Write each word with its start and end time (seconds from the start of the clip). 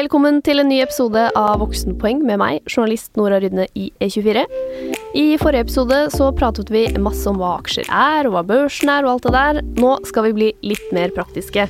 Velkommen 0.00 0.38
til 0.40 0.62
en 0.62 0.70
ny 0.70 0.78
episode 0.80 1.26
av 1.36 1.58
Voksenpoeng 1.60 2.22
med 2.24 2.38
meg, 2.40 2.62
journalist 2.70 3.18
Nora 3.20 3.36
Rydne 3.42 3.66
i 3.76 3.90
E24. 4.00 4.46
I 5.18 5.24
forrige 5.36 5.66
episode 5.66 5.98
så 6.14 6.30
pratet 6.32 6.70
vi 6.72 6.86
masse 7.02 7.28
om 7.28 7.36
hva 7.36 7.50
aksjer 7.58 7.84
er, 7.84 8.24
og 8.24 8.32
hva 8.32 8.42
børsen 8.48 8.88
er, 8.88 9.04
og 9.04 9.18
alt 9.18 9.26
det 9.26 9.34
der. 9.34 9.60
Nå 9.82 9.90
skal 10.08 10.30
vi 10.30 10.32
bli 10.38 10.48
litt 10.70 10.86
mer 10.96 11.12
praktiske. 11.12 11.66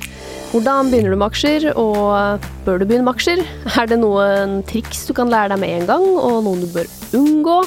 Hvordan 0.53 0.93
begynner 0.93 1.11
du 1.11 1.17
med 1.17 1.27
aksjer, 1.27 1.67
og 1.75 2.47
bør 2.63 2.79
du 2.79 2.85
begynne 2.85 3.03
med 3.09 3.17
aksjer? 3.17 3.43
Er 3.73 3.91
det 3.91 3.99
noen 3.99 4.61
triks 4.69 5.03
du 5.09 5.11
kan 5.17 5.33
lære 5.33 5.51
deg 5.51 5.63
med 5.65 5.81
en 5.81 5.91
gang, 5.91 6.07
og 6.21 6.39
noen 6.47 6.63
du 6.63 6.71
bør 6.71 6.87
unngå? 7.19 7.57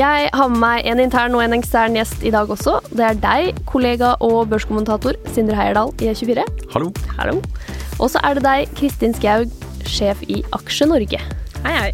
Jeg 0.00 0.26
har 0.40 0.50
med 0.56 0.62
meg 0.64 0.90
en 0.90 1.04
intern 1.06 1.38
og 1.38 1.44
en 1.44 1.54
ekstern 1.60 1.94
gjest 1.94 2.26
i 2.26 2.34
dag 2.34 2.50
også. 2.50 2.80
Det 2.90 3.06
er 3.12 3.22
deg, 3.22 3.62
kollega 3.70 4.16
og 4.26 4.40
børskommentator 4.50 5.22
Sindre 5.30 5.60
Heierdal 5.60 5.94
i 6.02 6.10
E24. 6.10 6.50
Hallo. 6.74 6.90
Hallo. 7.20 7.38
Og 7.98 8.10
så 8.10 8.22
er 8.26 8.38
det 8.38 8.46
deg, 8.46 8.76
Kristin 8.78 9.14
Skaug, 9.14 9.50
sjef 9.88 10.22
i 10.28 10.42
Aksje 10.54 10.88
Norge. 10.88 11.20
Hei, 11.64 11.74
hei. 11.74 11.92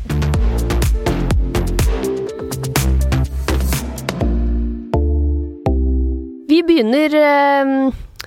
Vi 6.51 6.61
begynner 6.67 7.17
eh, 7.19 7.73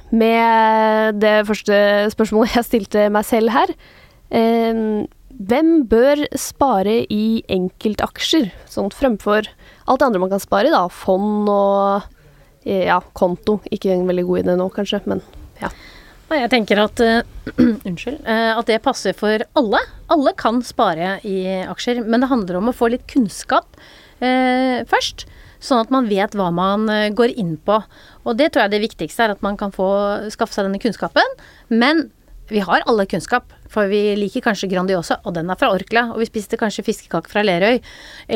med 0.10 1.22
det 1.22 1.36
første 1.48 1.78
spørsmålet 2.16 2.58
jeg 2.58 2.68
stilte 2.68 3.08
meg 3.14 3.28
selv 3.28 3.54
her. 3.56 3.76
Eh, 4.32 5.06
hvem 5.38 5.74
bør 5.86 6.24
spare 6.40 7.04
i 7.14 7.44
enkeltaksjer, 7.54 8.50
sånn 8.66 8.90
fremfor 8.90 9.46
alt 9.86 10.02
det 10.02 10.08
andre 10.08 10.22
man 10.24 10.32
kan 10.34 10.42
spare, 10.42 10.72
i, 10.72 10.74
da? 10.74 10.88
Fond 10.90 11.52
og 11.52 12.08
eh, 12.66 12.88
ja, 12.88 12.98
konto. 13.14 13.60
Ikke 13.70 13.94
en 13.94 14.08
veldig 14.10 14.26
god 14.28 14.42
idé 14.44 14.58
nå, 14.58 14.68
kanskje, 14.74 15.04
men 15.06 15.22
ja. 15.62 15.70
Jeg 16.28 16.50
tenker 16.52 16.82
at 16.82 17.00
uh, 17.00 17.22
Unnskyld. 17.88 18.20
Uh, 18.28 18.58
at 18.60 18.68
det 18.68 18.82
passer 18.84 19.16
for 19.16 19.44
alle. 19.58 19.80
Alle 20.12 20.34
kan 20.40 20.60
spare 20.66 21.18
i 21.28 21.40
aksjer, 21.64 22.04
men 22.04 22.24
det 22.24 22.32
handler 22.32 22.60
om 22.60 22.72
å 22.72 22.76
få 22.76 22.92
litt 22.92 23.08
kunnskap 23.12 23.80
uh, 24.20 24.84
først. 24.92 25.28
Sånn 25.64 25.82
at 25.82 25.94
man 25.94 26.10
vet 26.12 26.36
hva 26.38 26.52
man 26.54 26.86
går 27.18 27.32
inn 27.34 27.56
på. 27.66 27.80
Og 28.28 28.36
det 28.38 28.52
tror 28.52 28.68
jeg 28.68 28.76
det 28.76 28.84
viktigste 28.84 29.24
er 29.26 29.32
at 29.34 29.42
man 29.42 29.56
kan 29.58 29.72
få 29.74 29.88
skaffe 30.30 30.54
seg 30.54 30.68
denne 30.68 30.82
kunnskapen. 30.84 31.32
Men 31.74 32.12
vi 32.52 32.62
har 32.62 32.86
alle 32.86 33.08
kunnskap, 33.10 33.50
for 33.74 33.90
vi 33.92 34.02
liker 34.20 34.44
kanskje 34.46 34.70
Grandiosa, 34.72 35.20
og 35.26 35.36
den 35.38 35.50
er 35.52 35.60
fra 35.60 35.72
Orkla. 35.74 36.08
Og 36.14 36.22
vi 36.22 36.30
spiste 36.30 36.60
kanskje 36.60 36.86
fiskekake 36.88 37.32
fra 37.32 37.44
Lerøy. 37.46 37.82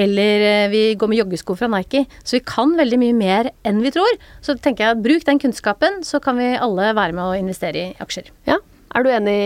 Eller 0.04 0.68
vi 0.74 0.84
går 1.00 1.12
med 1.12 1.22
joggesko 1.22 1.58
fra 1.60 1.70
Nike. 1.72 2.06
Så 2.24 2.38
vi 2.38 2.44
kan 2.48 2.76
veldig 2.80 3.00
mye 3.02 3.18
mer 3.18 3.52
enn 3.68 3.82
vi 3.84 3.94
tror. 3.94 4.20
Så 4.44 4.58
tenker 4.60 4.90
jeg 4.90 5.04
bruk 5.06 5.28
den 5.28 5.42
kunnskapen, 5.42 6.02
så 6.08 6.22
kan 6.24 6.40
vi 6.42 6.54
alle 6.58 6.92
være 6.98 7.16
med 7.18 7.26
å 7.26 7.40
investere 7.40 7.88
i 7.88 7.96
aksjer. 8.04 8.32
Ja. 8.50 8.60
Er 8.92 9.06
du 9.06 9.12
enig, 9.14 9.40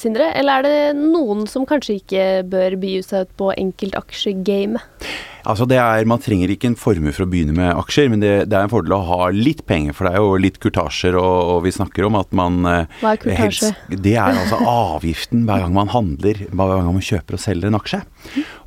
Sindre? 0.00 0.30
Eller 0.38 0.62
er 0.62 0.64
det 0.64 0.96
noen 0.96 1.44
som 1.50 1.66
kanskje 1.68 1.98
ikke 2.00 2.24
bør 2.48 2.78
by 2.80 2.94
seg 3.04 3.26
ut 3.26 3.34
på 3.36 3.50
enkeltaksjegamet? 3.60 5.04
Altså 5.48 5.66
det 5.68 5.78
er, 5.80 6.06
Man 6.08 6.22
trenger 6.22 6.52
ikke 6.52 6.70
en 6.70 6.78
formue 6.78 7.12
for 7.14 7.26
å 7.26 7.30
begynne 7.30 7.56
med 7.56 7.72
aksjer, 7.74 8.10
men 8.12 8.22
det, 8.22 8.32
det, 8.50 8.58
er 8.58 8.66
en 8.66 8.72
fordel 8.72 8.96
å 8.96 9.02
ha 9.08 9.30
litt 9.34 9.64
penger. 9.68 9.96
For 9.96 10.08
det 10.08 10.14
er 10.14 10.24
jo 10.24 10.40
litt 10.40 10.60
kurtasjer, 10.62 11.18
og, 11.18 11.56
og 11.56 11.62
vi 11.66 11.74
snakker 11.74 12.08
om 12.08 12.18
at 12.20 12.30
man 12.36 12.60
Hva 12.62 13.14
er 13.14 13.22
kurtasje? 13.22 13.72
Helst, 13.72 13.96
det 14.06 14.16
er 14.16 14.38
altså 14.44 14.60
avgiften 14.62 15.46
hver 15.48 15.64
gang 15.64 15.76
man 15.76 15.92
handler, 15.92 16.44
hver 16.50 16.76
gang 16.76 16.92
man 16.92 17.08
kjøper 17.12 17.38
og 17.38 17.42
selger 17.42 17.72
en 17.72 17.80
aksje. 17.80 18.02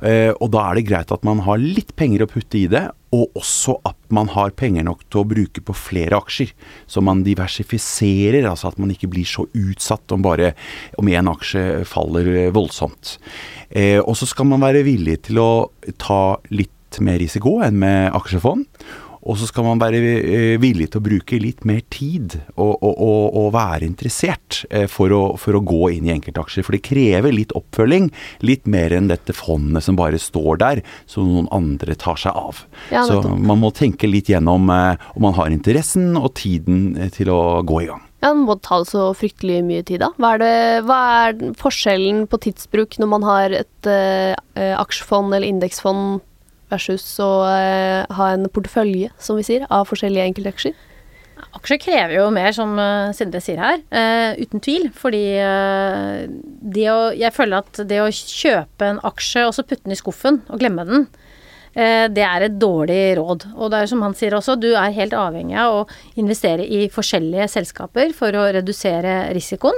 Eh, 0.00 0.32
og 0.34 0.50
da 0.54 0.66
er 0.68 0.78
det 0.78 0.86
greit 0.88 1.12
at 1.14 1.26
man 1.26 1.42
har 1.46 1.60
litt 1.62 1.94
penger 1.98 2.24
å 2.24 2.30
putte 2.30 2.58
i 2.60 2.66
det, 2.70 2.84
og 3.16 3.38
også 3.38 3.78
at 3.88 3.98
man 4.12 4.28
har 4.34 4.54
penger 4.58 4.84
nok 4.86 5.04
til 5.08 5.22
å 5.22 5.28
bruke 5.28 5.62
på 5.64 5.76
flere 5.76 6.18
aksjer. 6.18 6.52
Så 6.90 7.02
man 7.04 7.24
diversifiserer, 7.26 8.46
altså 8.50 8.70
at 8.72 8.80
man 8.82 8.92
ikke 8.92 9.10
blir 9.12 9.28
så 9.28 9.46
utsatt 9.56 10.12
om 10.14 10.24
bare 10.26 10.52
om 11.00 11.08
én 11.08 11.30
aksje 11.30 11.84
faller 11.88 12.50
voldsomt. 12.56 13.16
Eh, 13.70 14.00
og 14.02 14.14
så 14.18 14.28
skal 14.28 14.50
man 14.50 14.64
være 14.64 14.84
villig 14.86 15.22
til 15.30 15.42
å 15.42 15.50
ta 16.00 16.38
litt 16.52 16.72
mer 17.02 17.18
risiko 17.20 17.58
enn 17.64 17.80
med 17.80 18.14
aksjefond. 18.16 18.66
Og 19.26 19.38
så 19.40 19.48
skal 19.50 19.66
man 19.66 19.80
være 19.82 20.00
villig 20.62 20.90
til 20.92 21.00
å 21.00 21.04
bruke 21.04 21.40
litt 21.42 21.64
mer 21.66 21.82
tid 21.92 22.38
og, 22.54 22.76
og, 22.78 22.92
og, 22.94 23.38
og 23.40 23.48
være 23.56 23.86
interessert 23.88 24.62
for 24.92 25.12
å, 25.14 25.22
for 25.40 25.58
å, 25.58 25.62
gå 25.66 25.90
inn 25.96 26.06
i 26.06 26.14
enkeltaksjer. 26.14 26.66
For 26.66 26.76
det 26.76 26.84
krever 26.86 27.34
litt 27.34 27.54
oppfølging. 27.58 28.08
Litt 28.46 28.70
mer 28.70 28.94
enn 28.94 29.10
dette 29.10 29.34
fondet 29.36 29.84
som 29.86 29.98
bare 29.98 30.20
står 30.22 30.62
der, 30.62 30.82
som 31.10 31.26
noen 31.26 31.50
andre 31.54 31.96
tar 31.98 32.20
seg 32.22 32.38
av. 32.38 32.62
Ja, 32.94 33.02
så 33.08 33.20
man 33.26 33.62
må 33.62 33.72
tenke 33.74 34.08
litt 34.10 34.30
gjennom 34.30 34.70
om 34.70 35.22
man 35.22 35.36
har 35.36 35.50
interessen 35.52 36.14
og 36.18 36.36
tiden 36.38 36.94
til 37.14 37.32
å 37.34 37.40
gå 37.66 37.82
i 37.82 37.90
gang. 37.90 38.06
Ja, 38.22 38.32
Det 38.32 38.46
må 38.46 38.56
ta 38.62 38.80
så 38.88 39.10
fryktelig 39.14 39.60
mye 39.66 39.84
tid, 39.86 40.00
da. 40.02 40.10
Hva 40.16 40.34
er, 40.34 40.42
det, 40.42 40.54
hva 40.88 41.00
er 41.26 41.52
forskjellen 41.60 42.24
på 42.30 42.40
tidsbruk 42.46 42.96
når 42.98 43.10
man 43.12 43.26
har 43.26 43.58
et 43.60 43.90
uh, 43.90 44.32
aksjefond 44.80 45.34
eller 45.36 45.46
indeksfond 45.46 46.24
versus 46.72 47.04
å 47.22 47.30
eh, 47.48 48.02
ha 48.18 48.28
en 48.34 48.48
portefølje, 48.52 49.12
som 49.22 49.38
vi 49.38 49.46
sier, 49.46 49.66
av 49.70 49.86
forskjellige 49.90 50.26
enkeltaksjer? 50.32 50.76
Aksjer 51.56 51.80
krever 51.80 52.14
jo 52.16 52.26
mer, 52.32 52.48
som 52.56 52.72
uh, 52.80 53.12
Sindre 53.16 53.42
sier 53.44 53.60
her. 53.60 53.80
Uh, 53.92 54.36
uten 54.40 54.62
tvil. 54.64 54.88
Fordi 54.96 55.22
det 56.76 56.86
å 56.92 57.12
Jeg 57.16 57.34
føler 57.36 57.60
at 57.60 57.80
det 57.88 58.00
å 58.00 58.08
kjøpe 58.12 58.88
en 58.88 59.00
aksje 59.04 59.44
og 59.48 59.54
så 59.56 59.64
putte 59.64 59.84
den 59.84 59.96
i 59.96 60.00
skuffen 60.00 60.40
og 60.48 60.60
glemme 60.62 60.86
den, 60.88 61.08
det 61.76 62.22
er 62.24 62.46
et 62.46 62.54
dårlig 62.56 63.18
råd. 63.18 63.42
Og 63.52 63.68
det 63.68 63.82
er 63.82 63.88
som 63.90 64.00
han 64.00 64.14
sier 64.16 64.32
også, 64.32 64.54
du 64.56 64.70
er 64.80 64.94
helt 64.96 65.12
avhengig 65.12 65.58
av 65.60 65.82
å 65.82 65.82
investere 66.16 66.64
i 66.64 66.86
forskjellige 66.88 67.50
selskaper 67.52 68.14
for 68.16 68.32
å 68.32 68.46
redusere 68.56 69.26
risikoen. 69.36 69.76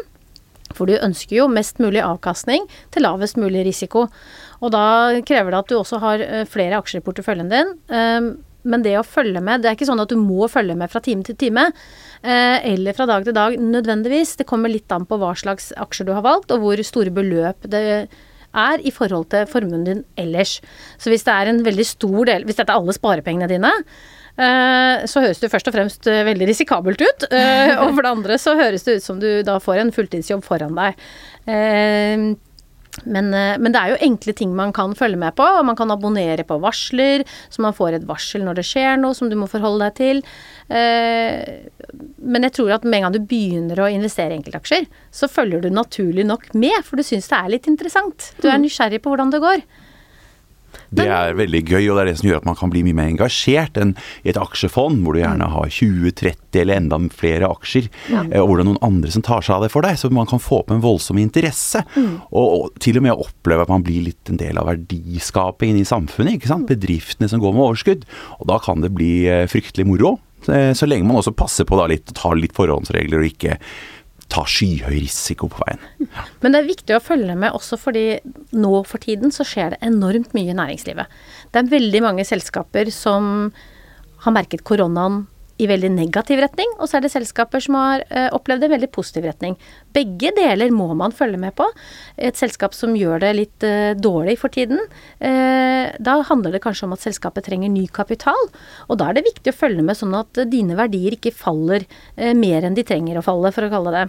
For 0.76 0.88
du 0.88 0.98
ønsker 0.98 1.40
jo 1.40 1.48
mest 1.50 1.80
mulig 1.82 2.02
avkastning 2.04 2.66
til 2.94 3.06
lavest 3.06 3.38
mulig 3.40 3.64
risiko. 3.66 4.06
Og 4.58 4.72
da 4.74 4.84
krever 5.26 5.54
det 5.54 5.62
at 5.62 5.70
du 5.70 5.78
også 5.78 6.00
har 6.02 6.24
flere 6.50 6.78
aksjer 6.80 7.02
i 7.02 7.06
porteføljen 7.06 7.50
din. 7.52 7.74
Men 8.68 8.82
det 8.84 8.96
å 8.98 9.06
følge 9.06 9.40
med, 9.40 9.62
det 9.62 9.70
er 9.70 9.76
ikke 9.78 9.86
sånn 9.88 10.02
at 10.02 10.10
du 10.10 10.18
må 10.20 10.48
følge 10.50 10.74
med 10.76 10.90
fra 10.92 11.00
time 11.04 11.22
til 11.24 11.38
time. 11.38 11.68
Eller 12.26 12.96
fra 12.96 13.06
dag 13.08 13.24
til 13.24 13.36
dag 13.36 13.54
nødvendigvis. 13.62 14.34
Det 14.40 14.48
kommer 14.50 14.72
litt 14.72 14.90
an 14.92 15.06
på 15.08 15.16
hva 15.20 15.30
slags 15.38 15.70
aksjer 15.78 16.08
du 16.08 16.12
har 16.16 16.26
valgt, 16.26 16.50
og 16.52 16.64
hvor 16.64 16.82
store 16.84 17.14
beløp 17.14 17.68
det 17.70 17.84
er 18.58 18.82
i 18.82 18.90
forhold 18.90 19.28
til 19.30 19.46
formuen 19.48 19.84
din 19.86 20.02
ellers. 20.18 20.58
Så 20.98 21.12
hvis 21.12 21.24
det 21.28 21.34
er 21.36 21.50
en 21.50 21.62
veldig 21.66 21.84
stor 21.86 22.22
del 22.26 22.46
Hvis 22.48 22.58
dette 22.58 22.72
er 22.72 22.80
alle 22.80 22.96
sparepengene 22.96 23.48
dine, 23.50 23.70
så 24.38 25.22
høres 25.22 25.40
det 25.42 25.50
først 25.50 25.70
og 25.70 25.74
fremst 25.74 26.06
veldig 26.06 26.46
risikabelt 26.50 27.00
ut. 27.02 27.28
Og 27.30 27.94
for 27.94 28.02
det 28.02 28.10
andre 28.10 28.42
så 28.42 28.58
høres 28.58 28.84
det 28.86 28.98
ut 28.98 29.06
som 29.06 29.22
du 29.22 29.30
da 29.46 29.58
får 29.62 29.84
en 29.84 29.94
fulltidsjobb 29.94 30.44
foran 30.46 30.76
deg. 30.78 31.08
Men, 33.04 33.30
men, 33.30 33.72
det 33.74 33.80
er 33.80 33.92
jo 33.92 34.00
enkle 34.08 34.34
ting 34.36 34.54
man 34.56 34.72
kan 34.76 34.94
følge 34.98 35.20
med 35.20 35.36
på, 35.38 35.46
og 35.58 35.66
man 35.68 35.78
kan 35.78 35.92
abonnere 35.94 36.46
på 36.48 36.58
varsler, 36.62 37.24
så 37.52 37.64
man 37.64 37.76
får 37.76 37.98
et 37.98 38.06
varsel 38.08 38.44
når 38.46 38.60
det 38.60 38.66
skjer 38.68 38.98
noe 39.00 39.16
som 39.16 39.30
du 39.30 39.36
må 39.38 39.48
forholde 39.50 39.88
deg 39.88 39.98
til. 39.98 40.22
Men 42.18 42.46
jeg 42.48 42.54
tror 42.58 42.74
at 42.76 42.86
med 42.86 43.00
en 43.00 43.08
gang 43.08 43.16
du 43.16 43.28
begynner 43.30 43.82
å 43.82 43.90
investere 43.92 44.34
i 44.34 44.38
enkeltaksjer, 44.40 44.88
så 45.14 45.30
følger 45.30 45.64
du 45.64 45.70
naturlig 45.72 46.26
nok 46.28 46.50
med, 46.54 46.80
for 46.86 47.00
du 47.00 47.06
syns 47.06 47.30
det 47.30 47.38
er 47.38 47.52
litt 47.54 47.68
interessant. 47.70 48.32
Du 48.42 48.48
er 48.50 48.60
nysgjerrig 48.62 49.02
på 49.04 49.12
hvordan 49.12 49.34
det 49.34 49.42
går. 49.44 49.62
Det 50.90 51.06
er 51.12 51.36
veldig 51.36 51.60
gøy, 51.66 51.88
og 51.90 51.98
det 51.98 52.02
er 52.02 52.10
det 52.10 52.16
som 52.20 52.28
gjør 52.30 52.40
at 52.40 52.48
man 52.48 52.56
kan 52.58 52.72
bli 52.72 52.82
mye 52.86 52.96
mer 52.96 53.10
engasjert 53.12 53.78
enn 53.80 53.94
i 54.22 54.32
et 54.32 54.40
aksjefond, 54.40 55.02
hvor 55.04 55.16
du 55.16 55.20
gjerne 55.20 55.48
har 55.52 55.72
20-30 55.74 56.60
eller 56.62 56.80
enda 56.80 57.00
flere 57.14 57.50
aksjer, 57.50 57.88
ja. 58.12 58.24
og 58.40 58.48
hvor 58.48 58.58
det 58.58 58.64
er 58.64 58.70
noen 58.70 58.84
andre 58.88 59.12
som 59.14 59.24
tar 59.26 59.44
seg 59.44 59.58
av 59.58 59.66
det 59.66 59.72
for 59.74 59.84
deg. 59.84 59.98
Så 60.00 60.10
man 60.14 60.30
kan 60.30 60.42
få 60.42 60.62
opp 60.62 60.72
en 60.74 60.84
voldsom 60.84 61.20
interesse, 61.20 61.84
mm. 61.96 62.14
og, 62.30 62.46
og, 62.46 62.78
til 62.82 63.00
og 63.00 63.06
med 63.06 63.26
oppleve 63.26 63.66
at 63.66 63.72
man 63.72 63.84
blir 63.86 64.06
litt 64.08 64.32
en 64.32 64.40
del 64.40 64.60
av 64.60 64.70
verdiskapingen 64.70 65.82
i 65.82 65.88
samfunnet. 65.88 66.38
ikke 66.38 66.52
sant? 66.52 66.70
Bedriftene 66.70 67.28
som 67.30 67.42
går 67.42 67.54
med 67.54 67.66
overskudd. 67.66 68.08
Og 68.38 68.48
da 68.50 68.58
kan 68.62 68.84
det 68.84 68.94
bli 68.96 69.12
fryktelig 69.50 69.86
moro. 69.88 70.16
Så 70.46 70.86
lenge 70.86 71.04
man 71.04 71.18
også 71.18 71.34
passer 71.36 71.66
på 71.66 71.76
da 71.76 71.88
litt, 71.90 72.12
tar 72.16 72.38
litt 72.38 72.54
forhåndsregler 72.56 73.20
og 73.20 73.26
ikke 73.26 73.56
ta 74.28 74.44
skyhøy 74.44 74.98
risiko 75.00 75.48
på 75.48 75.62
veien. 75.64 75.80
Men 76.42 76.52
det 76.52 76.60
er 76.60 76.68
viktig 76.68 76.96
å 76.96 77.02
følge 77.04 77.36
med 77.38 77.56
også 77.56 77.78
fordi 77.80 78.04
nå 78.56 78.82
for 78.88 79.00
tiden 79.00 79.32
så 79.34 79.46
skjer 79.46 79.74
det 79.74 79.80
enormt 79.88 80.34
mye 80.36 80.52
i 80.52 80.58
næringslivet. 80.58 81.08
Det 81.52 81.62
er 81.62 81.72
veldig 81.72 82.04
mange 82.04 82.26
selskaper 82.28 82.92
som 82.92 83.48
har 84.24 84.34
merket 84.34 84.66
koronaen 84.68 85.24
i 85.58 85.66
veldig 85.70 85.90
negativ 85.90 86.40
retning, 86.42 86.70
og 86.78 86.88
så 86.88 86.98
er 86.98 87.04
det 87.04 87.12
selskaper 87.12 87.62
som 87.62 87.76
har 87.78 88.04
eh, 88.08 88.28
opplevd 88.34 88.66
en 88.66 88.74
veldig 88.76 88.90
positiv 88.94 89.26
retning. 89.26 89.56
Begge 89.94 90.30
deler 90.36 90.70
må 90.74 90.86
man 90.98 91.14
følge 91.14 91.40
med 91.40 91.56
på. 91.58 91.66
Et 92.16 92.38
selskap 92.38 92.76
som 92.76 92.94
gjør 92.98 93.24
det 93.24 93.32
litt 93.36 93.66
eh, 93.66 93.96
dårlig 93.98 94.38
for 94.42 94.54
tiden, 94.54 94.80
eh, 95.18 95.90
da 95.98 96.18
handler 96.28 96.54
det 96.54 96.62
kanskje 96.64 96.86
om 96.86 96.94
at 96.94 97.02
selskapet 97.02 97.48
trenger 97.48 97.72
ny 97.74 97.88
kapital. 97.90 98.48
Og 98.86 99.00
da 99.00 99.10
er 99.10 99.18
det 99.18 99.26
viktig 99.28 99.54
å 99.54 99.58
følge 99.64 99.84
med 99.84 99.98
sånn 99.98 100.14
at 100.18 100.44
dine 100.50 100.78
verdier 100.78 101.18
ikke 101.18 101.34
faller 101.34 101.86
mer 102.38 102.64
enn 102.66 102.76
de 102.76 102.84
trenger 102.86 103.18
å 103.18 103.24
falle, 103.24 103.52
for 103.54 103.66
å 103.66 103.72
kalle 103.72 103.94
det. 103.94 104.06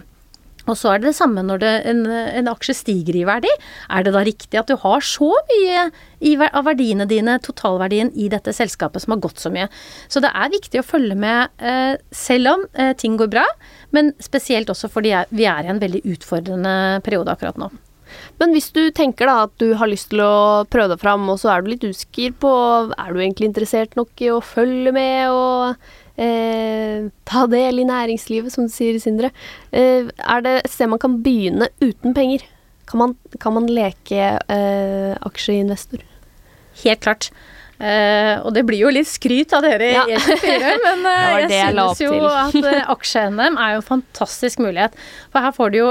Og 0.68 0.76
så 0.78 0.92
er 0.92 1.00
det 1.00 1.10
det 1.10 1.18
samme 1.18 1.44
når 1.46 1.62
det, 1.62 1.72
en, 1.90 2.04
en, 2.06 2.50
aksje 2.50 2.76
stiger 2.82 3.16
i 3.16 3.26
verdi. 3.28 3.50
Er 3.88 4.06
det 4.06 4.14
da 4.16 4.24
riktig 4.26 4.60
at 4.60 4.70
du 4.70 4.76
har 4.80 5.04
så 5.04 5.30
mye 5.50 5.86
i, 6.20 6.34
av 6.36 6.64
verdiene 6.68 7.08
dine, 7.10 7.38
totalverdien, 7.44 8.12
i 8.14 8.28
dette 8.32 8.54
selskapet 8.56 9.04
som 9.04 9.16
har 9.16 9.22
gått 9.24 9.42
så 9.42 9.52
mye? 9.52 9.68
Så 10.12 10.22
det 10.24 10.32
er 10.34 10.54
viktig 10.54 10.82
å 10.82 10.86
følge 10.86 11.18
med 11.18 11.52
eh, 11.58 11.94
selv 12.14 12.54
om 12.54 12.66
eh, 12.74 12.92
ting 12.98 13.16
går 13.20 13.30
bra, 13.32 13.46
men 13.96 14.12
spesielt 14.22 14.70
også 14.72 14.90
fordi 14.92 15.14
vi 15.34 15.48
er 15.48 15.64
i 15.64 15.72
en 15.72 15.82
veldig 15.82 16.04
utfordrende 16.16 16.74
periode 17.06 17.32
akkurat 17.32 17.60
nå. 17.60 17.70
Men 18.40 18.54
hvis 18.54 18.70
du 18.74 18.82
tenker 18.94 19.28
da 19.28 19.44
at 19.46 19.52
du 19.62 19.74
har 19.78 19.90
lyst 19.90 20.10
til 20.12 20.22
å 20.24 20.66
prøve 20.70 20.94
deg 20.94 21.02
fram, 21.02 21.28
og 21.30 21.40
så 21.42 21.52
er 21.52 21.62
du 21.62 21.70
litt 21.72 21.86
usikker 21.86 22.34
på 22.42 22.52
Er 22.96 23.12
du 23.12 23.20
egentlig 23.20 23.50
interessert 23.50 23.96
nok 23.98 24.24
i 24.24 24.30
å 24.32 24.40
følge 24.44 24.94
med 24.96 25.30
og 25.30 25.90
eh, 26.16 27.10
ta 27.28 27.44
del 27.50 27.82
i 27.82 27.86
næringslivet, 27.88 28.52
som 28.54 28.66
du 28.66 28.72
sier, 28.74 28.98
Sindre. 29.02 29.32
Eh, 29.72 30.08
er 30.08 30.46
det 30.46 30.56
et 30.64 30.72
sted 30.72 30.90
man 30.90 31.02
kan 31.02 31.20
begynne 31.24 31.70
uten 31.82 32.16
penger? 32.16 32.46
Kan 32.90 33.04
man, 33.04 33.16
kan 33.38 33.54
man 33.54 33.70
leke 33.70 34.34
eh, 34.40 35.14
aksjeinvestor? 35.26 36.02
Helt 36.84 37.00
klart. 37.04 37.30
Uh, 37.80 38.36
og 38.44 38.52
det 38.52 38.66
blir 38.68 38.82
jo 38.82 38.90
litt 38.92 39.08
skryt 39.08 39.54
av 39.56 39.62
dere 39.64 39.86
Ja. 39.94 40.02
i 40.04 40.12
E24, 40.18 40.72
men 40.82 41.06
uh, 41.08 41.20
jeg 41.40 41.46
det 41.48 41.60
jeg 41.62 41.70
synes 41.72 42.02
jo 42.04 42.18
at 42.28 42.58
uh, 42.60 42.90
aksje-NM 42.92 43.56
er 43.56 43.72
jo 43.72 43.78
en 43.80 43.86
fantastisk 43.86 44.60
mulighet. 44.60 44.98
For 45.32 45.40
her 45.40 45.54
får 45.56 45.72
du 45.72 45.78
jo 45.78 45.86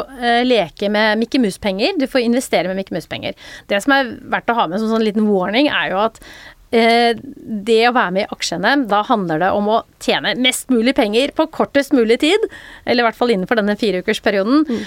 leke 0.45 0.92
med 0.94 1.18
Mikke 1.24 1.42
Mus-penger, 1.42 1.98
du 1.98 2.06
får 2.06 2.27
investere 2.27 2.69
med 2.69 2.77
Mikke 2.77 2.94
Mus-penger. 2.94 3.33
Det 3.74 3.81
som 3.81 3.95
er 3.98 4.12
verdt 4.21 4.54
å 4.54 4.57
ha 4.60 4.68
med 4.69 4.83
som 4.83 4.94
sånn 4.94 5.07
liten 5.07 5.25
warning, 5.31 5.71
er 5.74 5.95
jo 5.95 6.04
at 6.04 6.21
det 6.69 7.80
å 7.89 7.94
være 7.95 8.13
med 8.13 8.25
i 8.27 8.30
aksje-NM, 8.36 8.86
da 8.92 9.01
handler 9.07 9.42
det 9.42 9.50
om 9.57 9.71
å 9.74 9.80
tjene 10.04 10.36
mest 10.38 10.69
mulig 10.69 10.94
penger 10.98 11.33
på 11.38 11.48
kortest 11.56 11.95
mulig 11.98 12.19
tid. 12.21 12.45
Eller 12.86 13.04
i 13.04 13.07
hvert 13.07 13.18
fall 13.18 13.33
innenfor 13.33 13.57
denne 13.60 13.77
fireukersperioden. 13.80 14.66
Mm. 14.69 14.86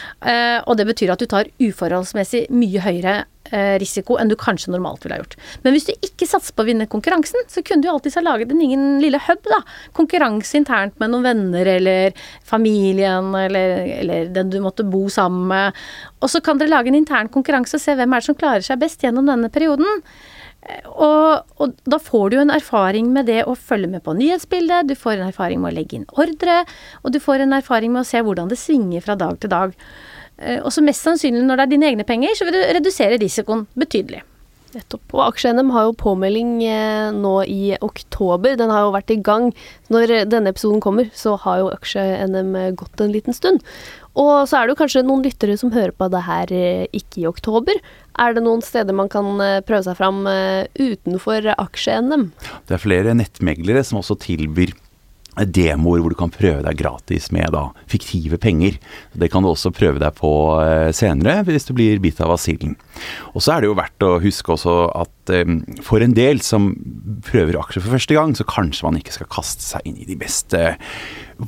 og 0.68 0.76
det 0.78 0.86
betyr 0.88 1.12
at 1.14 1.22
du 1.22 1.26
tar 1.30 1.50
uforholdsmessig 1.62 2.46
mye 2.54 2.82
høyere 2.84 3.14
eh, 3.50 3.76
risiko 3.80 4.16
enn 4.20 4.30
du 4.30 4.36
kanskje 4.38 4.72
normalt 4.72 5.04
ville 5.04 5.16
ha 5.16 5.22
gjort. 5.22 5.36
Men 5.64 5.76
hvis 5.76 5.88
du 5.88 5.92
ikke 5.94 6.28
satser 6.28 6.54
på 6.56 6.64
å 6.64 6.68
vinne 6.68 6.88
konkurransen, 6.90 7.46
så 7.50 7.64
kunne 7.66 7.84
du 7.84 7.88
jo 7.88 7.96
alltids 7.96 8.18
ha 8.18 8.24
laget 8.24 8.52
en 8.52 8.62
egen 8.64 8.86
lille 9.02 9.20
hub, 9.26 9.42
da. 9.48 9.62
Konkurranse 9.96 10.58
internt 10.60 10.98
med 11.02 11.12
noen 11.12 11.26
venner 11.26 11.72
eller 11.76 12.18
familien 12.48 13.32
eller, 13.38 13.86
eller 14.00 14.30
den 14.34 14.52
du 14.52 14.60
måtte 14.64 14.86
bo 14.86 15.06
sammen 15.12 15.48
med. 15.52 15.82
Og 16.22 16.32
så 16.32 16.42
kan 16.44 16.60
dere 16.60 16.72
lage 16.72 16.92
en 16.92 17.00
intern 17.00 17.32
konkurranse 17.32 17.78
og 17.78 17.84
se 17.84 17.96
hvem 17.98 18.14
er 18.14 18.22
det 18.22 18.30
som 18.30 18.38
klarer 18.38 18.66
seg 18.66 18.80
best 18.82 19.02
gjennom 19.04 19.28
denne 19.28 19.50
perioden. 19.52 20.02
Og, 20.86 21.42
og 21.58 21.72
da 21.90 21.98
får 21.98 22.30
du 22.30 22.36
en 22.38 22.52
erfaring 22.54 23.08
med 23.14 23.26
det 23.26 23.40
å 23.50 23.56
følge 23.58 23.90
med 23.90 24.04
på 24.06 24.14
nyhetsbildet, 24.14 24.86
du 24.86 24.94
får 24.98 25.16
en 25.16 25.30
erfaring 25.32 25.62
med 25.62 25.72
å 25.72 25.76
legge 25.80 25.98
inn 25.98 26.08
ordre, 26.14 26.60
og 27.02 27.14
du 27.14 27.18
får 27.22 27.42
en 27.42 27.56
erfaring 27.58 27.90
med 27.94 28.04
å 28.04 28.08
se 28.08 28.22
hvordan 28.22 28.52
det 28.52 28.60
svinger 28.60 29.02
fra 29.02 29.16
dag 29.18 29.40
til 29.42 29.50
dag. 29.50 29.74
Eh, 30.38 30.60
Og 30.62 30.70
så 30.74 30.84
mest 30.86 31.02
sannsynlig 31.02 31.42
når 31.46 31.58
det 31.58 31.66
er 31.66 31.72
dine 31.74 31.90
egne 31.90 32.06
penger, 32.06 32.36
så 32.38 32.46
vil 32.46 32.58
du 32.58 32.62
redusere 32.62 33.18
risikoen 33.18 33.66
betydelig. 33.74 34.22
Nettopp. 34.72 35.04
Og 35.12 35.22
Aksje-NM 35.26 35.72
har 35.74 35.88
jo 35.88 35.96
påmelding 36.00 36.52
eh, 36.64 37.08
nå 37.12 37.32
i 37.48 37.74
oktober. 37.84 38.56
Den 38.56 38.72
har 38.72 38.86
jo 38.86 38.94
vært 38.94 39.12
i 39.12 39.18
gang. 39.20 39.50
Når 39.92 40.12
eh, 40.12 40.28
denne 40.28 40.52
episoden 40.52 40.80
kommer, 40.84 41.10
så 41.16 41.34
har 41.42 41.60
jo 41.60 41.72
Aksje-NM 41.74 42.54
eh, 42.56 42.70
gått 42.78 43.02
en 43.04 43.12
liten 43.12 43.36
stund. 43.36 43.60
Og 44.16 44.48
så 44.48 44.58
er 44.58 44.66
det 44.66 44.74
jo 44.74 44.80
kanskje 44.82 45.04
noen 45.04 45.24
lyttere 45.24 45.56
som 45.60 45.72
hører 45.72 45.92
på 45.96 46.08
det 46.12 46.20
her 46.26 46.50
ikke 46.92 47.22
i 47.22 47.28
oktober. 47.30 47.78
Er 48.20 48.34
det 48.36 48.42
noen 48.44 48.60
steder 48.60 48.92
man 48.92 49.08
kan 49.12 49.40
prøve 49.64 49.86
seg 49.86 49.96
fram 49.96 50.26
utenfor 50.76 51.48
Aksje-NM? 51.54 52.26
Det 52.68 52.76
er 52.76 52.82
flere 52.82 53.14
nettmeglere 53.16 53.80
som 53.88 54.02
også 54.02 54.18
tilbyr 54.20 54.74
demoer 55.48 56.02
hvor 56.02 56.12
du 56.12 56.18
kan 56.18 56.32
prøve 56.32 56.60
deg 56.64 56.76
gratis 56.76 57.30
med 57.32 57.54
da 57.54 57.68
fiktive 57.90 58.36
penger. 58.40 58.76
Det 59.16 59.30
kan 59.32 59.44
du 59.44 59.52
også 59.52 59.72
prøve 59.74 60.02
deg 60.02 60.12
på 60.18 60.32
eh, 60.60 60.90
senere 60.96 61.40
hvis 61.48 61.68
du 61.68 61.72
blir 61.76 62.02
bitt 62.04 62.20
av 62.20 62.34
basillen. 62.34 62.76
Og 63.32 63.40
så 63.40 63.54
er 63.54 63.62
det 63.62 63.70
jo 63.70 63.78
verdt 63.78 64.06
å 64.06 64.18
huske 64.22 64.52
også 64.54 64.76
at 65.02 65.32
eh, 65.32 65.56
for 65.84 66.04
en 66.04 66.16
del 66.16 66.44
som 66.44 66.72
prøver 67.24 67.60
aksjer 67.62 67.84
for 67.84 67.96
første 67.96 68.18
gang, 68.18 68.36
så 68.36 68.48
kanskje 68.48 68.88
man 68.88 69.00
ikke 69.00 69.16
skal 69.16 69.32
kaste 69.32 69.64
seg 69.64 69.88
inn 69.88 70.00
i 70.02 70.08
de 70.08 70.18
beste 70.20 70.62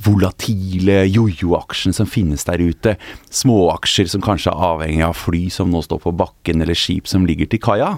volatile 0.03 1.03
jojo-aksjene 1.07 1.95
som 1.95 2.09
finnes 2.09 2.45
der 2.47 2.61
ute. 2.63 2.95
Småaksjer 3.33 4.09
som 4.11 4.23
kanskje 4.25 4.51
er 4.51 4.65
avhengig 4.69 5.05
av 5.07 5.17
fly 5.17 5.45
som 5.53 5.71
nå 5.71 5.81
står 5.85 6.01
på 6.03 6.13
bakken, 6.19 6.63
eller 6.63 6.77
skip 6.77 7.09
som 7.09 7.27
ligger 7.27 7.49
til 7.51 7.61
kaia. 7.63 7.95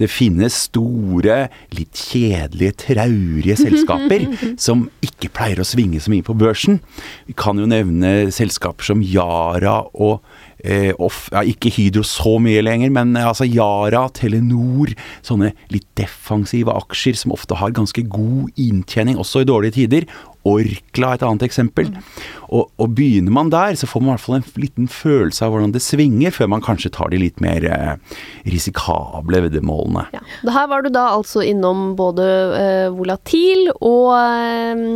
Det 0.00 0.10
finnes 0.12 0.56
store, 0.68 1.42
litt 1.76 2.04
kjedelige, 2.10 2.78
traurige 2.86 3.58
selskaper 3.60 4.26
som 4.66 4.88
ikke 5.04 5.32
pleier 5.34 5.62
å 5.62 5.68
svinge 5.68 6.02
så 6.02 6.12
mye 6.12 6.26
på 6.26 6.36
børsen. 6.38 6.80
Vi 7.28 7.36
kan 7.38 7.60
jo 7.60 7.68
nevne 7.70 8.30
selskaper 8.34 8.92
som 8.92 9.04
Yara 9.04 9.80
og 9.94 10.20
Eh, 10.64 10.90
off, 11.00 11.28
ja, 11.32 11.40
ikke 11.46 11.70
Hydro 11.72 12.02
så 12.04 12.34
mye 12.42 12.60
lenger, 12.64 12.90
men 12.92 13.14
eh, 13.16 13.26
altså 13.26 13.46
Yara, 13.48 14.06
Telenor, 14.16 14.92
sånne 15.24 15.54
litt 15.72 15.86
defensive 15.98 16.74
aksjer 16.74 17.16
som 17.16 17.32
ofte 17.32 17.56
har 17.56 17.72
ganske 17.76 18.04
god 18.12 18.50
inntjening, 18.60 19.20
også 19.20 19.44
i 19.44 19.48
dårlige 19.48 19.78
tider. 19.78 20.08
Orkla 20.48 21.14
et 21.16 21.24
annet 21.24 21.44
eksempel. 21.44 21.90
Og, 22.48 22.70
og 22.80 22.92
begynner 22.96 23.32
man 23.32 23.52
der, 23.52 23.76
så 23.76 23.88
får 23.88 24.04
man 24.04 24.12
i 24.12 24.14
hvert 24.14 24.24
fall 24.24 24.38
en 24.38 24.62
liten 24.62 24.88
følelse 24.92 25.44
av 25.44 25.54
hvordan 25.54 25.74
det 25.74 25.82
svinger, 25.84 26.34
før 26.36 26.52
man 26.54 26.64
kanskje 26.64 26.92
tar 26.96 27.12
de 27.12 27.20
litt 27.20 27.40
mer 27.44 27.64
eh, 27.68 28.18
risikable 28.48 29.44
veddemålene. 29.46 30.06
Ja. 30.16 30.24
Det 30.44 30.56
her 30.56 30.68
var 30.72 30.84
du 30.84 30.92
da 30.92 31.10
altså 31.14 31.44
innom 31.44 31.94
både 31.98 32.28
eh, 32.56 32.86
volatil 32.96 33.68
og 33.76 34.12
eh, 34.16 34.86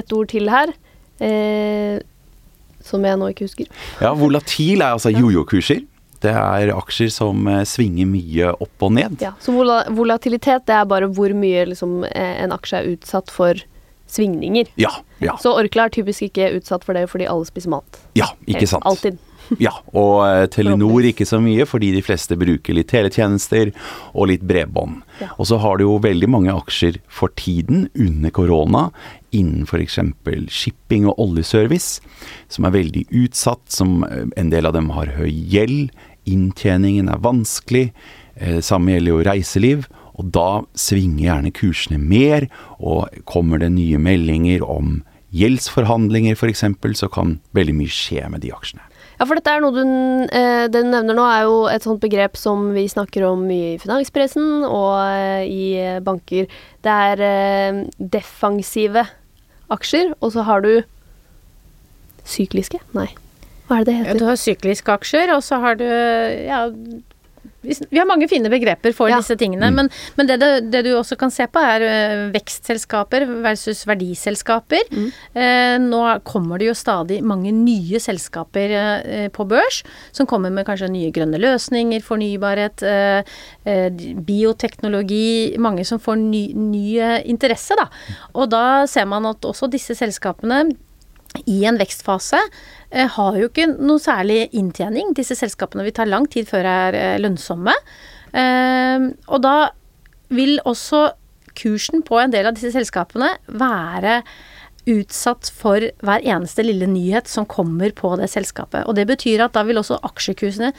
et 0.00 0.16
ord 0.16 0.32
til 0.32 0.52
her. 0.52 0.72
Eh, 1.24 1.98
som 2.88 3.04
jeg 3.06 3.20
nå 3.20 3.30
ikke 3.34 3.46
husker. 3.46 3.70
Ja, 4.02 4.14
volatil 4.18 4.80
er 4.82 4.96
altså 4.96 5.12
jojo-kurser. 5.14 5.84
Det 6.18 6.32
er 6.34 6.72
aksjer 6.74 7.12
som 7.14 7.46
eh, 7.46 7.62
svinger 7.68 8.08
mye 8.10 8.50
opp 8.56 8.82
og 8.88 8.94
ned. 8.96 9.20
Ja, 9.22 9.36
så 9.38 9.54
volatilitet 9.54 10.66
det 10.66 10.74
er 10.74 10.88
bare 10.90 11.06
hvor 11.14 11.30
mye 11.36 11.68
liksom, 11.70 12.00
eh, 12.10 12.34
en 12.42 12.54
aksje 12.56 12.80
er 12.80 12.90
utsatt 12.96 13.30
for 13.30 13.60
svingninger. 14.08 14.66
Ja, 14.80 14.90
ja, 15.22 15.36
Så 15.38 15.52
Orkla 15.52 15.86
er 15.86 15.94
typisk 15.94 16.24
ikke 16.30 16.50
utsatt 16.56 16.86
for 16.86 16.96
det 16.96 17.06
fordi 17.12 17.28
alle 17.28 17.46
spiser 17.46 17.70
mat. 17.76 18.02
ja 18.18 18.32
ikke 18.48 18.66
sant. 18.66 18.86
Alltid. 18.88 19.18
Ja, 19.56 19.70
og 19.96 20.26
eh, 20.26 20.42
Telenor 20.52 21.06
ikke 21.08 21.24
så 21.24 21.38
mye, 21.40 21.64
fordi 21.64 21.88
de 21.94 22.02
fleste 22.04 22.36
bruker 22.36 22.76
litt 22.76 22.90
teletjenester 22.90 23.70
og 24.12 24.28
litt 24.28 24.42
bredbånd. 24.44 24.98
Ja. 25.22 25.30
Og 25.40 25.48
så 25.48 25.56
har 25.62 25.78
du 25.80 25.86
jo 25.86 25.94
veldig 26.04 26.28
mange 26.28 26.52
aksjer 26.52 26.98
for 27.08 27.32
tiden, 27.32 27.86
under 27.96 28.34
korona, 28.36 28.82
innen 29.34 29.66
f.eks. 29.68 29.98
shipping 30.52 31.08
og 31.08 31.18
oljeservice, 31.20 32.02
som 32.48 32.66
er 32.66 32.76
veldig 32.76 33.04
utsatt, 33.24 33.64
som 33.72 34.02
eh, 34.06 34.26
en 34.40 34.52
del 34.52 34.68
av 34.68 34.76
dem 34.76 34.90
har 34.96 35.14
høy 35.18 35.30
gjeld, 35.30 35.92
inntjeningen 36.28 37.08
er 37.12 37.22
vanskelig, 37.24 37.88
eh, 38.36 38.60
samme 38.64 38.94
gjelder 38.94 39.14
jo 39.14 39.24
reiseliv. 39.28 39.88
Og 40.18 40.32
da 40.34 40.64
svinger 40.74 41.28
gjerne 41.28 41.54
kursene 41.54 42.00
mer, 42.02 42.48
og 42.82 43.06
kommer 43.28 43.60
det 43.62 43.70
nye 43.76 44.00
meldinger 44.02 44.64
om 44.66 45.02
gjeldsforhandlinger 45.30 46.34
f.eks., 46.34 46.64
så 46.98 47.08
kan 47.12 47.36
veldig 47.54 47.76
mye 47.78 47.92
skje 47.92 48.24
med 48.32 48.42
de 48.42 48.50
aksjene. 48.54 48.87
Ja, 49.18 49.26
for 49.26 49.34
dette 49.34 49.50
er 49.50 49.62
noe 49.62 49.74
du, 49.74 49.82
eh, 50.30 50.64
du 50.70 50.78
nevner 50.86 51.16
nå, 51.16 51.24
er 51.26 51.46
jo 51.48 51.62
et 51.66 51.82
sånt 51.82 51.98
begrep 52.02 52.38
som 52.38 52.68
vi 52.76 52.86
snakker 52.86 53.26
om 53.26 53.42
mye 53.48 53.72
i 53.74 53.80
finanspressen 53.82 54.62
og 54.62 54.92
eh, 55.02 55.42
i 55.50 55.64
eh, 55.82 55.98
banker. 56.04 56.46
Det 56.86 56.98
er 57.10 57.82
defensive 57.98 59.02
aksjer, 59.74 60.14
og 60.22 60.32
så 60.36 60.46
har 60.46 60.62
du 60.62 60.70
sykliske? 62.28 62.78
Nei. 62.94 63.10
Hva 63.66 63.80
er 63.80 63.88
det 63.88 63.90
det 63.90 63.96
heter? 63.98 64.12
Ja, 64.14 64.20
du 64.22 64.28
har 64.30 64.38
sykliske 64.40 64.94
aksjer, 64.94 65.34
og 65.34 65.42
så 65.44 65.58
har 65.64 65.80
du 65.80 65.84
ja, 65.84 66.62
vi 67.62 67.98
har 67.98 68.06
mange 68.06 68.28
fine 68.30 68.46
begreper 68.52 68.92
for 68.94 69.10
Ja. 69.10 69.16
disse 69.18 69.34
tingene, 69.36 69.70
men, 69.74 69.88
men 70.16 70.26
det, 70.28 70.36
det, 70.38 70.70
det 70.70 70.84
du 70.86 70.92
også 70.94 71.16
kan 71.18 71.30
se 71.34 71.46
på 71.50 71.58
er 71.58 72.30
vekstselskaper 72.30 73.26
versus 73.42 73.84
verdiselskaper. 73.88 74.86
Eh, 75.34 75.76
nå 75.82 76.02
kommer 76.22 76.58
det 76.62 76.68
jo 76.70 76.76
stadig 76.78 77.18
mange 77.26 77.50
nye 77.52 77.98
selskaper 78.00 78.74
eh, 78.78 79.28
på 79.34 79.46
børs, 79.50 79.82
som 80.14 80.26
kommer 80.30 80.54
med 80.54 80.66
kanskje 80.68 80.90
nye 80.92 81.10
grønne 81.10 81.40
løsninger, 81.42 82.00
fornybarhet, 82.06 82.82
eh, 82.86 83.36
eh, 83.66 83.90
bioteknologi, 84.28 85.56
mange 85.58 85.84
som 85.84 85.98
får 86.02 86.16
ny, 86.22 86.44
nye 86.54 87.22
interesse, 87.28 87.74
da. 87.78 87.88
Og 88.34 88.50
da 88.54 88.86
ser 88.86 89.08
man 89.10 89.26
at 89.26 89.42
også 89.44 89.66
disse 89.72 89.98
selskapene 89.98 90.68
i 91.44 91.58
en 91.68 91.76
vekstfase 91.76 92.38
eh, 92.40 92.48
har 93.12 93.36
jo 93.36 93.48
ikke 93.50 93.68
noe 93.76 94.00
særlig 94.00 94.48
inntjening. 94.56 95.12
Disse 95.16 95.36
selskapene 95.36 95.84
vil 95.86 95.96
ta 95.96 96.06
lang 96.08 96.28
tid 96.30 96.48
før 96.48 96.64
de 96.64 96.74
er 96.88 96.98
eh, 96.98 97.16
lønnsomme. 97.20 97.74
Eh, 98.32 99.08
og 99.28 99.42
da 99.44 99.56
vil 100.32 100.58
også 100.68 101.08
kursen 101.58 102.04
på 102.06 102.20
en 102.20 102.32
del 102.32 102.48
av 102.48 102.56
disse 102.56 102.72
selskapene 102.74 103.34
være 103.48 104.22
utsatt 104.88 105.50
for 105.52 105.84
hver 106.04 106.24
eneste 106.24 106.64
lille 106.64 106.86
nyhet 106.88 107.28
som 107.28 107.44
kommer 107.48 107.92
på 107.96 108.14
det 108.20 108.30
selskapet. 108.32 108.86
Og 108.88 108.96
det 108.96 109.08
betyr 109.10 109.44
at 109.44 109.56
da 109.56 109.64
vil 109.68 109.80
også 109.80 110.00
aksjekursene 110.08 110.72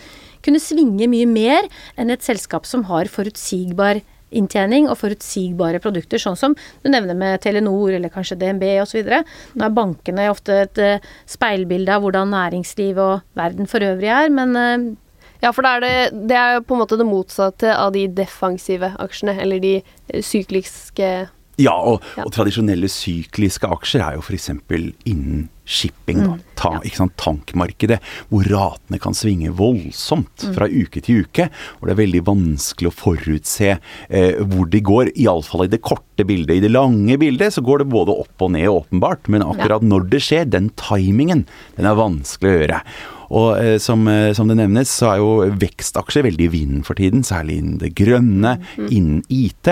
kunne 0.45 0.61
svinge 0.63 1.09
mye 1.11 1.27
mer 1.29 1.67
enn 1.99 2.09
et 2.13 2.25
selskap 2.25 2.65
som 2.65 2.87
har 2.89 3.11
forutsigbar 3.11 3.99
inntjening 3.99 4.18
og 4.31 4.97
forutsigbare 4.97 5.79
produkter, 5.79 6.19
sånn 6.19 6.37
som 6.37 6.55
du 6.83 6.89
nevner 6.89 7.15
med 7.15 7.41
Telenor 7.41 7.91
eller 7.91 8.09
kanskje 8.09 8.37
DNB 8.37 8.81
osv. 8.83 9.03
Nå 9.55 9.65
er 9.65 9.75
bankene 9.75 10.29
ofte 10.29 10.61
et 10.63 10.77
eh, 10.77 10.99
speilbilde 11.25 11.93
av 11.93 12.01
hvordan 12.01 12.29
næringsliv 12.29 12.97
og 12.97 13.21
verden 13.33 13.67
for 13.67 13.79
øvrig 13.81 14.09
er, 14.09 14.29
men 14.29 14.55
eh, 14.55 14.95
Ja, 15.39 15.53
for 15.55 15.63
da 15.63 15.77
er 15.77 15.79
det, 15.79 16.27
det 16.27 16.35
er 16.35 16.57
på 16.59 16.75
en 16.75 16.81
måte 16.81 16.97
det 16.99 17.05
motsatte 17.07 17.71
av 17.71 17.93
de 17.95 18.01
defensive 18.11 18.89
aksjene, 18.99 19.37
eller 19.39 19.61
de 19.63 19.77
eh, 19.79 20.19
sykliske 20.19 21.29
Ja, 21.59 21.75
og, 21.75 22.03
Ja. 22.17 22.23
og 22.25 22.31
tradisjonelle 22.35 22.87
sykliske 22.91 23.67
aksjer 23.67 24.03
er 24.05 24.17
jo 24.17 24.23
f.eks. 24.23 24.49
innen 25.05 25.49
shipping, 25.69 26.23
da. 26.23 26.37
Ta, 26.57 26.71
ja. 26.73 26.79
ikke 26.87 26.97
sant, 26.97 27.13
tankmarkedet, 27.21 27.99
hvor 28.31 28.47
ratene 28.49 28.97
kan 28.99 29.13
svinge 29.13 29.51
voldsomt 29.53 30.47
fra 30.55 30.65
uke 30.65 31.03
til 31.05 31.21
uke. 31.27 31.45
Hvor 31.77 31.85
det 31.91 31.93
er 31.93 31.99
veldig 32.01 32.23
vanskelig 32.25 32.89
å 32.89 32.95
forutse 32.95 33.75
eh, 33.75 34.39
hvor 34.49 34.65
de 34.73 34.81
går. 34.81 35.11
Iallfall 35.13 35.67
i 35.67 35.71
det 35.75 35.81
korte 35.85 36.25
bildet. 36.25 36.57
I 36.57 36.65
det 36.65 36.73
lange 36.73 37.19
bildet 37.21 37.53
så 37.53 37.61
går 37.65 37.83
det 37.83 37.91
både 37.93 38.17
opp 38.25 38.47
og 38.47 38.55
ned, 38.57 38.65
åpenbart. 38.71 39.29
Men 39.29 39.45
akkurat 39.45 39.85
når 39.85 40.09
det 40.09 40.23
skjer, 40.25 40.49
den 40.49 40.71
timingen, 40.79 41.45
den 41.77 41.85
er 41.91 41.99
vanskelig 42.01 42.49
å 42.49 42.59
gjøre. 42.63 42.81
Og 43.29 43.49
eh, 43.61 43.75
som, 43.77 44.07
eh, 44.09 44.31
som 44.33 44.49
det 44.49 44.57
nevnes, 44.57 44.89
så 44.89 45.11
er 45.13 45.21
jo 45.21 45.29
vekstaksjer 45.61 46.25
veldig 46.25 46.47
i 46.47 46.53
vinden 46.55 46.81
for 46.87 46.97
tiden, 46.97 47.21
særlig 47.27 47.59
innen 47.61 47.77
det 47.83 47.93
grønne, 47.99 48.55
innen 48.89 49.21
IT. 49.29 49.69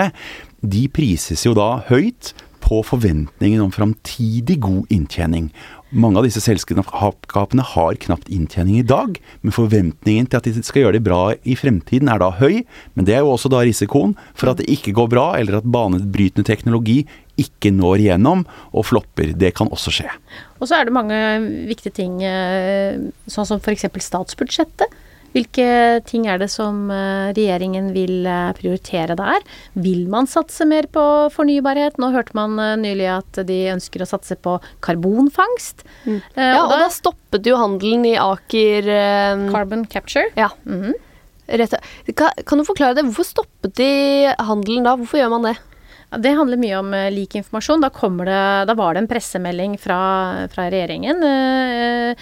De 0.60 0.86
prises 0.90 1.44
jo 1.46 1.54
da 1.54 1.76
høyt 1.88 2.32
på 2.68 2.82
forventningen 2.84 3.62
om 3.62 3.72
framtidig 3.72 4.58
god 4.60 4.90
inntjening. 4.92 5.48
Mange 5.88 6.20
av 6.20 6.26
disse 6.26 6.42
selskapene 6.44 7.64
har 7.64 8.00
knapt 8.02 8.28
inntjening 8.34 8.80
i 8.80 8.84
dag, 8.84 9.16
men 9.40 9.54
forventningen 9.54 10.28
til 10.28 10.40
at 10.40 10.48
de 10.48 10.66
skal 10.66 10.84
gjøre 10.84 10.98
det 10.98 11.04
bra 11.06 11.20
i 11.48 11.56
fremtiden 11.56 12.10
er 12.12 12.20
da 12.20 12.28
høy. 12.36 12.60
Men 12.92 13.08
det 13.08 13.16
er 13.16 13.24
jo 13.24 13.32
også 13.32 13.48
da 13.54 13.62
risikoen 13.64 14.12
for 14.34 14.52
at 14.52 14.60
det 14.60 14.68
ikke 14.74 14.92
går 14.98 15.08
bra, 15.14 15.30
eller 15.38 15.60
at 15.60 15.70
banebrytende 15.70 16.44
teknologi 16.48 17.00
ikke 17.40 17.72
når 17.72 18.02
igjennom 18.02 18.44
og 18.74 18.88
flopper. 18.90 19.32
Det 19.38 19.54
kan 19.56 19.70
også 19.72 19.94
skje. 19.94 20.10
Og 20.58 20.68
så 20.68 20.80
er 20.80 20.88
det 20.88 20.96
mange 20.96 21.18
viktige 21.70 21.94
ting, 21.94 22.18
eh, 22.26 22.98
sånn 23.30 23.48
som 23.48 23.62
f.eks. 23.62 23.86
statsbudsjettet. 24.10 24.92
Hvilke 25.34 25.66
ting 26.08 26.26
er 26.30 26.40
det 26.40 26.48
som 26.52 26.88
eh, 26.92 27.30
regjeringen 27.36 27.90
vil 27.94 28.26
eh, 28.26 28.52
prioritere 28.56 29.16
der? 29.18 29.44
Vil 29.76 30.06
man 30.10 30.28
satse 30.30 30.64
mer 30.68 30.88
på 30.92 31.02
fornybarhet? 31.34 31.98
Nå 32.00 32.10
hørte 32.14 32.36
man 32.38 32.56
eh, 32.62 32.76
nylig 32.80 33.10
at 33.18 33.42
de 33.48 33.58
ønsker 33.74 34.04
å 34.04 34.08
satse 34.08 34.38
på 34.40 34.56
karbonfangst. 34.84 35.84
Eh, 36.08 36.22
Ja, 36.38 36.64
og 36.64 36.72
og 36.72 36.80
da 36.80 36.88
stoppet 36.94 37.46
jo 37.48 37.58
handelen 37.60 38.06
i 38.08 38.16
Aker 38.20 38.88
eh, 38.94 39.46
Carbon 39.52 39.84
capture. 39.86 40.30
Ja. 40.36 40.50
Mm 40.64 40.82
-hmm. 40.82 42.14
kan, 42.44 42.58
du 42.58 42.64
forklare 42.64 42.94
det? 42.94 43.04
Hvorfor 43.04 43.24
stoppet 43.24 43.74
de 43.76 44.34
handelen 44.38 44.84
da? 44.84 44.96
Hvorfor 44.96 45.18
gjør 45.18 45.30
man 45.30 45.42
det? 45.42 45.56
Det 46.10 46.32
handler 46.32 46.56
mye 46.56 46.78
om 46.78 46.90
lik 47.12 47.34
informasjon. 47.34 47.80
Da, 47.80 47.90
det, 47.90 48.66
da 48.66 48.74
var 48.74 48.94
det 48.94 48.98
en 49.02 49.08
pressemelding 49.08 49.78
fra, 49.78 50.48
fra 50.48 50.70
regjeringen. 50.70 51.22
eh, 51.22 52.16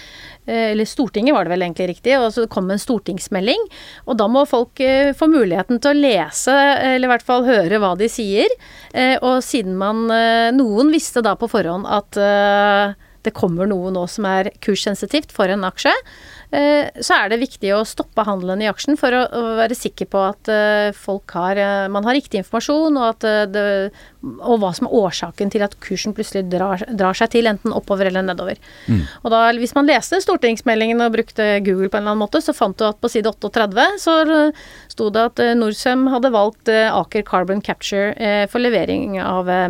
eller 0.47 0.89
Stortinget 0.89 1.35
var 1.35 1.47
det 1.47 1.55
vel 1.55 1.65
egentlig 1.67 1.89
riktig, 1.91 2.15
og 2.21 2.29
så 2.35 2.47
kom 2.51 2.71
en 2.71 2.81
stortingsmelding. 2.81 3.67
Og 4.07 4.19
da 4.21 4.29
må 4.31 4.45
folk 4.49 4.81
eh, 4.85 5.13
få 5.17 5.29
muligheten 5.33 5.81
til 5.83 5.93
å 5.93 5.99
lese, 5.99 6.55
eller 6.55 7.09
i 7.09 7.13
hvert 7.15 7.27
fall 7.27 7.47
høre 7.49 7.81
hva 7.83 7.95
de 7.99 8.11
sier. 8.11 8.53
Eh, 8.93 9.17
og 9.21 9.43
siden 9.45 9.77
man 9.81 10.07
eh, 10.15 10.53
Noen 10.57 10.93
visste 10.95 11.25
da 11.25 11.35
på 11.39 11.51
forhånd 11.51 11.89
at 11.91 12.21
eh, 12.21 12.95
det 13.27 13.35
kommer 13.35 13.67
noe 13.67 13.91
nå 13.95 14.05
som 14.11 14.27
er 14.31 14.53
kurssensitivt 14.63 15.35
for 15.35 15.51
en 15.51 15.67
aksje, 15.67 15.91
eh, 15.91 16.36
så 16.51 17.17
er 17.17 17.31
det 17.33 17.41
viktig 17.41 17.73
å 17.75 17.85
stoppe 17.89 18.25
handelen 18.27 18.63
i 18.63 18.69
aksjen 18.71 18.99
for 19.01 19.13
å, 19.13 19.41
være 19.59 19.77
sikker 19.77 20.09
på 20.13 20.21
at 20.23 20.51
eh, 20.53 20.91
folk 20.97 21.33
har 21.37 21.59
eh, 21.61 21.89
Man 21.93 22.07
har 22.07 22.17
riktig 22.17 22.41
informasjon, 22.41 22.97
og, 22.97 23.07
at 23.17 23.27
eh, 23.27 23.43
det, 23.51 23.65
og 24.23 24.61
hva 24.63 24.73
som 24.77 24.89
er 24.89 24.97
årsaken 25.01 25.53
til 25.53 25.65
at 25.67 25.77
kursen 25.83 26.15
plutselig 26.17 26.47
drar, 26.53 26.83
drar 26.99 27.17
seg 27.19 27.33
til, 27.35 27.49
enten 27.51 27.75
oppover 27.77 28.11
eller 28.11 28.25
nedover. 28.27 28.61
Og 29.23 29.33
da, 29.33 29.43
hvis 29.59 29.75
man 29.77 29.89
leste 29.89 30.21
stortingsmeldingen 30.23 31.03
og 31.05 31.15
brukte 31.15 31.49
Google 31.67 31.91
på 31.91 31.99
en 31.99 32.05
eller 32.05 32.15
annen 32.17 32.25
måte, 32.25 32.43
så 32.45 32.55
fant 32.57 32.77
du 32.79 32.87
at 32.89 33.01
på 33.03 33.11
side 33.13 33.31
38 33.33 33.89
så 34.03 34.17
eh, 34.25 34.65
sto 34.93 35.11
det 35.15 35.27
at 35.31 35.43
eh, 35.43 35.55
Norcem 35.59 36.07
hadde 36.13 36.33
valgt 36.35 36.73
eh, 36.73 36.89
Aker 36.91 37.27
Carbon 37.27 37.63
Capture 37.65 38.15
eh, 38.15 38.47
for 38.51 38.63
levering 38.63 39.19
av 39.23 39.51
eh, 39.51 39.69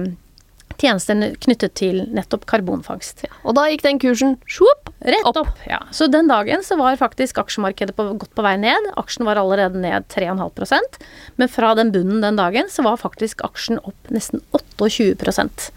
tjenester 0.81 1.37
knyttet 1.43 1.77
til 1.79 2.03
nettopp 2.15 2.47
karbonfangst. 2.51 3.25
Og 3.45 3.57
da 3.59 3.67
gikk 3.71 3.85
den 3.87 4.01
kursen 4.03 4.37
sjopp, 4.51 4.93
Rett 5.07 5.27
Opp. 5.29 5.43
opp. 5.43 5.65
Ja. 5.69 5.83
Så 5.95 6.09
den 6.11 6.31
dagen 6.31 6.65
så 6.65 6.79
var 6.81 6.97
faktisk 6.99 7.39
aksjemarkedet 7.39 7.95
på, 7.97 8.09
godt 8.19 8.33
på 8.35 8.45
vei 8.47 8.57
ned. 8.59 8.91
Aksjen 8.97 9.27
var 9.29 9.39
allerede 9.39 9.79
ned 9.79 10.09
3,5% 10.11 10.99
Men 11.37 11.53
fra 11.53 11.75
den 11.79 11.93
bunnen 11.95 12.25
den 12.25 12.41
dagen 12.41 12.71
så 12.73 12.83
var 12.87 12.97
faktisk 13.01 13.45
aksjen 13.47 13.79
opp 13.85 14.11
nesten 14.11 14.43
28% 14.57 15.71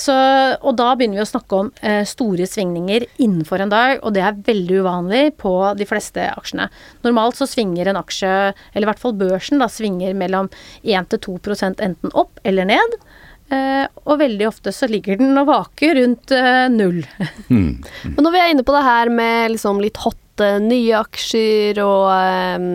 så, 0.00 0.14
og 0.64 0.76
da 0.78 0.92
begynner 0.96 1.20
vi 1.20 1.24
å 1.24 1.28
snakke 1.28 1.58
om 1.58 1.70
eh, 1.84 2.02
store 2.08 2.46
svingninger 2.48 3.06
innenfor 3.22 3.62
en 3.64 3.72
dag, 3.72 3.98
og 4.04 4.14
det 4.16 4.22
er 4.24 4.38
veldig 4.46 4.80
uvanlig 4.84 5.22
på 5.40 5.52
de 5.78 5.86
fleste 5.88 6.24
aksjene. 6.32 6.68
Normalt 7.06 7.40
så 7.40 7.48
svinger 7.48 7.90
en 7.90 8.00
aksje, 8.00 8.30
eller 8.72 8.86
i 8.86 8.90
hvert 8.90 9.02
fall 9.02 9.16
børsen, 9.20 9.60
da 9.60 9.68
svinger 9.72 10.16
mellom 10.16 10.50
1-2% 10.84 11.82
enten 11.84 12.14
opp 12.16 12.40
eller 12.44 12.68
ned. 12.70 13.00
Eh, 13.50 13.86
og 14.06 14.20
veldig 14.20 14.46
ofte 14.46 14.70
så 14.74 14.86
ligger 14.90 15.18
den 15.18 15.34
og 15.40 15.48
vaker 15.48 15.96
rundt 15.98 16.34
eh, 16.34 16.66
null. 16.70 17.02
Mm. 17.50 17.82
Men 18.14 18.22
når 18.22 18.34
vi 18.34 18.42
er 18.42 18.52
inne 18.54 18.66
på 18.66 18.74
det 18.76 18.84
her 18.86 19.10
med 19.10 19.56
liksom 19.56 19.82
litt 19.82 19.98
hotte 20.04 20.52
nye 20.62 20.94
aksjer 21.02 21.82
og 21.84 22.06
um, 22.56 22.68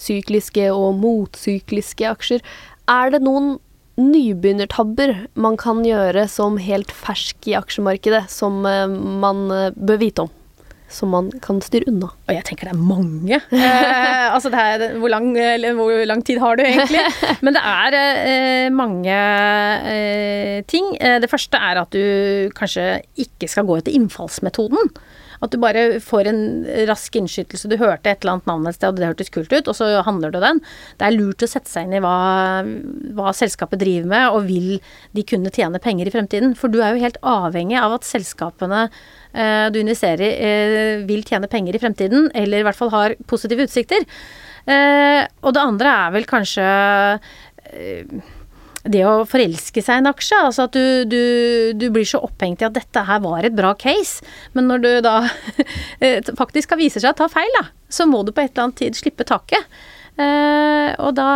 sykliske 0.00 0.70
og 0.72 0.94
motsykliske 1.02 2.06
aksjer, 2.08 2.44
er 2.88 3.12
det 3.12 3.20
noen 3.24 3.56
nybegynnertabber 4.00 5.12
man 5.36 5.58
kan 5.60 5.82
gjøre 5.84 6.24
som 6.30 6.56
helt 6.62 6.94
fersk 6.94 7.50
i 7.50 7.58
aksjemarkedet, 7.58 8.24
som 8.32 8.62
eh, 8.68 8.86
man 8.88 9.44
bør 9.74 10.00
vite 10.00 10.28
om? 10.28 10.32
Som 10.92 11.12
man 11.14 11.30
kan 11.42 11.60
styre 11.64 11.88
unna? 11.90 12.10
Og 12.28 12.34
jeg 12.36 12.44
tenker 12.48 12.68
det 12.68 12.74
er 12.74 12.82
mange. 12.82 13.38
Eh, 13.52 14.26
altså 14.34 14.52
det 14.52 14.60
er, 14.60 14.98
hvor, 15.00 15.12
lang, 15.12 15.30
hvor 15.78 16.04
lang 16.08 16.22
tid 16.26 16.40
har 16.42 16.58
du 16.58 16.64
egentlig? 16.66 17.02
Men 17.44 17.56
det 17.56 17.62
er 17.72 17.96
eh, 17.98 18.68
mange 18.74 19.16
eh, 19.88 20.60
ting. 20.68 20.92
Eh, 21.00 21.18
det 21.22 21.30
første 21.32 21.58
er 21.58 21.80
at 21.82 21.96
du 21.96 22.52
kanskje 22.56 23.02
ikke 23.24 23.48
skal 23.50 23.68
gå 23.68 23.80
etter 23.80 23.96
innfallsmetoden. 23.96 24.92
At 25.42 25.50
du 25.50 25.58
bare 25.58 25.98
får 26.02 26.28
en 26.30 26.42
rask 26.86 27.16
innskytelse. 27.18 27.70
Du 27.70 27.74
hørte 27.80 28.12
et 28.12 28.22
eller 28.22 28.36
annet 28.36 28.50
navn 28.50 28.68
et 28.70 28.76
sted, 28.76 28.92
og 28.92 29.00
det 29.00 29.08
hørtes 29.08 29.32
kult 29.34 29.50
ut, 29.50 29.70
og 29.72 29.74
så 29.74 29.88
handler 30.06 30.30
du 30.30 30.38
den. 30.42 30.60
Det 31.00 31.08
er 31.08 31.16
lurt 31.16 31.42
å 31.42 31.48
sette 31.50 31.70
seg 31.70 31.88
inn 31.88 31.96
i 31.98 32.02
hva, 32.04 32.62
hva 33.16 33.32
selskapet 33.34 33.82
driver 33.82 34.06
med, 34.12 34.28
og 34.36 34.46
vil 34.46 34.76
de 35.16 35.26
kunne 35.26 35.50
tjene 35.54 35.82
penger 35.82 36.06
i 36.06 36.14
fremtiden. 36.14 36.54
For 36.58 36.70
du 36.70 36.78
er 36.78 36.94
jo 36.94 37.02
helt 37.02 37.18
avhengig 37.26 37.80
av 37.80 37.96
at 37.98 38.06
selskapene 38.06 38.84
du 39.32 39.78
investerer 39.80 40.36
eh, 40.36 41.02
vil 41.08 41.22
tjene 41.24 41.48
penger 41.48 41.76
i 41.76 41.80
fremtiden, 41.80 42.30
eller 42.36 42.60
i 42.60 42.66
hvert 42.66 42.76
fall 42.76 42.92
har 42.92 43.14
positive 43.30 43.64
utsikter. 43.64 44.04
Eh, 44.66 45.24
og 45.42 45.56
det 45.56 45.62
andre 45.62 45.96
er 46.04 46.14
vel 46.14 46.28
kanskje 46.28 46.66
eh, 47.72 48.30
det 48.82 49.02
å 49.06 49.22
forelske 49.28 49.82
seg 49.82 49.98
i 49.98 50.02
en 50.02 50.10
aksje. 50.10 50.38
Altså 50.38 50.66
at 50.68 50.76
du, 50.76 51.04
du, 51.08 51.22
du 51.78 51.88
blir 51.94 52.06
så 52.08 52.22
opphengt 52.26 52.62
i 52.62 52.68
at 52.68 52.76
dette 52.76 53.06
her 53.08 53.22
var 53.24 53.46
et 53.46 53.56
bra 53.56 53.74
case, 53.78 54.24
men 54.56 54.70
når 54.70 54.84
du 54.84 54.90
da 55.06 55.16
eh, 56.02 56.20
faktisk 56.38 56.70
skal 56.70 56.82
vise 56.82 57.02
seg 57.02 57.14
å 57.14 57.18
ta 57.24 57.30
feil, 57.32 57.50
da, 57.58 57.68
så 57.92 58.08
må 58.10 58.22
du 58.26 58.32
på 58.34 58.44
et 58.44 58.52
eller 58.52 58.68
annet 58.68 58.80
tid 58.84 58.98
slippe 58.98 59.26
taket. 59.28 59.82
Eh, 60.20 60.90
og 61.00 61.14
da, 61.16 61.28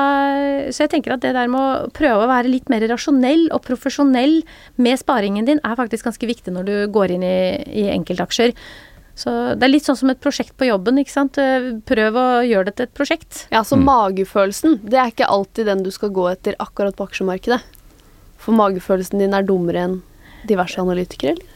så 0.68 0.85
jeg 0.85 0.92
tenker 0.92 1.14
at 1.14 1.23
det 1.25 1.33
der 1.37 1.49
med 1.49 1.61
å 1.61 1.92
prøve 1.97 2.26
å 2.26 2.28
være 2.28 2.50
litt 2.52 2.68
mer 2.73 2.85
rasjonell 2.90 3.47
og 3.54 3.62
profesjonell 3.64 4.42
med 4.76 5.00
sparingen 5.00 5.49
din, 5.49 5.62
er 5.64 5.78
faktisk 5.78 6.11
ganske 6.11 6.28
viktig 6.28 6.52
når 6.52 6.68
du 6.68 6.75
går 6.92 7.16
inn 7.16 7.25
i, 7.25 7.38
i 7.85 7.87
enkeltaksjer. 7.95 8.52
Så 9.16 9.33
det 9.56 9.64
er 9.64 9.73
litt 9.73 9.87
sånn 9.87 9.97
som 9.97 10.12
et 10.12 10.21
prosjekt 10.21 10.52
på 10.61 10.68
jobben, 10.68 11.00
ikke 11.00 11.14
sant. 11.14 11.40
Eh, 11.40 11.71
Prøv 11.88 12.21
å 12.21 12.26
gjøre 12.45 12.68
det 12.68 12.76
til 12.76 12.88
et 12.90 12.97
prosjekt. 12.97 13.47
Ja, 13.54 13.64
så 13.64 13.78
magefølelsen, 13.80 14.83
det 14.85 15.00
er 15.00 15.12
ikke 15.14 15.30
alltid 15.33 15.71
den 15.71 15.87
du 15.87 15.90
skal 15.95 16.12
gå 16.12 16.28
etter 16.35 16.59
akkurat 16.61 16.99
på 16.99 17.09
aksjemarkedet. 17.09 17.62
For 18.42 18.52
magefølelsen 18.56 19.25
din 19.25 19.35
er 19.35 19.47
dummere 19.47 19.87
enn 19.88 20.00
diverse 20.47 20.78
analytikere, 20.78 21.33
eller? 21.35 21.55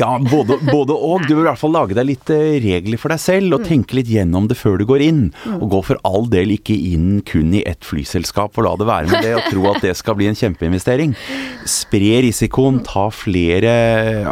Ja, 0.00 0.10
både, 0.18 0.58
både 0.66 0.96
og. 0.96 1.26
Du 1.28 1.34
vil 1.34 1.44
i 1.44 1.48
hvert 1.48 1.60
fall 1.60 1.74
lage 1.74 1.96
deg 1.96 2.08
litt 2.08 2.30
eh, 2.32 2.58
regler 2.62 3.00
for 3.00 3.14
deg 3.14 3.22
selv, 3.22 3.56
og 3.56 3.66
tenke 3.68 3.98
litt 3.98 4.10
gjennom 4.10 4.48
det 4.50 4.58
før 4.58 4.78
du 4.80 4.86
går 4.88 5.04
inn. 5.04 5.22
Og 5.58 5.68
gå 5.72 5.82
for 5.90 6.00
all 6.06 6.28
del 6.32 6.54
ikke 6.56 6.74
inn 6.74 7.20
kun 7.26 7.54
i 7.56 7.64
ett 7.68 7.84
flyselskap, 7.86 8.58
og 8.58 8.66
la 8.66 8.74
det 8.80 8.88
være 8.88 9.10
med 9.12 9.26
det, 9.26 9.34
og 9.38 9.48
tro 9.50 9.68
at 9.72 9.84
det 9.84 9.94
skal 9.98 10.18
bli 10.18 10.28
en 10.30 10.38
kjempeinvestering. 10.38 11.14
Spre 11.70 12.20
risikoen, 12.26 12.82
ta 12.86 13.06
flere 13.14 13.74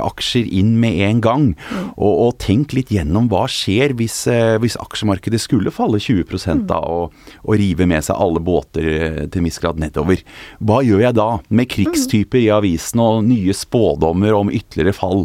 aksjer 0.03 0.49
inn 0.61 0.75
med 0.83 1.01
en 1.07 1.23
gang, 1.25 1.49
og, 1.97 2.13
og 2.13 2.33
tenk 2.43 2.75
litt 2.77 2.93
gjennom 2.93 3.29
hva 3.33 3.45
skjer 3.51 3.97
hvis, 3.99 4.23
eh, 4.31 4.57
hvis 4.63 4.79
aksjemarkedet 4.81 5.41
skulle 5.43 5.73
falle 5.75 6.01
20 6.03 6.67
da, 6.69 6.79
og, 6.81 7.15
og 7.45 7.59
rive 7.59 7.87
med 7.89 8.05
seg 8.05 8.19
alle 8.19 8.43
båter 8.43 8.89
eh, 8.93 9.21
til 9.27 9.43
en 9.43 9.49
viss 9.49 9.61
grad 9.63 9.81
nedover. 9.83 10.23
Hva 10.63 10.81
gjør 10.85 11.07
jeg 11.07 11.19
da, 11.19 11.29
med 11.49 11.71
krigstyper 11.73 12.43
i 12.43 12.51
avisene 12.55 13.07
og 13.07 13.25
nye 13.29 13.55
spådommer 13.57 14.37
om 14.37 14.53
ytterligere 14.53 14.97
fall? 14.97 15.22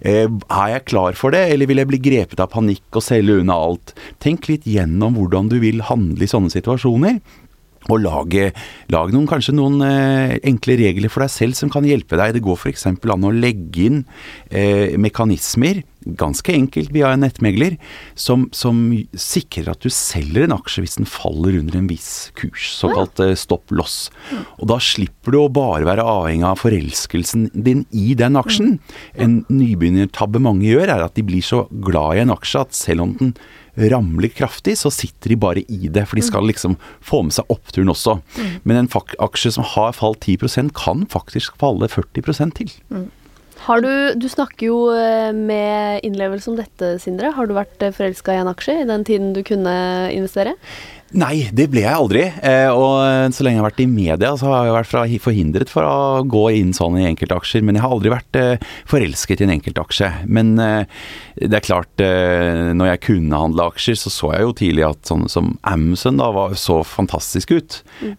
Eh, 0.00 0.26
er 0.26 0.68
jeg 0.74 0.86
klar 0.90 1.18
for 1.18 1.34
det, 1.34 1.44
eller 1.52 1.70
vil 1.70 1.82
jeg 1.82 1.90
bli 1.90 2.00
grepet 2.02 2.40
av 2.42 2.52
panikk 2.54 2.98
og 2.98 3.04
selge 3.04 3.40
unna 3.42 3.56
alt? 3.68 3.94
Tenk 4.22 4.48
litt 4.50 4.68
gjennom 4.68 5.18
hvordan 5.18 5.50
du 5.52 5.58
vil 5.62 5.84
handle 5.88 6.24
i 6.24 6.30
sånne 6.30 6.52
situasjoner. 6.54 7.20
Og 7.88 8.02
lage, 8.04 8.50
lage 8.92 9.14
noen, 9.14 9.28
kanskje 9.30 9.54
noen 9.56 9.80
eh, 9.86 10.36
enkle 10.48 10.76
regler 10.80 11.12
for 11.12 11.24
deg 11.24 11.32
selv 11.32 11.58
som 11.58 11.72
kan 11.72 11.86
hjelpe 11.88 12.18
deg. 12.20 12.34
Det 12.36 12.44
går 12.44 12.58
f.eks. 12.58 12.88
an 12.90 13.28
å 13.28 13.34
legge 13.34 13.88
inn 13.88 14.02
eh, 14.50 14.98
mekanismer 15.00 15.84
ganske 16.16 16.52
enkelt 16.54 16.92
via 16.94 17.10
en 17.12 17.22
nettmegler, 17.24 17.76
som, 18.18 18.46
som 18.54 18.78
sikrer 19.18 19.70
at 19.72 19.82
du 19.84 19.90
selger 19.92 20.46
en 20.46 20.54
aksje 20.56 20.84
hvis 20.84 20.98
den 21.00 21.08
faller 21.08 21.58
under 21.58 21.78
en 21.80 21.88
viss 21.90 22.30
kurs, 22.38 22.70
såkalt 22.78 23.20
eh, 23.24 23.34
stopp 23.38 23.72
loss. 23.74 24.08
Og 24.58 24.68
da 24.70 24.78
slipper 24.82 25.34
du 25.34 25.40
å 25.42 25.52
bare 25.52 25.86
være 25.88 26.06
avhengig 26.06 26.48
av 26.48 26.62
forelskelsen 26.62 27.48
din 27.54 27.84
i 27.90 28.12
den 28.18 28.38
aksjen. 28.40 28.78
En 29.18 29.40
nybegynnertabbe 29.50 30.42
mange 30.42 30.68
gjør, 30.68 30.88
er 30.88 31.06
at 31.06 31.16
de 31.18 31.26
blir 31.26 31.44
så 31.44 31.66
glad 31.84 32.18
i 32.18 32.24
en 32.24 32.36
aksje 32.36 32.66
at 32.66 32.78
selv 32.78 33.08
om 33.08 33.16
den 33.18 33.34
ramler 33.78 34.32
kraftig, 34.34 34.76
så 34.80 34.90
sitter 34.94 35.32
de 35.32 35.38
bare 35.40 35.62
i 35.68 35.90
det. 35.92 36.06
For 36.08 36.18
de 36.18 36.24
skal 36.26 36.48
liksom 36.48 36.76
få 37.04 37.22
med 37.26 37.36
seg 37.36 37.52
oppturen 37.52 37.92
også. 37.92 38.18
Men 38.64 38.82
en 38.82 38.90
aksje 39.22 39.54
som 39.54 39.66
har 39.76 39.94
falt 39.96 40.26
10% 40.26 40.74
kan 40.76 41.06
faktisk 41.10 41.56
falle 41.60 41.88
40% 41.90 42.58
til. 42.58 42.74
Har 43.66 43.82
du, 43.82 43.90
du 44.14 44.28
snakker 44.30 44.68
jo 44.68 44.76
eh, 44.94 45.32
med 45.34 46.04
innlevelse 46.06 46.50
om 46.52 46.58
dette, 46.60 46.94
Sindre. 47.02 47.32
Har 47.34 47.48
du 47.48 47.56
vært 47.56 47.82
eh, 47.82 47.92
forelska 47.94 48.36
i 48.36 48.42
en 48.42 48.50
aksje 48.52 48.76
i 48.84 48.86
den 48.88 49.04
tiden 49.04 49.32
du 49.34 49.42
kunne 49.46 49.74
investere? 50.14 50.54
Nei, 51.16 51.48
det 51.56 51.70
ble 51.72 51.84
jeg 51.86 51.96
aldri. 51.96 52.24
Eh, 52.44 52.68
og 52.68 53.32
så 53.32 53.44
lenge 53.44 53.56
jeg 53.56 53.62
har 53.62 53.68
vært 53.70 53.80
i 53.80 53.88
media, 53.88 54.32
så 54.36 54.50
har 54.50 54.66
jeg 54.66 54.74
vært 54.76 55.22
forhindret 55.24 55.72
for 55.72 55.88
å 55.88 56.24
gå 56.28 56.42
inn 56.58 56.74
sånn 56.76 56.98
i 57.00 57.06
enkeltaksjer. 57.08 57.64
Men 57.64 57.78
jeg 57.78 57.84
har 57.84 57.94
aldri 57.96 58.12
vært 58.12 58.38
eh, 58.40 58.66
forelsket 58.90 59.40
i 59.40 59.46
en 59.46 59.54
enkeltaksje. 59.56 60.10
Men 60.28 60.52
eh, 60.60 60.98
det 61.40 61.60
er 61.60 61.64
klart, 61.64 61.92
når 61.98 62.90
jeg 62.90 63.04
kunne 63.06 63.40
handle 63.40 63.70
aksjer, 63.70 63.96
så 63.96 64.12
så 64.12 64.32
jeg 64.34 64.44
jo 64.44 64.56
tidlig 64.58 64.84
at 64.88 65.08
sånne 65.08 65.30
som 65.32 65.54
Amazon 65.62 66.18
da 66.20 66.28
var 66.34 66.56
så 66.58 66.80
fantastisk 66.86 67.54
ut. 67.54 67.78
Mm. 68.02 68.14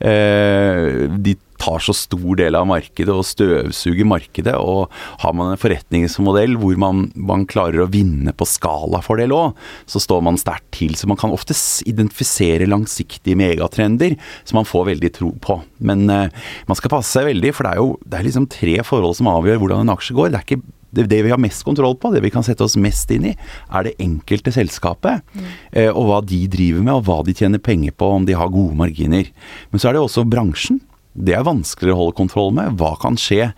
De 1.20 1.36
tar 1.60 1.84
så 1.84 1.96
stor 1.96 2.40
del 2.40 2.58
av 2.58 2.68
markedet 2.70 3.14
og 3.14 3.28
støvsuger 3.28 4.08
markedet. 4.08 4.56
Og 4.58 4.90
har 5.24 5.36
man 5.36 5.54
en 5.54 5.62
forretningsmodell 5.62 6.58
hvor 6.62 6.80
man, 6.82 7.08
man 7.16 7.46
klarer 7.50 7.84
å 7.84 7.90
vinne 7.92 8.34
på 8.36 8.48
skalafordel 8.48 9.36
òg, 9.36 9.60
så 9.90 10.02
står 10.04 10.24
man 10.26 10.40
sterkt 10.40 10.72
til. 10.80 10.96
Så 10.98 11.10
man 11.10 11.20
kan 11.20 11.34
ofte 11.36 11.58
identifisere 11.90 12.70
langsiktige 12.70 13.38
megatrender 13.40 14.18
som 14.44 14.62
man 14.62 14.70
får 14.70 14.90
veldig 14.94 15.14
tro 15.20 15.34
på. 15.44 15.60
Men 15.84 16.08
uh, 16.10 16.28
man 16.70 16.80
skal 16.80 16.94
passe 16.94 17.14
seg 17.14 17.30
veldig, 17.30 17.54
for 17.56 17.68
det 17.68 17.76
er 17.76 17.84
jo 17.84 17.96
det 18.06 18.20
er 18.20 18.28
liksom 18.28 18.50
tre 18.52 18.76
forhold 18.86 19.18
som 19.20 19.32
avgjør 19.32 19.62
hvordan 19.62 19.86
en 19.86 19.96
aksje 19.96 20.18
går. 20.18 20.34
Det 20.34 20.40
er 20.40 20.48
ikke 20.48 20.62
det, 20.90 21.06
det, 21.06 21.22
vi 21.26 21.30
har 21.34 21.42
mest 21.42 21.64
kontroll 21.66 21.96
på, 22.02 22.12
det 22.14 22.24
vi 22.26 22.32
kan 22.34 22.46
sette 22.46 22.66
oss 22.66 22.78
mest 22.80 23.12
inn 23.14 23.28
i, 23.32 23.36
er 23.70 23.86
det 23.86 23.98
enkelte 24.02 24.54
selskapet. 24.56 25.22
Mm. 25.36 25.50
Eh, 25.72 25.90
og 25.92 26.10
hva 26.10 26.20
de 26.26 26.40
driver 26.52 26.86
med, 26.86 26.94
og 26.96 27.06
hva 27.06 27.20
de 27.26 27.36
tjener 27.38 27.62
penger 27.62 27.94
på, 27.94 28.10
om 28.18 28.26
de 28.26 28.38
har 28.38 28.50
gode 28.54 28.78
marginer. 28.80 29.30
Men 29.70 29.82
så 29.82 29.90
er 29.90 29.98
det 29.98 30.06
også 30.06 30.26
bransjen. 30.30 30.82
Det 31.14 31.34
er 31.36 31.46
vanskeligere 31.46 31.98
å 31.98 32.02
holde 32.04 32.18
kontroll 32.20 32.52
med. 32.56 32.78
Hva 32.80 32.94
kan 33.02 33.18
skje 33.20 33.50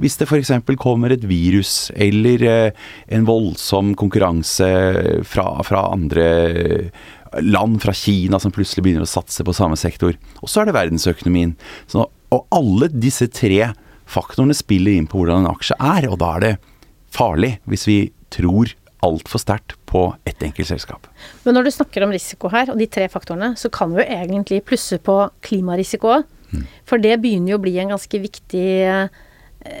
hvis 0.00 0.16
det 0.16 0.28
f.eks. 0.30 0.52
kommer 0.80 1.12
et 1.12 1.26
virus 1.28 1.90
eller 1.92 2.44
eh, 2.46 2.84
en 3.12 3.26
voldsom 3.28 3.92
konkurranse 3.98 4.68
fra, 5.28 5.44
fra, 5.66 5.82
andre 5.92 6.28
land, 7.44 7.80
fra 7.82 7.92
Kina, 7.94 8.40
som 8.40 8.54
plutselig 8.54 8.86
begynner 8.86 9.04
å 9.04 9.10
satse 9.10 9.44
på 9.44 9.54
samme 9.56 9.76
sektor. 9.76 10.16
Og 10.40 10.48
så 10.48 10.62
er 10.62 10.70
det 10.70 10.78
verdensøkonomien. 10.78 11.52
Så, 11.90 12.06
og 12.08 12.56
alle 12.56 12.88
disse 12.94 13.28
tre 13.28 13.72
faktorene 14.10 14.56
spiller 14.56 14.96
inn 14.96 15.08
på 15.10 15.20
hvordan 15.20 15.44
en 15.44 15.52
aksje 15.52 15.76
er, 15.76 16.08
og 16.10 16.18
da 16.22 16.34
er 16.38 16.46
det 16.46 16.54
farlig 17.14 17.56
hvis 17.70 17.86
vi 17.90 18.00
tror 18.32 18.72
altfor 19.04 19.40
sterkt 19.40 19.76
på 19.88 20.02
ett 20.28 20.42
enkelt 20.44 20.68
selskap. 20.68 21.06
Men 21.44 21.56
når 21.56 21.66
du 21.66 21.72
snakker 21.74 22.04
om 22.04 22.12
risiko 22.12 22.50
her, 22.52 22.72
og 22.72 22.80
de 22.80 22.88
tre 22.90 23.06
faktorene, 23.12 23.54
så 23.56 23.70
kan 23.72 23.94
vi 23.94 24.02
jo 24.02 24.18
egentlig 24.20 24.60
plusse 24.68 25.00
på 25.02 25.22
klimarisiko 25.46 26.16
òg. 26.18 26.28
For 26.88 27.02
det 27.02 27.18
begynner 27.22 27.54
jo 27.54 27.60
å 27.60 27.64
bli 27.64 27.76
en 27.80 27.92
ganske 27.94 28.20
viktig 28.22 28.68
eh, 28.84 29.20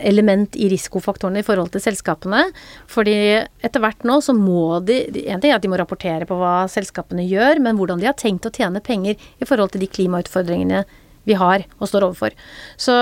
element 0.04 0.56
i 0.60 0.68
risikofaktorene 0.72 1.40
i 1.40 1.46
forhold 1.46 1.72
til 1.74 1.82
selskapene. 1.84 2.46
Fordi 2.90 3.16
etter 3.64 3.82
hvert 3.82 4.04
nå 4.08 4.20
så 4.24 4.34
må 4.36 4.80
de 4.84 5.00
En 5.26 5.40
ting 5.40 5.52
er 5.52 5.58
at 5.58 5.64
de 5.64 5.70
må 5.72 5.80
rapportere 5.80 6.28
på 6.28 6.36
hva 6.40 6.66
selskapene 6.70 7.24
gjør, 7.26 7.62
men 7.64 7.78
hvordan 7.80 8.02
de 8.02 8.10
har 8.10 8.18
tenkt 8.18 8.48
å 8.48 8.54
tjene 8.54 8.82
penger 8.84 9.16
i 9.16 9.48
forhold 9.48 9.72
til 9.74 9.84
de 9.84 9.90
klimautfordringene 9.90 10.84
vi 11.28 11.36
har 11.38 11.64
og 11.78 11.88
står 11.90 12.06
overfor. 12.06 12.34
Så 12.80 12.94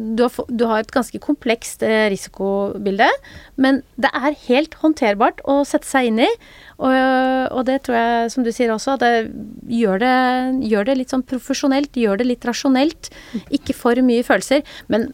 du 0.00 0.24
har, 0.26 0.38
du 0.48 0.66
har, 0.68 0.82
et 0.82 0.94
ganske 0.94 1.20
komplekst 1.22 1.84
eh, 1.86 2.08
risikobilde, 2.12 3.08
men 3.56 3.82
det 4.00 4.10
er 4.10 4.38
helt 4.48 4.74
håndterbart 4.82 5.42
å 5.48 5.60
sette 5.68 5.88
seg 5.88 6.10
inn 6.10 6.22
i. 6.26 6.30
Og, 6.82 6.94
og 7.54 7.62
det 7.68 7.80
tror 7.86 7.98
jeg, 7.98 8.30
som 8.34 8.46
du 8.46 8.50
sier 8.54 8.72
også, 8.74 8.96
det 9.00 9.12
gjør, 9.70 10.02
det 10.02 10.14
gjør 10.70 10.88
det 10.90 10.98
litt 10.98 11.14
sånn 11.14 11.26
profesjonelt, 11.26 11.94
gjør 11.94 12.20
det 12.20 12.30
litt 12.32 12.48
rasjonelt. 12.48 13.12
Ikke 13.54 13.76
for 13.76 13.98
mye 14.04 14.26
følelser. 14.26 14.64
Men 14.90 15.12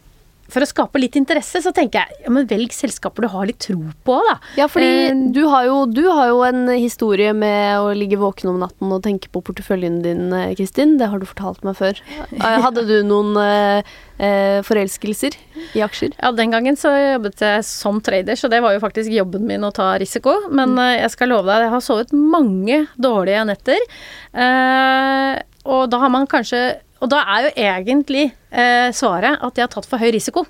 for 0.53 0.65
å 0.65 0.69
skape 0.69 1.01
litt 1.01 1.17
interesse, 1.19 1.63
så 1.63 1.73
tenker 1.75 2.03
jeg 2.03 2.25
ja, 2.27 2.33
men 2.33 2.49
velg 2.51 2.75
selskaper 2.75 3.27
du 3.27 3.31
har 3.33 3.49
litt 3.49 3.61
tro 3.63 3.79
på, 4.07 4.19
da. 4.27 4.37
Ja, 4.59 4.69
fordi 4.71 4.91
eh, 5.09 5.23
du, 5.35 5.43
har 5.51 5.67
jo, 5.69 5.79
du, 5.91 6.03
har 6.09 6.31
jo, 6.33 6.43
en 6.47 6.65
historie 6.73 7.33
med 7.37 7.81
å 7.81 7.93
ligge 7.97 8.19
våken 8.21 8.53
om 8.53 8.61
natten 8.63 8.93
og 8.93 9.03
tenke 9.07 9.31
på 9.33 9.43
porteføljen 9.47 10.01
din, 10.05 10.29
eh, 10.37 10.53
Kristin. 10.59 10.97
Det 11.01 11.11
har 11.13 11.23
du 11.23 11.29
fortalt 11.29 11.65
meg 11.67 11.79
før. 11.79 12.01
Eh, 12.19 12.59
hadde 12.67 12.87
du 12.89 12.97
noen 13.07 13.37
eh, 13.41 14.61
forelskelser 14.67 15.37
i 15.77 15.85
aksjer? 15.85 16.17
Ja, 16.19 16.33
den 16.37 16.55
gangen 16.55 16.79
så 16.81 16.93
jobbet 16.95 17.43
jeg 17.45 17.65
som 17.69 18.01
trader, 18.05 18.39
så 18.39 18.51
det 18.53 18.63
var 18.65 18.77
jo 18.77 18.83
faktisk 18.83 19.13
jobben 19.15 19.47
min 19.49 19.67
å 19.67 19.73
ta 19.75 19.93
risiko. 20.01 20.37
Men 20.51 20.77
mm. 20.77 20.85
jeg 21.05 21.15
skal 21.15 21.33
love 21.35 21.49
deg, 21.51 21.67
jeg 21.67 21.75
har 21.77 21.85
sovet 21.85 22.15
mange 22.17 22.85
dårlige 23.01 23.47
netter. 23.49 23.89
Eh, 24.33 25.41
og 25.71 25.91
da 25.93 26.01
har 26.05 26.13
man 26.13 26.29
kanskje 26.31 26.63
og 27.01 27.11
da 27.13 27.25
er 27.35 27.49
jo 27.49 27.53
egentlig 27.57 28.25
eh, 28.53 28.89
svaret 28.97 29.41
at 29.41 29.59
jeg 29.59 29.67
har 29.67 29.73
tatt 29.73 29.89
for 29.89 30.01
høy 30.01 30.11
risiko. 30.15 30.45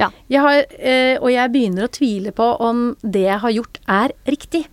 Ja. 0.00 0.08
Jeg 0.32 0.40
har, 0.44 0.60
eh, 0.78 1.16
og 1.20 1.28
jeg 1.32 1.52
begynner 1.52 1.86
å 1.86 1.92
tvile 1.92 2.32
på 2.32 2.46
om 2.64 2.94
det 3.02 3.26
jeg 3.26 3.42
har 3.42 3.56
gjort 3.56 3.80
er 4.00 4.14
riktig. 4.28 4.64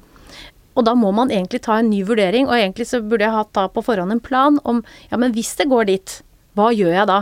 Og 0.78 0.86
da 0.86 0.94
må 0.94 1.10
man 1.16 1.34
egentlig 1.34 1.64
ta 1.66 1.80
en 1.82 1.90
ny 1.90 2.04
vurdering, 2.06 2.48
og 2.48 2.56
egentlig 2.56 2.88
så 2.88 3.02
burde 3.02 3.26
jeg 3.26 3.34
hatt 3.34 3.52
da 3.58 3.66
på 3.72 3.84
forhånd 3.84 4.14
en 4.14 4.24
plan 4.24 4.60
om 4.64 4.84
ja, 5.10 5.18
men 5.18 5.34
hvis 5.34 5.56
det 5.58 5.72
går 5.72 5.90
dit, 5.90 6.20
hva 6.58 6.70
gjør 6.74 6.94
jeg 6.96 7.10
da? 7.10 7.18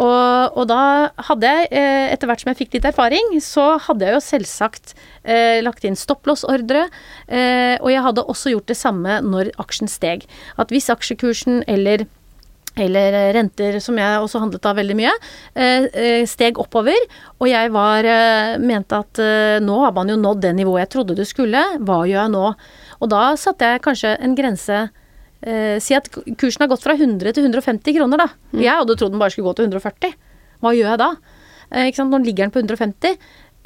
Og, 0.00 0.56
og 0.56 0.64
da 0.70 0.82
hadde 1.28 1.48
jeg, 1.48 1.68
eh, 1.76 2.06
etter 2.12 2.28
hvert 2.28 2.44
som 2.44 2.52
jeg 2.52 2.60
fikk 2.62 2.78
litt 2.78 2.88
erfaring, 2.88 3.34
så 3.44 3.74
hadde 3.84 4.08
jeg 4.08 4.16
jo 4.16 4.22
selvsagt 4.24 4.94
eh, 5.24 5.60
lagt 5.64 5.84
inn 5.84 5.98
stopplåsordre. 5.98 6.86
Eh, 7.28 7.76
og 7.80 7.90
jeg 7.92 8.04
hadde 8.06 8.24
også 8.32 8.54
gjort 8.54 8.72
det 8.72 8.78
samme 8.80 9.20
når 9.26 9.52
aksjen 9.60 9.92
steg. 9.92 10.24
At 10.56 10.72
hvis 10.72 10.88
aksjekursen 10.92 11.60
eller 11.68 12.06
eller 12.80 13.32
renter, 13.36 13.76
som 13.84 13.98
jeg 14.00 14.20
også 14.22 14.40
handlet 14.40 14.66
av 14.68 14.78
veldig 14.78 14.96
mye, 14.96 15.12
eh, 15.54 15.88
eh, 15.92 16.24
steg 16.26 16.58
oppover. 16.58 16.96
Og 17.40 17.48
jeg 17.48 17.70
var, 17.72 18.04
eh, 18.04 18.58
mente 18.58 18.92
at 18.92 19.20
nå 19.60 19.80
har 19.84 19.92
man 19.92 20.08
jo 20.08 20.16
nådd 20.16 20.40
det 20.40 20.54
nivået 20.56 20.88
jeg 20.88 20.90
trodde 20.90 21.16
det 21.16 21.26
skulle, 21.26 21.60
hva 21.80 22.06
gjør 22.06 22.22
jeg 22.24 22.32
nå? 22.32 22.54
Og 23.00 23.08
da 23.10 23.36
satte 23.36 23.60
jeg 23.60 23.82
kanskje 23.82 24.18
en 24.20 24.34
grense 24.34 24.90
Si 25.42 25.92
at 25.92 26.06
kursen 26.38 26.60
har 26.60 26.68
gått 26.68 26.84
fra 26.84 26.94
100 26.94 27.32
til 27.34 27.42
150 27.42 27.96
kroner, 27.96 28.16
da. 28.16 28.28
Mm. 28.54 28.62
Jeg 28.62 28.78
hadde 28.78 28.94
trodd 28.94 29.10
den 29.10 29.18
bare 29.18 29.32
skulle 29.32 29.50
gå 29.50 29.56
til 29.56 29.66
140. 29.66 30.14
Hva 30.62 30.70
gjør 30.70 30.90
jeg 30.92 30.98
da? 31.02 31.16
Nå 32.06 32.22
ligger 32.22 32.44
den 32.44 32.52
på 32.54 32.62
150 32.62 33.18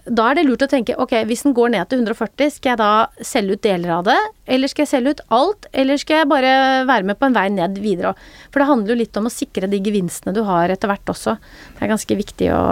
da 0.07 0.29
er 0.31 0.39
det 0.39 0.45
lurt 0.47 0.63
å 0.63 0.69
tenke 0.71 0.95
ok, 1.03 1.15
hvis 1.27 1.43
den 1.47 1.55
går 1.57 1.73
ned 1.75 1.89
til 1.91 2.03
140, 2.05 2.53
skal 2.55 2.73
jeg 2.73 2.81
da 2.81 3.25
selge 3.27 3.57
ut 3.57 3.65
deler 3.67 3.95
av 3.99 4.05
det? 4.07 4.19
Eller 4.57 4.71
skal 4.71 4.85
jeg 4.85 4.93
selge 4.93 5.17
ut 5.17 5.25
alt? 5.35 5.67
Eller 5.75 5.99
skal 6.01 6.23
jeg 6.23 6.31
bare 6.31 6.53
være 6.87 7.09
med 7.09 7.19
på 7.19 7.27
en 7.29 7.37
vei 7.37 7.49
ned 7.53 7.81
videre? 7.83 8.15
For 8.53 8.63
det 8.63 8.69
handler 8.71 8.95
jo 8.95 9.01
litt 9.03 9.19
om 9.19 9.27
å 9.27 9.35
sikre 9.35 9.71
de 9.71 9.83
gevinstene 9.83 10.37
du 10.37 10.45
har 10.47 10.73
etter 10.73 10.91
hvert 10.91 11.13
også. 11.13 11.37
Det 11.75 11.83
er 11.83 11.93
ganske 11.93 12.19
viktig 12.23 12.53
å 12.55 12.63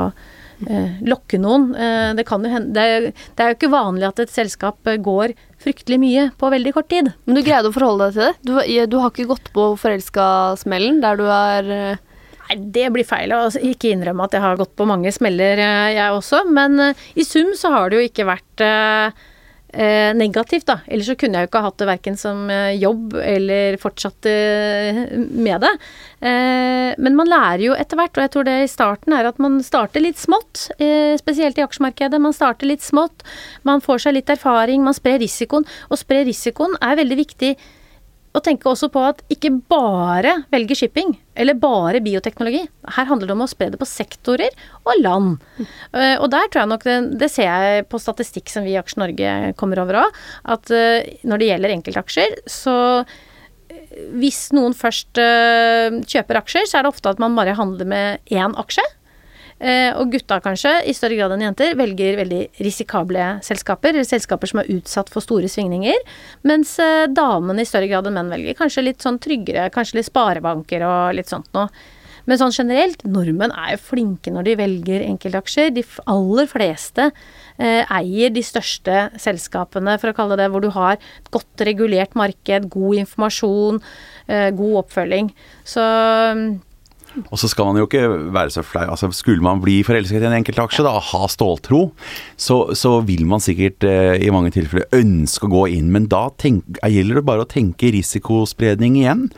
eh, 0.69 1.03
lokke 1.11 1.43
noen. 1.43 1.73
Eh, 1.75 2.15
det, 2.19 2.27
kan 2.29 2.47
jo 2.47 2.55
hende, 2.55 2.71
det, 2.77 2.87
er, 2.87 3.27
det 3.35 3.45
er 3.45 3.53
jo 3.53 3.59
ikke 3.59 3.75
vanlig 3.75 4.09
at 4.13 4.23
et 4.23 4.35
selskap 4.35 4.95
går 5.03 5.35
fryktelig 5.65 6.01
mye 6.01 6.31
på 6.39 6.55
veldig 6.55 6.75
kort 6.77 6.91
tid. 6.93 7.11
Men 7.27 7.39
du 7.39 7.43
greide 7.43 7.71
å 7.71 7.75
forholde 7.75 8.13
deg 8.13 8.19
til 8.19 8.29
det? 8.29 8.35
Du, 8.47 8.91
du 8.95 8.99
har 9.01 9.11
ikke 9.11 9.31
gått 9.35 9.51
på 9.57 9.73
forelska-smellen 9.81 11.03
der 11.03 11.19
du 11.19 11.27
er 11.27 11.77
eh, 11.79 12.11
Nei, 12.45 12.59
det 12.75 12.91
blir 12.93 13.07
feil 13.09 13.33
å 13.33 13.47
ikke 13.49 13.95
innrømme 13.95 14.27
at 14.27 14.35
jeg 14.37 14.45
har 14.45 14.59
gått 14.61 14.75
på 14.77 14.89
mange 14.89 15.13
smeller, 15.15 15.61
eh, 15.61 15.93
jeg 15.97 16.17
også. 16.17 16.45
Men 16.53 16.81
eh, 16.91 17.07
i 17.17 17.25
sum 17.25 17.55
så 17.57 17.73
har 17.73 17.89
det 17.89 18.01
jo 18.01 18.09
ikke 18.09 18.27
vært 18.29 18.65
eh, 18.65 19.23
eh, 19.73 20.11
negativt, 20.17 20.67
da. 20.69 20.77
Ellers 20.85 21.09
så 21.09 21.17
kunne 21.17 21.41
jeg 21.41 21.47
jo 21.47 21.51
ikke 21.51 21.63
hatt 21.65 21.79
det 21.81 21.89
verken 21.89 22.19
som 22.21 22.43
jobb 22.77 23.17
eller 23.23 23.79
fortsatt 23.81 24.29
med 24.29 25.65
det. 25.65 25.73
Men 26.25 27.17
man 27.19 27.29
lærer 27.29 27.65
jo 27.65 27.77
etter 27.77 27.99
hvert, 27.99 28.17
og 28.17 28.25
jeg 28.25 28.33
tror 28.35 28.47
det 28.49 28.59
i 28.63 28.71
starten 28.71 29.17
er 29.17 29.29
at 29.29 29.41
man 29.43 29.59
starter 29.65 30.05
litt 30.05 30.21
smått. 30.21 30.67
Spesielt 31.21 31.59
i 31.61 31.65
aksjemarkedet. 31.65 32.21
Man 32.23 32.37
starter 32.37 32.69
litt 32.71 32.85
smått. 32.85 33.25
Man 33.67 33.83
får 33.85 34.05
seg 34.07 34.19
litt 34.19 34.33
erfaring, 34.33 34.85
man 34.85 34.97
sprer 34.97 35.19
risikoen. 35.21 35.67
Og 35.91 36.01
spre 36.01 36.23
risikoen 36.29 36.79
er 36.81 37.01
veldig 37.01 37.19
viktig 37.25 37.55
og 38.35 38.43
tenke 38.43 38.67
også 38.67 38.89
på 38.93 39.03
at 39.07 39.21
ikke 39.31 39.53
bare 39.71 40.41
velge 40.53 40.77
shipping, 40.79 41.13
eller 41.39 41.59
bare 41.59 42.03
bioteknologi. 42.03 42.65
Her 42.97 43.07
handler 43.07 43.31
det 43.31 43.37
om 43.37 43.45
å 43.45 43.51
spre 43.51 43.69
det 43.71 43.79
på 43.79 43.87
sektorer 43.89 44.51
og 44.83 44.99
land. 45.03 45.37
Mm. 45.59 45.69
Uh, 45.95 46.17
og 46.19 46.27
der 46.35 46.49
tror 46.49 46.65
jeg 46.65 46.73
nok 46.73 46.87
det, 46.89 46.97
det, 47.21 47.31
ser 47.31 47.47
jeg 47.47 47.87
på 47.91 48.01
statistikk 48.03 48.51
som 48.51 48.67
vi 48.67 48.75
i 48.75 48.81
Aksje 48.81 48.99
Norge 49.03 49.37
kommer 49.61 49.85
over 49.85 50.03
òg, 50.03 50.19
at 50.57 50.75
uh, 50.75 51.07
når 51.23 51.41
det 51.41 51.53
gjelder 51.53 51.77
enkeltaksjer, 51.77 52.37
så 52.51 52.77
uh, 53.05 53.15
hvis 54.19 54.49
noen 54.55 54.75
først 54.75 55.15
kjøper 55.15 56.39
aksjer, 56.41 56.67
så 56.67 56.81
er 56.81 56.85
det 56.85 56.91
ofte 56.91 57.13
at 57.15 57.21
man 57.23 57.37
bare 57.39 57.55
handler 57.55 57.87
med 57.87 58.35
én 58.35 58.55
aksje. 58.59 58.83
Eh, 59.65 59.91
og 59.97 60.13
gutta 60.13 60.39
kanskje, 60.45 60.77
i 60.85 60.95
større 60.97 61.17
grad 61.19 61.35
enn 61.35 61.47
jenter, 61.47 61.75
velger 61.79 62.21
veldig 62.21 62.43
risikable 62.65 63.31
selskaper, 63.47 63.95
eller 63.95 64.07
selskaper 64.09 64.53
som 64.53 64.63
er 64.63 64.71
utsatt 64.77 65.11
for 65.13 65.25
store 65.25 65.51
svingninger, 65.51 65.99
mens 66.47 66.77
eh, 66.83 67.09
damene 67.09 67.65
i 67.65 67.69
større 67.69 67.89
grad 67.91 68.09
enn 68.11 68.19
menn 68.21 68.33
velger 68.37 68.61
kanskje 68.61 68.87
litt 68.87 69.05
sånn 69.05 69.21
tryggere, 69.25 69.71
kanskje 69.75 70.01
litt 70.01 70.13
sparebanker 70.13 70.87
og 70.87 71.19
litt 71.19 71.33
sånt 71.33 71.49
noe. 71.57 71.71
Men 72.25 72.41
sånn 72.41 72.55
generelt, 72.57 73.03
nordmenn 73.05 73.53
er 73.53 73.75
jo 73.75 73.83
flinke 73.91 74.33
når 74.33 74.47
de 74.47 74.57
velger 74.57 75.05
enkeltaksjer. 75.05 75.73
De 75.77 75.85
aller 76.11 76.49
fleste 76.49 77.11
eh, 77.11 77.83
eier 77.85 78.33
de 78.33 78.45
største 78.45 79.09
selskapene, 79.21 79.99
for 80.01 80.11
å 80.11 80.17
kalle 80.17 80.39
det 80.41 80.49
hvor 80.53 80.65
du 80.65 80.71
har 80.75 80.97
et 80.97 81.33
godt 81.35 81.67
regulert 81.69 82.17
marked, 82.19 82.71
god 82.73 83.03
informasjon, 83.03 83.83
eh, 84.29 84.49
god 84.57 84.81
oppfølging. 84.85 85.35
Så 85.69 85.85
og 87.29 87.41
så 87.41 87.51
skal 87.51 87.69
man 87.69 87.79
jo 87.81 87.87
ikke 87.89 88.07
være 88.35 88.53
så 88.55 88.65
flau. 88.67 88.87
Altså, 88.91 89.11
skulle 89.15 89.45
man 89.45 89.63
bli 89.63 89.81
forelsket 89.87 90.25
i 90.25 90.29
en 90.29 90.39
enkelt 90.41 90.61
aksje, 90.65 90.85
da, 90.87 90.95
ha 90.99 91.29
ståltro, 91.31 91.85
så, 92.41 92.59
så 92.77 92.97
vil 93.07 93.25
man 93.31 93.43
sikkert 93.45 93.87
eh, 93.89 94.17
i 94.25 94.33
mange 94.35 94.53
tilfeller 94.55 94.89
ønske 94.97 95.49
å 95.49 95.53
gå 95.53 95.67
inn. 95.77 95.93
Men 95.95 96.09
da 96.13 96.27
tenk, 96.41 96.81
gjelder 96.83 97.21
det 97.21 97.27
bare 97.29 97.47
å 97.47 97.51
tenke 97.51 97.93
risikospredning 97.95 98.99
igjen. 99.03 99.29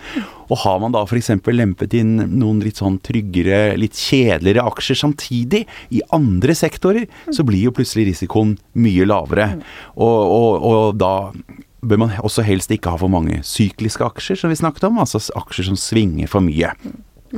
Og 0.47 0.61
har 0.63 0.81
man 0.83 0.95
da 0.95 1.03
f.eks. 1.07 1.33
lempet 1.51 1.97
inn 1.99 2.17
noen 2.39 2.63
litt 2.63 2.81
sånn 2.81 3.01
tryggere, 3.05 3.75
litt 3.81 3.99
kjedeligere 3.99 4.67
aksjer 4.71 5.01
samtidig 5.03 5.65
i 5.95 6.03
andre 6.15 6.55
sektorer, 6.57 7.09
så 7.35 7.47
blir 7.47 7.67
jo 7.67 7.75
plutselig 7.75 8.13
risikoen 8.13 8.55
mye 8.79 9.09
lavere. 9.09 9.51
Og, 9.97 10.21
og, 10.37 10.69
og 10.71 11.01
da 11.01 11.15
bør 11.87 12.01
man 12.03 12.15
også 12.25 12.45
helst 12.47 12.73
ikke 12.75 12.93
ha 12.95 13.01
for 13.01 13.13
mange 13.13 13.43
sykliske 13.47 14.07
aksjer, 14.07 14.39
som 14.41 14.53
vi 14.53 14.59
snakket 14.59 14.89
om, 14.89 15.03
altså 15.03 15.21
aksjer 15.39 15.71
som 15.71 15.79
svinger 15.81 16.31
for 16.31 16.45
mye. 16.45 16.73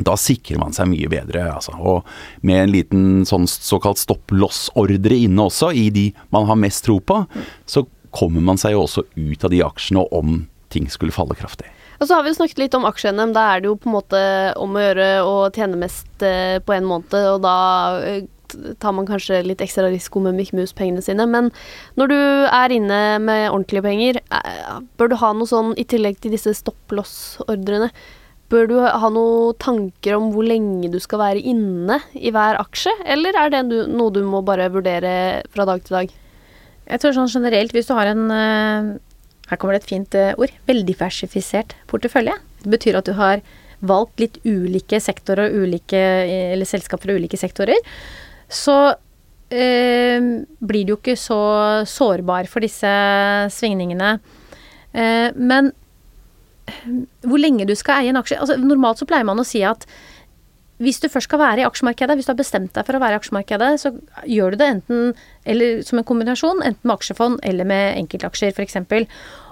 Da 0.07 0.17
sikrer 0.21 0.61
man 0.61 0.75
seg 0.77 0.91
mye 0.91 1.11
bedre, 1.11 1.47
altså. 1.57 1.75
Og 1.79 2.09
med 2.47 2.63
en 2.63 2.75
liten 2.75 3.07
sånn 3.29 3.49
såkalt 3.51 4.01
stopp-loss-ordre 4.03 5.17
inne 5.17 5.49
også, 5.49 5.73
i 5.75 5.89
de 5.95 6.11
man 6.35 6.49
har 6.51 6.61
mest 6.61 6.85
tro 6.87 6.99
på, 7.01 7.23
så 7.67 7.87
kommer 8.15 8.45
man 8.45 8.61
seg 8.61 8.77
jo 8.77 8.85
også 8.87 9.05
ut 9.17 9.45
av 9.45 9.53
de 9.53 9.65
aksjene 9.65 10.07
om 10.17 10.41
ting 10.73 10.89
skulle 10.93 11.15
falle 11.15 11.37
kraftig. 11.39 11.69
Og 11.99 12.07
så 12.07 12.15
har 12.15 12.23
vi 12.23 12.31
jo 12.31 12.39
snakket 12.39 12.61
litt 12.63 12.75
om 12.79 12.87
aksje-NM. 12.87 13.35
Da 13.35 13.45
er 13.53 13.63
det 13.63 13.71
jo 13.71 13.79
på 13.81 13.91
en 13.91 13.97
måte 13.97 14.25
om 14.61 14.77
å 14.77 14.83
gjøre 14.83 15.07
å 15.27 15.37
tjene 15.55 15.81
mest 15.81 16.23
eh, 16.25 16.59
på 16.63 16.77
en 16.77 16.87
måned, 16.87 17.15
og 17.35 17.41
da 17.43 17.57
eh, 18.07 18.29
tar 18.81 18.95
man 18.97 19.09
kanskje 19.09 19.43
litt 19.45 19.63
ekstra 19.65 19.89
risiko 19.91 20.23
med 20.25 20.37
Mickey 20.39 20.57
Mouse-pengene 20.57 21.03
sine. 21.05 21.27
Men 21.29 21.51
når 22.01 22.13
du 22.13 22.21
er 22.47 22.75
inne 22.75 23.01
med 23.23 23.49
ordentlige 23.51 23.85
penger, 23.85 24.21
eh, 24.23 24.79
bør 25.01 25.11
du 25.11 25.19
ha 25.21 25.33
noe 25.35 25.51
sånn 25.51 25.75
i 25.81 25.87
tillegg 25.89 26.21
til 26.23 26.35
disse 26.37 26.55
stopp-loss-ordrene? 26.61 27.91
Bør 28.49 28.71
du 28.71 28.79
ha 28.81 29.11
noen 29.13 29.57
tanker 29.61 30.17
om 30.17 30.31
hvor 30.33 30.47
lenge 30.47 30.89
du 30.93 30.97
skal 31.05 31.21
være 31.21 31.43
inne 31.45 31.99
i 32.17 32.33
hver 32.33 32.57
aksje, 32.63 32.95
eller 33.05 33.37
er 33.37 33.53
det 33.53 33.65
noe 33.69 34.15
du 34.15 34.23
må 34.25 34.41
bare 34.47 34.71
vurdere 34.73 35.45
fra 35.53 35.69
dag 35.69 35.85
til 35.85 35.99
dag? 35.99 36.15
Jeg 36.89 37.03
tror 37.03 37.13
sånn 37.13 37.29
generelt, 37.29 37.75
hvis 37.77 37.91
du 37.91 37.93
har 37.99 38.09
en 38.09 38.25
her 39.49 39.57
kommer 39.57 39.77
det 39.77 39.85
et 39.85 39.93
fint 39.93 40.17
uh, 40.19 40.37
ord. 40.41 40.53
Veldiversifisert 40.69 41.75
portefølje. 41.89 42.37
Det 42.65 42.73
betyr 42.75 43.01
at 43.01 43.09
du 43.09 43.15
har 43.19 43.43
valgt 43.79 44.21
litt 44.21 44.41
ulike 44.45 44.99
sektorer 45.01 45.53
og 45.53 45.69
ulike 45.69 45.99
Eller 46.53 46.67
selskap 46.69 47.05
fra 47.05 47.15
ulike 47.15 47.39
sektorer. 47.39 47.79
Så 48.49 48.75
eh, 49.53 50.19
blir 50.59 50.87
du 50.87 50.95
jo 50.95 50.99
ikke 50.99 51.15
så 51.21 51.39
sårbar 51.87 52.49
for 52.51 52.65
disse 52.65 52.91
svingningene. 53.55 54.17
Eh, 54.93 55.29
men 55.37 55.71
hvor 57.27 57.41
lenge 57.41 57.67
du 57.69 57.75
skal 57.79 58.03
eie 58.03 58.13
en 58.13 58.21
aksje 58.21 58.39
altså 58.39 58.59
Normalt 58.61 59.01
så 59.01 59.09
pleier 59.09 59.27
man 59.29 59.41
å 59.41 59.47
si 59.47 59.63
at 59.67 59.87
hvis 60.79 61.01
du 61.03 61.09
først 61.11 61.27
skal 61.27 61.41
være 61.43 61.65
i 61.65 61.67
aksjemarkedet, 61.67 62.15
hvis 62.15 62.29
du 62.29 62.31
har 62.31 62.39
bestemt 62.39 62.71
deg 62.77 62.87
for 62.87 62.95
å 62.95 63.01
være 63.03 63.17
i 63.17 63.19
aksjemarkedet, 63.19 63.71
så 63.83 63.91
gjør 64.31 64.55
du 64.55 64.61
det 64.61 64.69
enten 64.77 65.09
eller 65.43 65.81
som 65.83 65.99
en 65.99 66.07
kombinasjon, 66.07 66.63
enten 66.63 66.87
med 66.87 66.95
aksjefond 66.95 67.41
eller 67.47 67.67
med 67.67 67.99
enkeltaksjer 68.05 68.55
f.eks. 68.55 68.79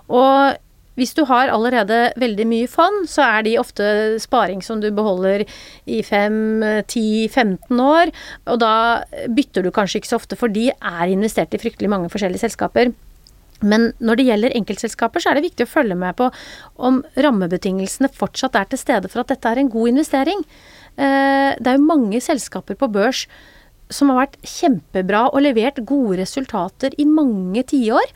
Og 0.06 0.60
hvis 0.96 1.12
du 1.16 1.24
har 1.28 1.52
allerede 1.52 1.98
veldig 2.16 2.46
mye 2.48 2.68
fond, 2.70 3.04
så 3.10 3.24
er 3.26 3.44
de 3.44 3.56
ofte 3.60 3.86
sparing 4.22 4.62
som 4.64 4.80
du 4.80 4.88
beholder 4.94 5.44
i 5.84 6.00
5-10-15 6.06 7.82
år, 7.84 8.12
og 8.48 8.62
da 8.62 8.76
bytter 9.28 9.66
du 9.66 9.72
kanskje 9.74 10.00
ikke 10.00 10.12
så 10.14 10.20
ofte, 10.20 10.38
for 10.40 10.52
de 10.52 10.70
er 10.72 11.12
investert 11.12 11.52
i 11.52 11.60
fryktelig 11.60 11.92
mange 11.92 12.08
forskjellige 12.12 12.46
selskaper. 12.46 12.94
Men 13.64 13.90
når 14.04 14.18
det 14.18 14.26
gjelder 14.28 14.56
enkeltselskaper, 14.58 15.22
så 15.22 15.30
er 15.30 15.38
det 15.38 15.46
viktig 15.48 15.64
å 15.64 15.72
følge 15.72 15.96
med 15.98 16.16
på 16.18 16.28
om 16.76 17.00
rammebetingelsene 17.16 18.10
fortsatt 18.12 18.58
er 18.58 18.68
til 18.70 18.80
stede 18.80 19.10
for 19.12 19.22
at 19.22 19.32
dette 19.32 19.48
er 19.52 19.62
en 19.62 19.72
god 19.72 19.94
investering. 19.94 20.42
Eh, 20.96 21.56
det 21.56 21.70
er 21.70 21.78
jo 21.78 21.88
mange 21.88 22.20
selskaper 22.24 22.76
på 22.76 22.90
børs 22.92 23.24
som 23.92 24.10
har 24.10 24.24
vært 24.24 24.40
kjempebra 24.42 25.28
og 25.30 25.44
levert 25.44 25.78
gode 25.86 26.18
resultater 26.20 26.94
i 26.98 27.06
mange 27.08 27.62
tiår. 27.70 28.08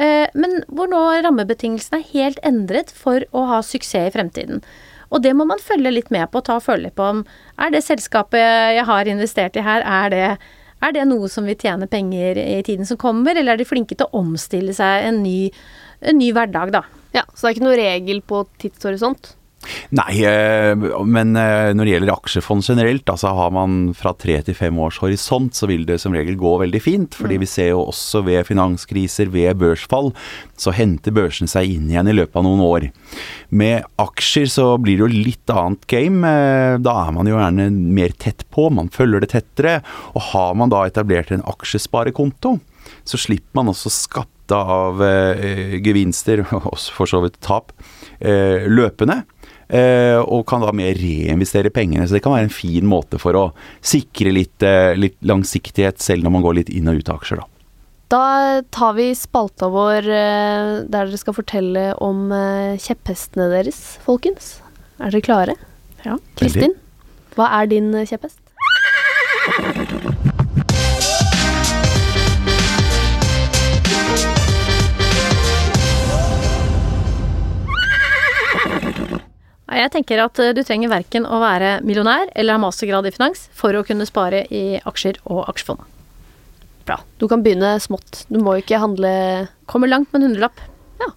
Eh, 0.00 0.26
men 0.34 0.62
hvor 0.72 0.90
nå 0.90 1.02
rammebetingelsene 1.26 2.00
er 2.00 2.12
helt 2.14 2.40
endret 2.46 2.90
for 2.94 3.26
å 3.36 3.46
ha 3.50 3.60
suksess 3.66 4.10
i 4.10 4.14
fremtiden. 4.14 4.64
Og 5.10 5.22
det 5.24 5.34
må 5.34 5.44
man 5.48 5.62
følge 5.62 5.92
litt 5.92 6.10
med 6.14 6.30
på, 6.30 6.42
ta 6.46 6.60
følge 6.62 6.92
på 6.94 7.06
om 7.16 7.22
er 7.60 7.72
det 7.74 7.82
selskapet 7.82 8.40
jeg 8.76 8.86
har 8.86 9.10
investert 9.10 9.58
i 9.58 9.64
her, 9.66 9.82
er 9.82 10.14
det, 10.14 10.26
er 10.80 10.94
det 10.96 11.06
noe 11.08 11.28
som 11.32 11.48
vil 11.48 11.58
tjene 11.60 11.88
penger 11.90 12.40
i 12.40 12.62
tiden 12.66 12.88
som 12.88 12.98
kommer, 13.00 13.36
eller 13.36 13.54
er 13.54 13.60
de 13.60 13.68
flinke 13.68 13.96
til 13.96 14.08
å 14.08 14.22
omstille 14.22 14.74
seg 14.76 15.08
en 15.08 15.20
ny, 15.24 15.50
en 16.00 16.18
ny 16.20 16.30
hverdag, 16.36 16.72
da. 16.76 16.84
Ja, 17.14 17.24
Så 17.34 17.46
det 17.46 17.50
er 17.50 17.56
ikke 17.56 17.66
noe 17.66 17.80
regel 17.80 18.22
på 18.22 18.44
tidshorisont? 18.62 19.34
Nei, 19.92 20.22
eh, 20.24 20.72
men 21.04 21.34
eh, 21.36 21.70
når 21.76 21.86
det 21.86 21.92
gjelder 21.92 22.12
aksjefond 22.14 22.64
generelt, 22.64 23.10
altså 23.12 23.32
har 23.36 23.50
man 23.52 23.90
fra 23.96 24.14
tre 24.16 24.38
til 24.46 24.56
fem 24.56 24.78
års 24.80 25.00
horisont, 25.02 25.52
så 25.56 25.68
vil 25.68 25.84
det 25.88 25.98
som 26.00 26.14
regel 26.16 26.38
gå 26.40 26.54
veldig 26.62 26.80
fint. 26.82 27.18
Fordi 27.18 27.40
vi 27.42 27.48
ser 27.50 27.72
jo 27.74 27.84
også 27.90 28.22
ved 28.26 28.46
finanskriser, 28.48 29.30
ved 29.32 29.60
børsfall, 29.60 30.12
så 30.60 30.72
henter 30.76 31.14
børsene 31.16 31.50
seg 31.50 31.74
inn 31.74 31.90
igjen 31.90 32.08
i 32.10 32.16
løpet 32.16 32.40
av 32.40 32.46
noen 32.46 32.64
år. 32.64 32.88
Med 33.52 33.84
aksjer 34.00 34.48
så 34.50 34.66
blir 34.80 35.00
det 35.00 35.06
jo 35.06 35.26
litt 35.28 35.52
annet 35.52 35.84
game. 35.90 36.24
Eh, 36.24 36.78
da 36.80 36.96
er 37.04 37.14
man 37.16 37.28
jo 37.28 37.36
gjerne 37.36 37.68
mer 37.70 38.16
tett 38.16 38.46
på, 38.54 38.70
man 38.72 38.92
følger 38.94 39.24
det 39.24 39.32
tettere. 39.34 39.80
Og 40.14 40.30
har 40.32 40.56
man 40.56 40.72
da 40.72 40.86
etablert 40.88 41.34
en 41.34 41.44
aksjesparekonto, 41.50 42.56
så 43.04 43.20
slipper 43.20 43.60
man 43.60 43.74
også 43.74 43.92
skatte 43.92 44.56
av 44.56 44.98
gevinster, 45.78 46.40
og 46.58 46.74
for 46.96 47.06
så 47.06 47.20
vidt 47.22 47.36
tap, 47.44 47.70
løpende. 48.18 49.20
Eh, 49.70 50.18
og 50.18 50.42
kan 50.50 50.64
da 50.64 50.72
mer 50.74 50.98
reinvestere 50.98 51.70
pengene. 51.70 52.06
Så 52.08 52.16
det 52.16 52.24
kan 52.24 52.34
være 52.34 52.48
en 52.48 52.54
fin 52.54 52.86
måte 52.90 53.20
for 53.22 53.38
å 53.38 53.44
sikre 53.78 54.32
litt, 54.34 54.62
eh, 54.66 54.96
litt 54.98 55.18
langsiktighet, 55.22 56.02
selv 56.02 56.26
når 56.26 56.34
man 56.34 56.42
går 56.46 56.58
litt 56.58 56.72
inn 56.74 56.90
og 56.90 56.98
ut 56.98 57.08
av 57.08 57.20
aksjer, 57.20 57.42
da. 57.42 57.46
Da 58.10 58.62
tar 58.74 58.96
vi 58.96 59.12
spalta 59.14 59.68
vår 59.70 60.08
eh, 60.10 60.82
der 60.82 61.06
dere 61.06 61.20
skal 61.20 61.36
fortelle 61.36 61.94
om 62.02 62.32
kjepphestene 62.82 63.46
deres, 63.52 63.98
folkens. 64.02 64.56
Er 64.98 65.14
dere 65.14 65.22
klare? 65.22 65.54
Ja. 66.02 66.18
Kristin, 66.40 66.74
hva 67.36 67.46
er 67.60 67.70
din 67.70 67.92
kjepphest? 67.94 68.40
Jeg 79.70 79.92
tenker 79.94 80.18
at 80.24 80.38
eh, 80.42 80.52
du 80.56 80.62
trenger 80.66 80.90
verken 80.90 81.26
å 81.28 81.38
være 81.42 81.78
millionær 81.86 82.30
eller 82.34 82.56
ha 82.56 82.62
mastergrad 82.62 83.06
i 83.06 83.14
finans 83.14 83.46
for 83.56 83.76
å 83.76 83.84
kunne 83.86 84.08
spare 84.08 84.42
i 84.50 84.80
aksjer 84.82 85.20
og 85.30 85.44
aksjefond. 85.52 85.84
Bra. 86.88 86.98
Du 87.22 87.28
kan 87.30 87.44
begynne 87.44 87.76
smått. 87.82 88.24
Du 88.32 88.40
må 88.42 88.56
ikke 88.58 88.80
handle 88.82 89.12
Kommer 89.70 89.90
langt 89.90 90.10
med 90.10 90.22
en 90.22 90.30
hundrelapp. 90.30 90.64
Ja. 90.98 91.12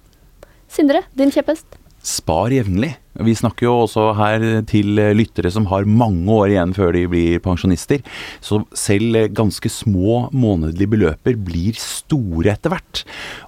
Sindre, 0.70 1.02
din 1.18 1.34
kjepphest? 1.34 1.66
Spar 2.04 2.52
jevnlig. 2.52 2.92
Vi 3.24 3.36
snakker 3.38 3.68
jo 3.68 3.74
også 3.86 4.10
her 4.18 4.44
til 4.68 4.98
lyttere 5.16 5.52
som 5.54 5.70
har 5.72 5.88
mange 5.88 6.28
år 6.34 6.52
igjen 6.52 6.74
før 6.76 6.92
de 6.96 7.06
blir 7.08 7.42
pensjonister. 7.46 8.02
Så 8.44 8.64
selv 8.76 9.30
ganske 9.38 9.72
små 9.72 10.26
månedlige 10.36 10.92
beløper 10.96 11.38
blir 11.40 11.78
store 11.80 12.56
etter 12.58 12.74
hvert. 12.74 13.06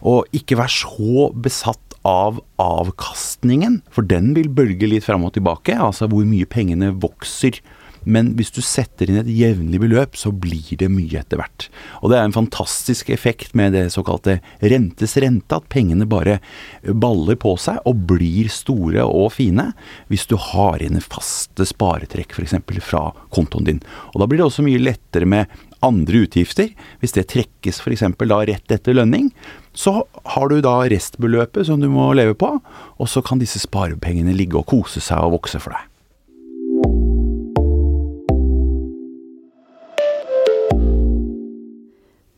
Og 0.08 0.30
ikke 0.38 0.60
vær 0.62 0.72
så 0.72 1.28
besatt 1.36 1.98
av 2.06 2.38
avkastningen, 2.62 3.82
for 3.90 4.06
den 4.06 4.36
vil 4.38 4.52
bølge 4.54 4.88
litt 4.88 5.08
fram 5.08 5.26
og 5.26 5.34
tilbake, 5.36 5.74
altså 5.74 6.08
hvor 6.12 6.24
mye 6.30 6.46
pengene 6.48 6.94
vokser. 7.02 7.58
Men 8.06 8.34
hvis 8.38 8.54
du 8.54 8.62
setter 8.64 9.10
inn 9.10 9.20
et 9.20 9.30
jevnlig 9.30 9.82
beløp, 9.82 10.18
så 10.18 10.32
blir 10.32 10.78
det 10.80 10.90
mye 10.94 11.20
etter 11.22 11.42
hvert. 11.42 11.68
Og 12.02 12.12
det 12.12 12.20
er 12.20 12.30
en 12.30 12.36
fantastisk 12.36 13.10
effekt 13.14 13.56
med 13.58 13.74
det 13.76 13.88
såkalte 13.94 14.40
rentes 14.62 15.18
rente, 15.22 15.58
at 15.58 15.70
pengene 15.74 16.08
bare 16.10 16.40
baller 16.86 17.38
på 17.42 17.56
seg 17.62 17.82
og 17.90 18.06
blir 18.10 18.50
store 18.54 19.06
og 19.06 19.32
fine 19.36 19.72
hvis 20.12 20.28
du 20.30 20.36
har 20.52 20.84
inn 20.84 21.02
faste 21.02 21.66
sparetrekk 21.68 22.36
f.eks. 22.36 22.58
fra 22.86 23.08
kontoen 23.34 23.70
din. 23.70 23.82
Og 24.14 24.22
da 24.22 24.30
blir 24.30 24.42
det 24.42 24.50
også 24.50 24.66
mye 24.66 24.82
lettere 24.82 25.30
med 25.30 25.50
andre 25.86 26.24
utgifter, 26.26 26.72
hvis 27.02 27.16
det 27.18 27.28
trekkes 27.34 27.82
f.eks. 27.84 28.06
da 28.22 28.40
rett 28.48 28.74
etter 28.74 28.98
lønning, 28.98 29.32
så 29.76 30.04
har 30.36 30.50
du 30.50 30.62
da 30.64 30.78
restbeløpet 30.90 31.68
som 31.68 31.82
du 31.82 31.90
må 31.92 32.12
leve 32.18 32.38
på, 32.40 32.56
og 32.98 33.12
så 33.12 33.24
kan 33.26 33.42
disse 33.42 33.62
sparepengene 33.64 34.36
ligge 34.36 34.60
og 34.60 34.70
kose 34.72 35.04
seg 35.04 35.26
og 35.26 35.40
vokse 35.40 35.62
for 35.62 35.76
deg. 35.76 35.95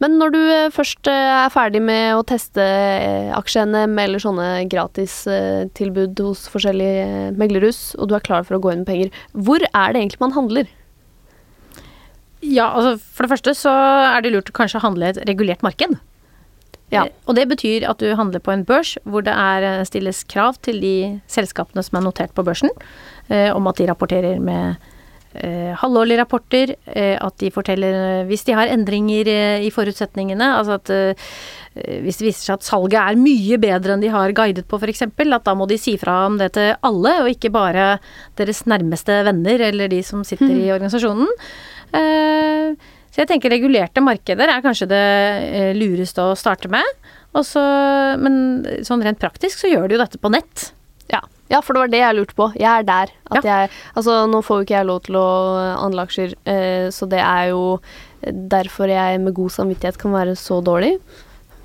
Men 0.04 0.18
når 0.22 0.34
du 0.34 0.40
eh, 0.40 0.72
først 0.74 1.10
eh, 1.10 1.30
er 1.42 1.54
ferdig 1.54 1.82
med 1.82 2.20
å 2.20 2.26
teste 2.28 2.62
eh, 2.62 3.32
aksje-NM 3.34 3.98
eller 4.04 4.22
sånne 4.22 4.50
gratistilbud 4.70 6.22
hos 6.22 6.46
forskjellige 6.54 7.32
meglerhus, 7.40 7.96
og 7.98 8.12
du 8.12 8.18
er 8.18 8.26
klar 8.26 8.46
for 8.46 8.58
å 8.58 8.62
gå 8.62 8.74
inn 8.74 8.84
med 8.84 8.92
penger, 8.92 9.24
hvor 9.34 9.64
er 9.66 9.96
det 9.96 10.04
egentlig 10.04 10.22
man 10.22 10.36
handler? 10.38 10.70
Ja, 12.46 12.70
altså 12.70 13.00
for 13.02 13.26
det 13.26 13.34
første 13.34 13.56
så 13.58 13.74
er 14.14 14.22
det 14.22 14.36
lurt 14.36 14.52
å 14.54 14.58
kanskje 14.60 14.84
handle 14.84 15.10
et 15.10 15.24
regulert 15.26 15.66
marked. 15.66 15.98
Ja. 16.94 17.04
Og 17.28 17.36
det 17.36 17.48
betyr 17.50 17.84
at 17.90 18.00
du 18.00 18.14
handler 18.16 18.40
på 18.40 18.54
en 18.54 18.64
børs 18.68 18.94
hvor 19.04 19.26
det 19.26 19.34
er, 19.34 19.84
stilles 19.90 20.22
krav 20.32 20.56
til 20.64 20.80
de 20.80 20.96
selskapene 21.32 21.84
som 21.84 22.00
er 22.00 22.06
notert 22.06 22.36
på 22.38 22.46
børsen, 22.48 22.72
eh, 23.28 23.50
om 23.52 23.68
at 23.68 23.82
de 23.82 23.90
rapporterer 23.90 24.40
med 24.40 24.78
halvårlige 25.78 26.22
rapporter, 26.22 26.74
eh, 26.86 27.16
at 27.20 27.38
de 27.42 27.52
forteller 27.54 27.96
eh, 27.98 28.26
hvis 28.30 28.46
de 28.48 28.56
har 28.58 28.72
endringer 28.74 29.30
eh, 29.32 29.66
i 29.68 29.72
forutsetningene, 29.74 30.50
altså 30.58 30.78
at 30.80 30.92
eh, 30.94 31.30
hvis 32.04 32.20
det 32.20 32.28
viser 32.30 32.44
seg 32.44 32.58
at 32.58 32.68
salget 32.68 32.98
er 33.02 33.20
mye 33.22 33.60
bedre 33.62 33.94
enn 33.94 34.04
de 34.04 34.12
har 34.14 34.34
guidet 34.38 34.66
på 34.70 34.80
f.eks., 34.82 35.06
at 35.08 35.46
da 35.46 35.56
må 35.58 35.68
de 35.70 35.78
si 35.82 35.96
fra 36.02 36.24
om 36.28 36.40
det 36.42 36.52
til 36.58 36.74
alle, 36.88 37.16
og 37.24 37.32
ikke 37.32 37.54
bare 37.54 37.90
deres 38.40 38.64
nærmeste 38.70 39.22
venner 39.28 39.68
eller 39.70 39.92
de 39.92 40.02
som 40.06 40.24
sitter 40.28 40.56
i 40.56 40.72
organisasjonen. 40.74 41.30
Eh, 41.98 42.74
så 43.14 43.24
jeg 43.24 43.32
tenker 43.32 43.54
regulerte 43.54 44.02
markeder 44.04 44.52
er 44.54 44.64
kanskje 44.66 44.90
det 44.92 45.06
eh, 45.50 45.72
lureste 45.78 46.22
å 46.22 46.38
starte 46.38 46.70
med. 46.70 46.86
Også, 47.38 47.62
men 48.22 48.66
sånn 48.86 49.04
rent 49.06 49.22
praktisk 49.22 49.62
så 49.62 49.72
gjør 49.72 49.88
de 49.90 49.98
jo 49.98 50.02
dette 50.02 50.22
på 50.22 50.32
nett. 50.34 50.72
Ja. 51.48 51.58
ja, 51.58 51.62
for 51.64 51.74
det 51.76 51.84
var 51.84 51.94
det 51.94 52.02
jeg 52.04 52.18
lurte 52.18 52.38
på. 52.38 52.50
Jeg 52.60 52.70
er 52.72 52.88
der. 52.88 53.14
At 53.32 53.48
jeg, 53.48 53.72
altså, 53.96 54.20
nå 54.32 54.42
får 54.46 54.60
jo 54.60 54.68
ikke 54.68 54.78
jeg 54.78 54.90
lov 54.90 55.02
til 55.08 55.20
å 55.20 55.28
handle 55.84 56.06
aksjer, 56.08 56.36
eh, 56.50 56.88
så 56.94 57.08
det 57.10 57.22
er 57.24 57.52
jo 57.54 57.64
derfor 58.28 58.92
jeg 58.92 59.22
med 59.24 59.36
god 59.38 59.54
samvittighet 59.54 60.00
kan 60.02 60.16
være 60.16 60.36
så 60.40 60.60
dårlig 60.66 60.98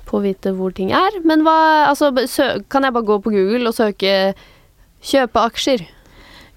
på 0.07 0.19
å 0.19 0.23
vite 0.23 0.53
hvor 0.55 0.73
ting 0.75 0.93
er. 0.95 1.19
Men 1.25 1.43
hva 1.45 1.57
Altså, 1.89 2.11
kan 2.69 2.85
jeg 2.85 2.93
bare 2.95 3.09
gå 3.09 3.19
på 3.23 3.33
Google 3.33 3.71
og 3.71 3.75
søke 3.75 4.33
'kjøpe 5.03 5.41
aksjer'? 5.49 5.83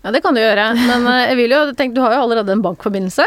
Ja, 0.05 0.13
det 0.15 0.23
kan 0.23 0.37
du 0.37 0.41
gjøre, 0.41 0.71
men 0.87 1.07
eh, 1.11 1.33
jeg 1.33 1.37
vil 1.41 1.55
jo 1.57 1.61
tenke, 1.75 1.97
du 1.97 2.03
har 2.05 2.15
jo 2.15 2.23
allerede 2.27 2.53
en 2.55 2.63
bankforbindelse. 2.63 3.25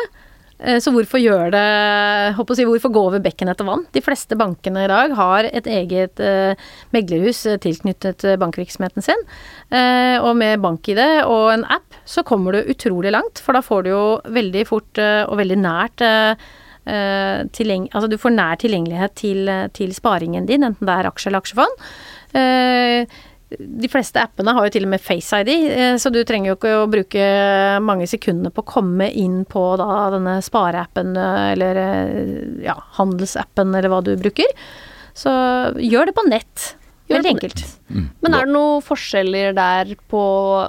Eh, 0.59 0.79
Så 0.83 0.91
hvorfor 0.91 1.21
gjør 1.21 1.51
det 1.53 2.55
si, 2.57 2.65
Hvorfor 2.67 2.91
gå 2.91 3.03
over 3.07 3.19
bekken 3.23 3.49
etter 3.51 3.67
vann? 3.67 3.85
De 3.93 4.01
fleste 4.03 4.35
bankene 4.35 4.83
i 4.85 4.91
dag 4.91 5.15
har 5.15 5.47
et 5.47 5.67
eget 5.67 6.19
eh, 6.19 6.55
meglerhus 6.91 7.45
eh, 7.45 7.57
tilknyttet 7.57 8.25
bankvirksomheten 8.39 9.03
sin. 9.03 9.27
Og 9.69 10.35
med 10.35 10.59
bank-ID 10.61 10.99
og 11.25 11.53
en 11.53 11.65
app 11.69 11.95
så 12.05 12.23
kommer 12.23 12.53
du 12.53 12.71
utrolig 12.71 13.11
langt, 13.13 13.39
for 13.39 13.53
da 13.53 13.61
får 13.61 13.83
du 13.85 13.89
jo 13.91 14.05
veldig 14.33 14.65
fort 14.67 14.99
og 14.99 15.37
veldig 15.39 15.57
nært 15.61 16.03
Altså 16.89 18.07
du 18.09 18.17
får 18.17 18.33
nær 18.33 18.57
tilgjengelighet 18.57 19.13
til, 19.19 19.51
til 19.77 19.93
sparingen 19.93 20.47
din, 20.49 20.65
enten 20.65 20.87
det 20.87 20.95
er 20.95 21.09
aksje 21.11 21.29
eller 21.29 21.43
aksjefond. 21.43 21.83
De 23.57 23.89
fleste 23.89 24.21
appene 24.21 24.53
har 24.53 24.67
jo 24.67 24.73
til 24.75 24.85
og 24.85 24.91
med 24.91 25.01
Face 25.01 25.39
ID, 25.41 25.49
eh, 25.73 25.95
så 25.97 26.11
du 26.13 26.19
trenger 26.27 26.51
jo 26.51 26.57
ikke 26.59 26.73
å 26.83 26.89
bruke 26.91 27.23
mange 27.81 28.05
sekundene 28.09 28.53
på 28.53 28.61
å 28.61 28.71
komme 28.77 29.09
inn 29.09 29.41
på 29.49 29.63
da 29.81 30.09
denne 30.13 30.37
spareappen 30.45 31.15
eh, 31.17 31.45
eller 31.55 31.79
eh, 31.81 32.35
ja, 32.67 32.77
handelsappen 32.99 33.73
eller 33.73 33.89
hva 33.89 34.03
du 34.05 34.13
bruker. 34.21 34.53
Så 35.17 35.31
gjør 35.81 36.11
det 36.11 36.15
på 36.19 36.27
nett. 36.29 36.75
Gjør 37.09 37.23
det 37.23 37.25
Veldig 37.25 37.31
enkelt. 37.31 37.61
Men 38.21 38.35
er 38.37 38.45
det 38.45 38.53
noen 38.53 38.83
forskjeller 38.85 39.55
der 39.57 39.95
på 40.13 40.21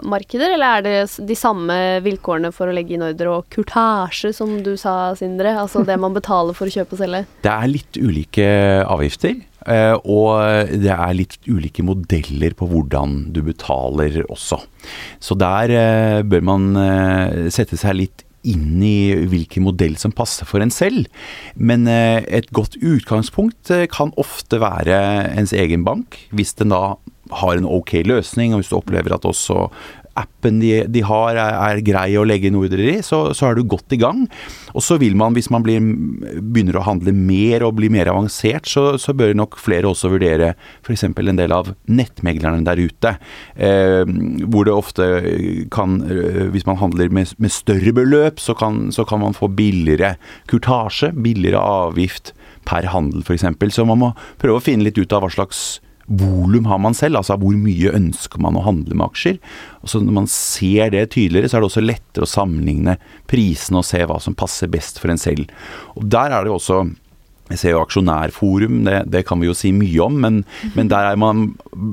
markeder, 0.09 0.55
eller 0.55 0.79
er 0.79 0.87
det 0.87 1.27
de 1.29 1.37
samme 1.37 1.77
vilkårene 2.01 2.49
for 2.57 2.71
å 2.71 2.73
legge 2.73 2.97
inn 2.97 3.05
ordre 3.05 3.35
og 3.35 3.51
kurtasje, 3.53 4.33
som 4.33 4.55
du 4.65 4.73
sa, 4.81 5.13
Sindre? 5.21 5.53
Altså 5.61 5.85
det 5.85 5.99
man 6.01 6.17
betaler 6.17 6.57
for 6.57 6.71
å 6.71 6.73
kjøpe 6.73 6.97
og 6.97 7.03
selge? 7.03 7.27
Det 7.45 7.53
er 7.53 7.73
litt 7.75 8.01
ulike 8.01 8.49
avgifter, 8.89 9.37
og 9.61 10.73
det 10.73 10.93
er 10.95 11.17
litt 11.17 11.37
ulike 11.49 11.85
modeller 11.85 12.55
på 12.57 12.69
hvordan 12.71 13.33
du 13.35 13.43
betaler 13.45 14.23
også. 14.29 14.61
Så 15.21 15.37
der 15.39 15.75
eh, 15.77 16.23
bør 16.25 16.45
man 16.49 16.71
eh, 16.81 17.49
sette 17.53 17.79
seg 17.81 17.99
litt 17.99 18.25
inn 18.49 18.81
i 18.81 19.13
hvilken 19.29 19.67
modell 19.67 19.97
som 20.01 20.15
passer 20.17 20.49
for 20.49 20.65
en 20.65 20.73
selv. 20.73 21.09
Men 21.55 21.87
eh, 21.91 22.25
et 22.25 22.51
godt 22.57 22.79
utgangspunkt 22.81 23.73
eh, 23.75 23.87
kan 23.91 24.15
ofte 24.21 24.61
være 24.63 24.97
ens 25.37 25.55
egen 25.57 25.85
bank, 25.87 26.19
hvis 26.33 26.57
den 26.61 26.73
da 26.75 26.97
har 27.41 27.57
en 27.57 27.69
ok 27.69 28.01
løsning, 28.09 28.55
og 28.55 28.63
hvis 28.63 28.73
du 28.73 28.79
opplever 28.81 29.15
at 29.15 29.29
også 29.29 29.69
appen 30.19 30.59
de, 30.63 30.73
de 30.91 31.03
har 31.07 31.39
er, 31.39 31.57
er 31.71 31.83
grei 31.85 32.09
å 32.19 32.25
legge 32.27 32.49
inn 32.51 32.59
ordrer 32.59 32.97
i, 32.97 32.97
så, 33.05 33.31
så 33.37 33.51
er 33.51 33.59
du 33.59 33.65
godt 33.69 33.95
i 33.95 34.01
gang. 34.01 34.25
Og 34.75 34.85
så 34.85 34.99
vil 35.01 35.17
man, 35.19 35.37
hvis 35.37 35.51
man 35.53 35.65
blir, 35.67 35.81
begynner 35.81 36.81
å 36.81 36.85
handle 36.87 37.15
mer 37.17 37.65
og 37.67 37.77
blir 37.79 37.93
mer 37.93 38.11
avansert, 38.13 38.69
så, 38.71 38.95
så 39.01 39.15
bør 39.17 39.37
nok 39.39 39.59
flere 39.61 39.91
også 39.91 40.13
vurdere 40.13 40.53
f.eks. 40.83 41.07
en 41.11 41.41
del 41.41 41.55
av 41.55 41.73
nettmeglerne 41.91 42.67
der 42.67 42.83
ute. 42.83 43.15
Eh, 43.55 44.03
hvor 44.51 44.67
det 44.69 44.75
ofte 44.75 45.11
kan, 45.75 46.01
eh, 46.11 46.47
hvis 46.55 46.67
man 46.69 46.81
handler 46.83 47.13
med, 47.15 47.35
med 47.39 47.55
større 47.55 47.95
beløp, 47.97 48.43
så 48.43 48.57
kan, 48.59 48.89
så 48.95 49.07
kan 49.09 49.23
man 49.23 49.37
få 49.37 49.51
billigere 49.53 50.17
kurtasje, 50.51 51.13
billigere 51.15 51.61
avgift 51.61 52.35
per 52.69 52.91
handel 52.93 53.25
f.eks. 53.25 53.47
Så 53.75 53.87
man 53.89 54.03
må 54.03 54.11
prøve 54.41 54.61
å 54.61 54.65
finne 54.65 54.89
litt 54.89 54.99
ut 55.01 55.15
av 55.17 55.25
hva 55.25 55.33
slags 55.33 55.81
volum 56.11 56.67
har 56.67 56.81
man 56.83 56.97
selv, 56.97 57.21
altså 57.21 57.37
hvor 57.39 57.55
mye 57.55 57.93
ønsker 57.95 58.43
man 58.43 58.59
å 58.59 58.65
handle 58.67 58.97
med 58.97 59.07
aksjer. 59.07 59.39
Og 59.81 59.93
så 59.93 60.01
Når 60.03 60.17
man 60.17 60.27
ser 60.31 60.91
det 60.91 61.13
tydeligere, 61.15 61.49
så 61.49 61.59
er 61.59 61.63
det 61.63 61.71
også 61.71 61.85
lettere 61.85 62.27
å 62.27 62.31
sammenligne 62.31 62.97
prisene 63.31 63.81
og 63.81 63.87
se 63.87 64.03
hva 64.03 64.19
som 64.23 64.35
passer 64.35 64.71
best 64.71 64.99
for 64.99 65.13
en 65.13 65.21
selv. 65.21 65.53
Og 65.95 66.09
Der 66.11 66.35
er 66.35 66.43
det 66.43 66.53
jo 66.53 66.59
også 66.59 66.83
jeg 67.51 67.59
ser 67.59 67.73
jo 67.75 67.81
Aksjonærforum, 67.83 68.85
det, 68.87 69.01
det 69.11 69.25
kan 69.27 69.41
vi 69.43 69.49
jo 69.49 69.57
si 69.59 69.73
mye 69.75 70.05
om, 70.05 70.21
men, 70.23 70.37
men 70.77 70.91
der 70.91 71.09
er 71.09 71.19
man 71.19 71.49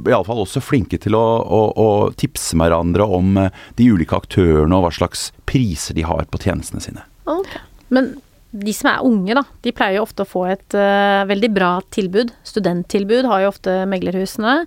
iallfall 0.06 0.43
også 0.43 0.62
flinke 0.62 0.99
til 1.01 1.17
å, 1.17 1.23
å, 1.41 1.62
å 1.73 1.88
tipse 2.13 2.53
hverandre 2.60 3.08
om 3.17 3.39
eh, 3.41 3.63
de 3.80 3.88
ulike 3.89 4.19
aktørene 4.19 4.77
og 4.77 4.86
hva 4.86 4.93
slags 4.93 5.32
priser 5.49 5.97
de 5.97 6.06
har 6.06 6.30
på 6.30 6.43
tjenestene 6.45 6.84
sine. 6.84 7.08
Okay. 7.25 7.63
Men 7.89 8.13
de 8.55 8.73
som 8.73 8.88
er 8.89 9.03
unge, 9.03 9.36
da, 9.36 9.43
de 9.65 9.73
pleier 9.75 9.97
jo 9.97 10.05
ofte 10.05 10.23
å 10.23 10.29
få 10.29 10.45
et 10.47 10.75
uh, 10.77 11.27
veldig 11.27 11.49
bra 11.51 11.71
tilbud. 11.93 12.31
Studenttilbud 12.47 13.27
har 13.27 13.43
jo 13.43 13.49
ofte 13.51 13.73
meglerhusene. 13.91 14.62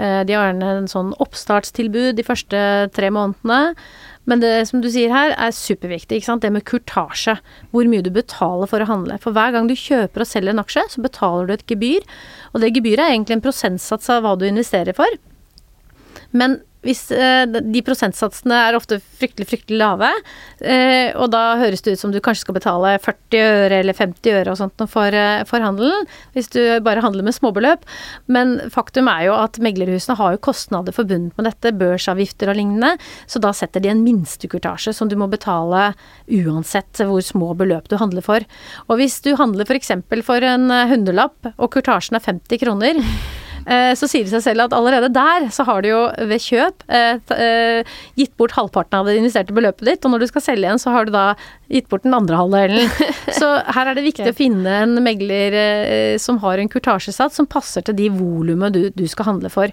Uh, 0.00 0.22
de 0.26 0.34
har 0.34 0.48
gjerne 0.48 0.70
en 0.80 0.88
sånn 0.90 1.12
oppstartstilbud 1.22 2.18
de 2.18 2.26
første 2.26 2.62
tre 2.96 3.12
månedene. 3.14 3.76
Men 4.30 4.42
det 4.42 4.52
som 4.68 4.82
du 4.82 4.90
sier 4.92 5.14
her, 5.14 5.32
er 5.38 5.54
superviktig. 5.54 6.18
ikke 6.18 6.28
sant? 6.28 6.42
Det 6.42 6.52
med 6.54 6.66
kurtasje. 6.68 7.38
Hvor 7.70 7.88
mye 7.90 8.04
du 8.04 8.10
betaler 8.14 8.70
for 8.70 8.82
å 8.82 8.88
handle. 8.90 9.18
For 9.22 9.34
hver 9.36 9.54
gang 9.54 9.70
du 9.70 9.78
kjøper 9.78 10.24
og 10.24 10.30
selger 10.30 10.54
en 10.54 10.62
aksje, 10.62 10.84
så 10.92 11.04
betaler 11.04 11.48
du 11.48 11.54
et 11.54 11.66
gebyr. 11.70 12.06
Og 12.52 12.64
det 12.64 12.74
gebyret 12.76 13.06
er 13.06 13.14
egentlig 13.14 13.38
en 13.38 13.46
prosentsats 13.46 14.10
av 14.12 14.26
hva 14.26 14.34
du 14.38 14.46
investerer 14.50 14.96
for. 14.98 15.18
Men 16.36 16.60
hvis 16.86 17.02
eh, 17.12 17.44
de 17.44 17.82
prosentsatsene 17.84 18.56
er 18.68 18.76
ofte 18.78 19.00
fryktelig, 19.20 19.46
fryktelig 19.50 19.80
lave, 19.80 20.08
eh, 20.64 21.12
og 21.12 21.28
da 21.34 21.58
høres 21.60 21.84
det 21.84 21.96
ut 21.96 22.02
som 22.02 22.12
du 22.14 22.20
kanskje 22.24 22.46
skal 22.46 22.56
betale 22.56 22.94
40 23.04 23.40
øre 23.40 23.80
eller 23.82 23.96
50 23.96 24.38
øre 24.38 24.54
og 24.54 24.60
sånt 24.60 24.84
for, 24.88 25.12
eh, 25.12 25.42
for 25.48 25.60
handelen, 25.64 26.08
hvis 26.36 26.48
du 26.54 26.60
bare 26.84 27.04
handler 27.04 27.26
med 27.26 27.36
småbeløp. 27.36 27.84
Men 28.32 28.56
faktum 28.72 29.10
er 29.12 29.26
jo 29.28 29.36
at 29.36 29.60
meglerhusene 29.60 30.16
har 30.16 30.36
jo 30.36 30.44
kostnader 30.48 30.96
forbundet 30.96 31.36
med 31.36 31.50
dette, 31.50 31.74
børsavgifter 31.80 32.52
og 32.52 32.56
lignende, 32.56 32.94
så 33.28 33.42
da 33.44 33.52
setter 33.56 33.84
de 33.84 33.92
en 33.92 34.04
minstekurtasje 34.06 34.96
som 34.96 35.10
du 35.10 35.18
må 35.20 35.28
betale 35.30 35.90
uansett 36.32 37.04
hvor 37.04 37.20
små 37.24 37.52
beløp 37.58 37.92
du 37.92 37.98
handler 38.00 38.24
for. 38.24 38.48
Og 38.88 39.00
hvis 39.00 39.20
du 39.26 39.34
handler 39.36 39.68
f.eks. 39.68 39.92
For, 40.10 40.24
for 40.24 40.44
en 40.46 40.70
hundrelapp, 40.90 41.52
og 41.58 41.72
kurtasjen 41.74 42.16
er 42.16 42.24
50 42.24 42.62
kroner, 42.62 43.04
så 43.66 44.08
sier 44.08 44.26
det 44.26 44.32
seg 44.32 44.44
selv 44.44 44.66
at 44.66 44.74
allerede 44.76 45.10
der 45.12 45.48
så 45.54 45.64
har 45.68 45.82
du 45.82 45.90
jo 45.90 46.00
ved 46.30 46.42
kjøp 46.42 46.84
eh, 46.88 47.18
eh, 47.36 47.96
gitt 48.18 48.32
bort 48.40 48.54
halvparten 48.56 49.00
av 49.00 49.08
det 49.08 49.18
investerte 49.20 49.54
beløpet 49.56 49.86
ditt, 49.86 50.04
og 50.04 50.14
når 50.14 50.24
du 50.24 50.28
skal 50.30 50.44
selge 50.44 50.66
igjen, 50.66 50.80
så 50.80 50.94
har 50.94 51.06
du 51.06 51.14
da 51.14 51.24
gitt 51.70 51.88
bort 51.90 52.04
den 52.06 52.16
andre 52.16 52.38
halvdelen. 52.40 52.90
Så 53.40 53.46
her 53.74 53.88
er 53.88 53.96
det 53.96 54.04
viktig 54.04 54.24
okay. 54.26 54.34
å 54.34 54.36
finne 54.36 54.76
en 54.84 54.96
megler 55.04 55.54
eh, 55.56 56.14
som 56.20 56.40
har 56.42 56.60
en 56.60 56.70
kurtasjesats 56.70 57.38
som 57.38 57.48
passer 57.50 57.84
til 57.86 57.96
de 57.96 58.08
volumet 58.12 58.74
du, 58.74 58.82
du 58.90 59.04
skal 59.10 59.30
handle 59.30 59.50
for. 59.52 59.70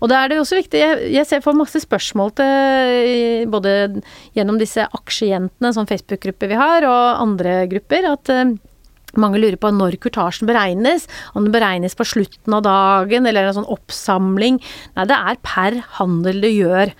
Og 0.00 0.10
da 0.10 0.20
er 0.20 0.30
det 0.30 0.40
jo 0.40 0.44
også 0.44 0.58
viktig, 0.58 0.82
jeg, 0.82 1.10
jeg 1.14 1.28
ser 1.28 1.44
for 1.44 1.56
masse 1.56 1.80
spørsmål 1.84 2.34
til 2.40 2.50
eh, 2.50 3.46
både 3.50 3.76
gjennom 4.36 4.58
disse 4.60 4.88
aksjejentene, 4.98 5.72
sånn 5.76 5.88
Facebook-gruppe 5.90 6.50
vi 6.50 6.58
har, 6.58 6.86
og 6.88 7.22
andre 7.22 7.60
grupper, 7.70 8.10
at 8.16 8.32
eh, 8.34 8.56
mange 9.22 9.40
lurer 9.42 9.56
på 9.60 9.72
når 9.74 9.98
kurtasjen 10.02 10.48
beregnes, 10.48 11.06
om 11.34 11.44
den 11.46 11.52
beregnes 11.54 11.94
på 11.98 12.06
slutten 12.06 12.54
av 12.56 12.62
dagen 12.66 13.26
eller 13.26 13.48
en 13.50 13.58
sånn 13.60 13.70
oppsamling. 13.76 14.60
Nei, 14.96 15.04
det 15.10 15.16
er 15.18 15.38
per 15.42 15.78
handel 16.00 16.40
du 16.44 16.48
gjør. 16.48 16.92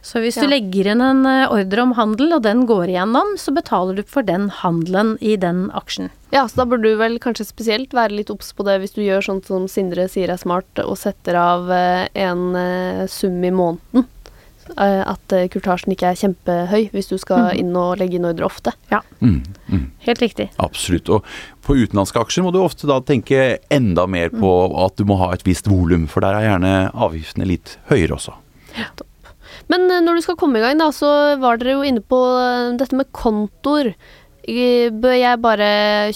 Så 0.00 0.20
hvis 0.22 0.36
Ja. 0.38 0.42
du 0.46 0.48
legger 0.52 0.86
inn 0.92 1.00
en 1.02 1.26
eh, 1.26 1.48
ordre 1.50 1.82
om 1.82 1.92
handel, 1.98 2.32
og 2.36 2.42
den 2.42 2.66
går 2.66 2.86
igjennom, 2.88 3.34
så 3.36 3.52
betaler 3.52 3.96
du 3.96 4.02
for 4.06 4.22
den 4.22 4.48
handelen 4.48 5.16
i 5.20 5.34
den 5.36 5.70
aksjen. 5.74 6.08
Ja, 6.32 6.44
så 6.46 6.56
da 6.62 6.64
burde 6.66 6.82
du 6.84 6.96
vel 6.96 7.18
kanskje 7.18 7.44
spesielt 7.48 7.90
være 7.90 8.14
litt 8.16 8.30
obs 8.30 8.52
på 8.54 8.64
det 8.64 8.78
hvis 8.80 8.94
du 8.94 9.02
gjør 9.02 9.24
sånn 9.26 9.44
som 9.44 9.66
Sindre 9.66 10.06
sier 10.08 10.30
er 10.30 10.36
smart, 10.38 10.70
og 10.78 10.96
setter 10.96 11.34
av 11.34 11.68
eh, 11.70 12.06
en 12.14 12.54
eh, 12.56 13.06
sum 13.10 13.42
i 13.44 13.50
måneden. 13.50 14.06
Eh, 14.76 15.02
at 15.06 15.32
eh, 15.32 15.48
kurtasjen 15.48 15.92
ikke 15.94 16.10
er 16.10 16.18
kjempehøy 16.20 16.90
hvis 16.92 17.08
du 17.08 17.16
skal 17.18 17.48
Mhm. 17.54 17.58
inn 17.58 17.76
og 17.76 17.98
legge 17.98 18.14
inn 18.18 18.26
ordre 18.28 18.44
ofte. 18.46 18.72
Mm, 19.20 19.42
mm. 19.70 19.86
Helt 20.06 20.20
riktig. 20.20 20.50
Absolutt. 20.58 21.08
Og 21.08 21.24
på 21.62 21.74
utenlandske 21.76 22.20
aksjer 22.20 22.44
må 22.44 22.52
du 22.52 22.60
ofte 22.62 22.86
da 22.86 23.00
tenke 23.00 23.58
enda 23.70 24.06
mer 24.06 24.28
på 24.30 24.52
at 24.84 24.96
du 24.96 25.04
må 25.04 25.16
ha 25.18 25.32
et 25.32 25.44
visst 25.44 25.66
volum, 25.68 26.06
for 26.08 26.20
der 26.20 26.34
er 26.34 26.48
gjerne 26.48 26.92
avgiftene 26.94 27.46
litt 27.46 27.76
høyere 27.90 28.16
også. 28.18 28.34
Men 29.68 29.90
eh, 29.90 30.00
når 30.04 30.16
du 30.16 30.22
skal 30.22 30.36
komme 30.40 30.58
i 30.58 30.64
gang, 30.64 30.78
da, 30.78 30.90
så 30.94 31.38
var 31.40 31.58
dere 31.60 31.76
jo 31.78 31.82
inne 31.88 32.00
på 32.00 32.20
dette 32.78 32.96
med 32.96 33.10
kontoer. 33.12 33.94
Bør 34.48 35.12
jeg 35.12 35.40
bare 35.44 35.66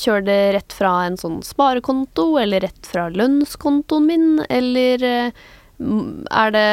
kjøre 0.01 0.25
det 0.25 0.39
rett 0.55 0.73
fra 0.73 0.93
en 1.05 1.19
sånn 1.21 1.43
sparekonto, 1.45 2.39
eller 2.41 2.65
rett 2.65 2.87
fra 2.89 3.11
lønnskontoen 3.13 4.07
min, 4.09 4.29
eller 4.49 5.33
er 6.31 6.53
det 6.55 6.69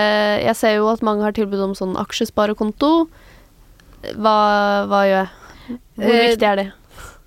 Jeg 0.46 0.56
ser 0.60 0.76
jo 0.78 0.90
at 0.92 1.06
mange 1.06 1.26
har 1.26 1.36
tilbud 1.36 1.62
om 1.70 1.78
sånn 1.78 1.96
aksjesparekonto. 2.00 2.92
Hva, 4.16 4.36
hva 4.90 5.06
gjør 5.08 5.24
jeg? 5.24 5.32
Hvor 6.00 6.14
Eh, 6.16 6.28
viktig 6.32 6.48
er 6.48 6.62
det? 6.62 6.68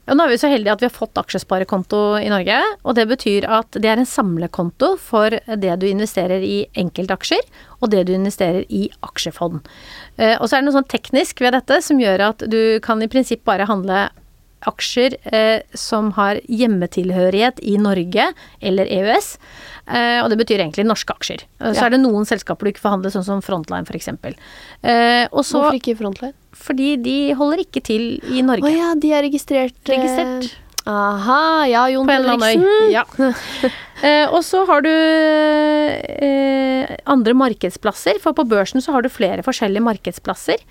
Ja, 0.02 0.16
nå 0.18 0.24
er 0.24 0.32
vi 0.32 0.38
så 0.40 0.48
heldige 0.50 0.72
at 0.74 0.80
vi 0.82 0.88
har 0.88 0.94
fått 0.94 1.18
aksjesparekonto 1.20 1.98
i 2.18 2.30
Norge. 2.32 2.56
Og 2.82 2.96
det 2.98 3.04
betyr 3.10 3.46
at 3.46 3.78
det 3.78 3.86
er 3.86 4.00
en 4.02 4.08
samlekonto 4.08 4.96
for 4.98 5.30
det 5.30 5.76
du 5.78 5.86
investerer 5.86 6.42
i 6.42 6.64
enkeltaksjer, 6.74 7.44
og 7.78 7.92
det 7.92 8.08
du 8.08 8.12
investerer 8.16 8.64
i 8.66 8.88
aksjefond. 9.06 9.60
Eh, 10.18 10.34
og 10.40 10.48
så 10.48 10.56
er 10.56 10.62
det 10.62 10.70
noe 10.70 10.78
sånn 10.80 10.90
teknisk 10.90 11.44
ved 11.44 11.54
dette 11.54 11.78
som 11.86 12.02
gjør 12.02 12.26
at 12.32 12.42
du 12.50 12.80
kan 12.82 13.02
i 13.02 13.10
prinsipp 13.12 13.44
bare 13.46 13.68
handle 13.70 14.08
aksjer 14.66 15.16
eh, 15.32 15.62
som 15.74 16.12
har 16.18 16.40
hjemmetilhørighet 16.48 17.60
i 17.62 17.76
Norge 17.78 18.32
eller 18.60 18.86
EØS. 18.86 19.36
Eh, 19.88 20.20
og 20.22 20.30
det 20.30 20.38
betyr 20.38 20.60
egentlig 20.62 20.86
norske 20.86 21.12
aksjer. 21.14 21.42
Eh, 21.60 21.72
Så 21.72 21.80
Ja. 21.82 21.86
er 21.86 21.90
det 21.96 22.00
noen 22.00 22.24
selskaper 22.24 22.64
du 22.64 22.70
ikke 22.72 22.80
får 22.84 22.90
handle, 22.96 23.10
sånn 23.10 23.24
som 23.24 23.40
Frontline 23.42 23.86
f.eks. 23.88 24.08
Eh, 24.08 25.26
og 25.32 25.42
Hvorfor 25.44 25.74
ikke 25.74 25.96
Frontline? 25.98 26.34
fordi 26.54 26.96
de 27.02 27.32
holder 27.34 27.58
ikke 27.64 27.82
til 27.82 28.20
i 28.30 28.42
Å 28.42 28.44
Norge. 28.44 28.70
ja, 28.76 28.94
de 28.94 29.12
er 29.12 29.22
registrert 29.22 29.74
eh, 29.88 29.96
Registrert. 29.98 30.54
Aha, 30.84 31.62
ja, 31.70 31.86
Jon 31.86 32.04
På 32.06 32.10
en 32.10 32.24
eller 32.24 32.38
annen 32.38 32.90
Ja. 32.90 33.04
Eh, 34.02 34.26
og 34.34 34.42
så 34.42 34.64
har 34.66 34.80
du 34.82 34.88
eh, 34.90 36.96
andre 37.06 37.34
markedsplasser, 37.38 38.18
for 38.22 38.34
på 38.34 38.44
børsen 38.48 38.82
så 38.82 38.94
har 38.96 39.04
du 39.04 39.10
flere 39.12 39.44
forskjellige 39.46 39.84
markedsplasser. 39.86 40.62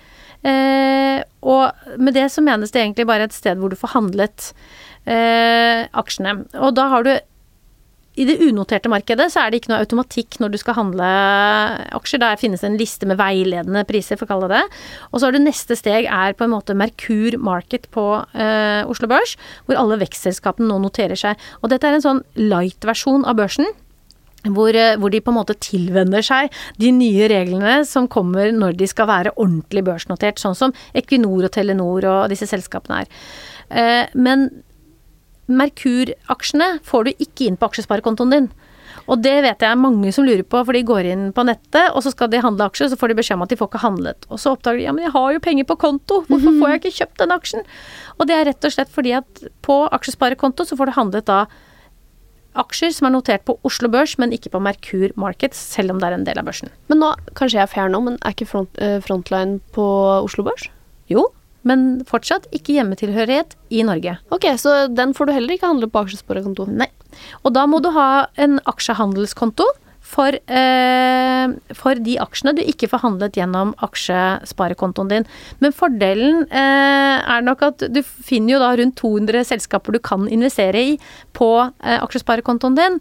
Eh, 0.42 1.22
og 1.42 1.98
med 2.02 2.16
det 2.18 2.28
så 2.34 2.42
menes 2.44 2.74
det 2.74 2.82
egentlig 2.82 3.06
bare 3.10 3.28
et 3.28 3.36
sted 3.36 3.60
hvor 3.60 3.70
du 3.70 3.78
får 3.78 3.94
handlet 3.96 4.48
eh, 5.06 5.86
aksjene. 5.90 6.42
Og 6.58 6.74
da 6.78 6.88
har 6.92 7.06
du 7.06 7.14
i 8.12 8.26
det 8.28 8.34
unoterte 8.44 8.90
markedet 8.92 9.30
så 9.32 9.40
er 9.40 9.52
det 9.52 9.62
ikke 9.62 9.70
noe 9.72 9.80
automatikk 9.80 10.36
når 10.42 10.52
du 10.52 10.58
skal 10.60 10.76
handle 10.76 11.06
aksjer. 11.96 12.20
Der 12.20 12.40
finnes 12.40 12.64
en 12.66 12.76
liste 12.76 13.08
med 13.08 13.16
veiledende 13.20 13.86
priser, 13.88 14.18
for 14.20 14.28
å 14.28 14.34
kalle 14.34 14.50
det 14.50 14.60
det. 14.60 14.80
Og 15.10 15.20
så 15.20 15.28
har 15.28 15.36
du 15.36 15.40
neste 15.40 15.76
steg 15.78 16.08
er 16.12 16.36
på 16.36 16.44
en 16.44 16.52
måte 16.52 16.76
Merkur 16.76 17.38
Market 17.40 17.88
på 17.94 18.04
eh, 18.36 18.82
Oslo 18.84 19.08
Børs, 19.08 19.38
hvor 19.64 19.80
alle 19.80 20.00
vekstselskapene 20.02 20.68
nå 20.68 20.82
noterer 20.84 21.16
seg. 21.18 21.40
Og 21.62 21.72
dette 21.72 21.88
er 21.88 21.96
en 21.96 22.04
sånn 22.04 22.22
light-versjon 22.36 23.24
av 23.24 23.40
børsen. 23.40 23.72
Hvor, 24.42 24.74
eh, 24.74 24.96
hvor 24.98 25.12
de 25.12 25.20
på 25.22 25.30
en 25.30 25.38
måte 25.38 25.54
tilvenner 25.62 26.24
seg 26.26 26.50
de 26.82 26.90
nye 26.90 27.28
reglene 27.30 27.84
som 27.86 28.08
kommer 28.10 28.50
når 28.50 28.74
de 28.80 28.88
skal 28.90 29.06
være 29.06 29.34
ordentlig 29.36 29.84
børsnotert, 29.86 30.42
sånn 30.42 30.58
som 30.58 30.74
Equinor 30.98 31.46
og 31.46 31.52
Telenor 31.54 32.08
og 32.10 32.32
disse 32.32 32.48
selskapene 32.50 33.04
er. 33.04 33.12
Eh, 33.70 34.10
men 34.18 34.48
Merkur-aksjene 35.52 36.78
får 36.86 37.04
du 37.04 37.22
ikke 37.22 37.46
inn 37.46 37.58
på 37.58 37.68
aksjesparekontoen 37.70 38.34
din. 38.34 38.50
Og 39.10 39.22
det 39.22 39.34
vet 39.42 39.62
jeg 39.62 39.72
er 39.72 39.80
mange 39.80 40.12
som 40.14 40.26
lurer 40.26 40.44
på, 40.46 40.60
for 40.62 40.76
de 40.76 40.84
går 40.86 41.08
inn 41.10 41.24
på 41.34 41.44
nettet, 41.46 41.90
og 41.90 42.04
så 42.04 42.12
skal 42.12 42.30
de 42.32 42.42
handle 42.44 42.68
aksjer, 42.68 42.92
så 42.92 42.98
får 42.98 43.10
de 43.10 43.18
beskjed 43.18 43.38
om 43.38 43.44
at 43.46 43.52
de 43.52 43.58
får 43.58 43.70
ikke 43.70 43.82
handlet. 43.82 44.28
Og 44.30 44.40
så 44.40 44.54
oppdager 44.54 44.78
de 44.78 44.86
ja, 44.86 44.94
men 44.94 45.06
jeg 45.06 45.14
har 45.16 45.34
jo 45.34 45.42
penger 45.42 45.68
på 45.68 45.78
konto, 45.82 46.22
hvorfor 46.28 46.56
får 46.60 46.72
jeg 46.72 46.82
ikke 46.82 46.94
kjøpt 47.00 47.24
den 47.24 47.34
aksjen? 47.34 47.66
Og 48.18 48.30
det 48.30 48.38
er 48.38 48.48
rett 48.50 48.68
og 48.68 48.74
slett 48.74 48.92
fordi 48.92 49.14
at 49.18 49.44
på 49.66 49.82
aksjesparekonto 49.98 50.66
så 50.68 50.78
får 50.78 50.90
du 50.90 50.96
handlet 50.98 51.28
da 51.30 51.44
aksjer 52.58 52.92
som 52.94 53.08
er 53.08 53.14
notert 53.16 53.44
på 53.48 53.56
Oslo 53.66 53.90
Børs, 53.92 54.16
men 54.20 54.32
ikke 54.34 54.52
på 54.52 54.60
Merkur 54.62 55.12
Markets, 55.20 55.60
selv 55.74 55.94
om 55.94 56.00
det 56.00 56.08
er 56.08 56.16
en 56.18 56.26
del 56.26 56.40
av 56.40 56.48
børsen. 56.48 56.72
Men 56.92 57.02
nå, 57.02 57.12
kanskje 57.38 57.60
jeg 57.60 57.66
er 57.66 57.72
fair 57.72 57.92
nå, 57.92 58.02
men 58.04 58.18
er 58.20 58.34
ikke 58.36 58.48
front, 58.50 58.72
eh, 58.78 58.98
Frontline 59.04 59.60
på 59.76 59.84
Oslo 60.22 60.44
Børs? 60.46 60.68
Jo, 61.10 61.28
men 61.68 62.02
fortsatt 62.08 62.48
ikke 62.54 62.74
hjemmetilhørighet 62.76 63.54
i 63.70 63.84
Norge. 63.86 64.16
Ok, 64.34 64.48
så 64.58 64.88
den 64.92 65.14
får 65.14 65.28
du 65.28 65.36
heller 65.36 65.54
ikke 65.54 65.70
handle 65.70 65.88
på 65.90 66.02
aksjesporekonto? 66.04 66.66
Nei. 66.68 66.90
Og 67.46 67.54
da 67.54 67.66
må 67.70 67.80
du 67.82 67.90
ha 67.94 68.26
en 68.40 68.58
aksjehandelskonto 68.66 69.66
for, 70.12 70.36
eh, 70.36 71.74
for 71.76 72.00
de 72.04 72.18
aksjene 72.20 72.54
du 72.56 72.62
ikke 72.64 72.90
får 72.92 73.02
handlet 73.06 73.38
gjennom 73.38 73.72
aksjesparekontoen 73.84 75.12
din. 75.12 75.26
Men 75.64 75.74
fordelen 75.76 76.44
eh, 76.50 77.16
er 77.22 77.46
nok 77.46 77.64
at 77.70 77.86
du 77.92 78.02
finner 78.02 78.56
jo 78.56 78.62
da 78.62 78.72
rundt 78.78 78.98
200 79.00 79.46
selskaper 79.48 79.96
du 79.96 80.00
kan 80.04 80.28
investere 80.28 80.82
i 80.92 80.96
på 81.36 81.50
eh, 81.64 81.98
aksjesparekontoen 81.98 82.76
din. 82.78 82.98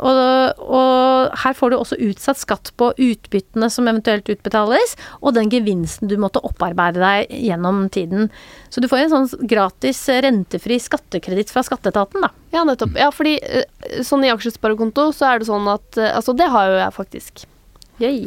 Og, 0.00 0.64
og 0.64 1.36
her 1.44 1.56
får 1.58 1.72
du 1.72 1.78
også 1.78 2.00
utsatt 2.08 2.40
skatt 2.40 2.72
på 2.80 2.92
utbyttene 2.92 3.68
som 3.72 3.88
eventuelt 3.90 4.28
utbetales, 4.32 4.96
og 5.20 5.36
den 5.36 5.52
gevinsten 5.52 6.10
du 6.10 6.16
måtte 6.20 6.42
opparbeide 6.44 7.02
deg 7.02 7.34
gjennom 7.44 7.86
tiden. 7.92 8.30
Så 8.72 8.82
du 8.82 8.88
får 8.90 9.04
en 9.04 9.12
sånn 9.12 9.48
gratis 9.48 10.00
rentefri 10.24 10.80
skattekreditt 10.82 11.52
fra 11.52 11.62
skatteetaten, 11.66 12.24
da. 12.24 12.32
Ja, 12.54 12.62
nettopp. 12.64 12.94
Ja, 13.00 13.10
fordi 13.10 13.36
eh, 13.42 13.64
sånn 14.06 14.24
i 14.24 14.30
aksjesparekonto 14.32 15.08
så 15.16 15.26
er 15.32 15.40
det 15.42 15.48
sånn 15.50 15.66
at 15.72 15.98
eh, 15.98 16.12
Altså, 16.14 16.34
det 16.38 16.46
har 16.54 16.70
jo 16.70 16.76
jeg 16.78 16.94
faktisk. 16.94 17.44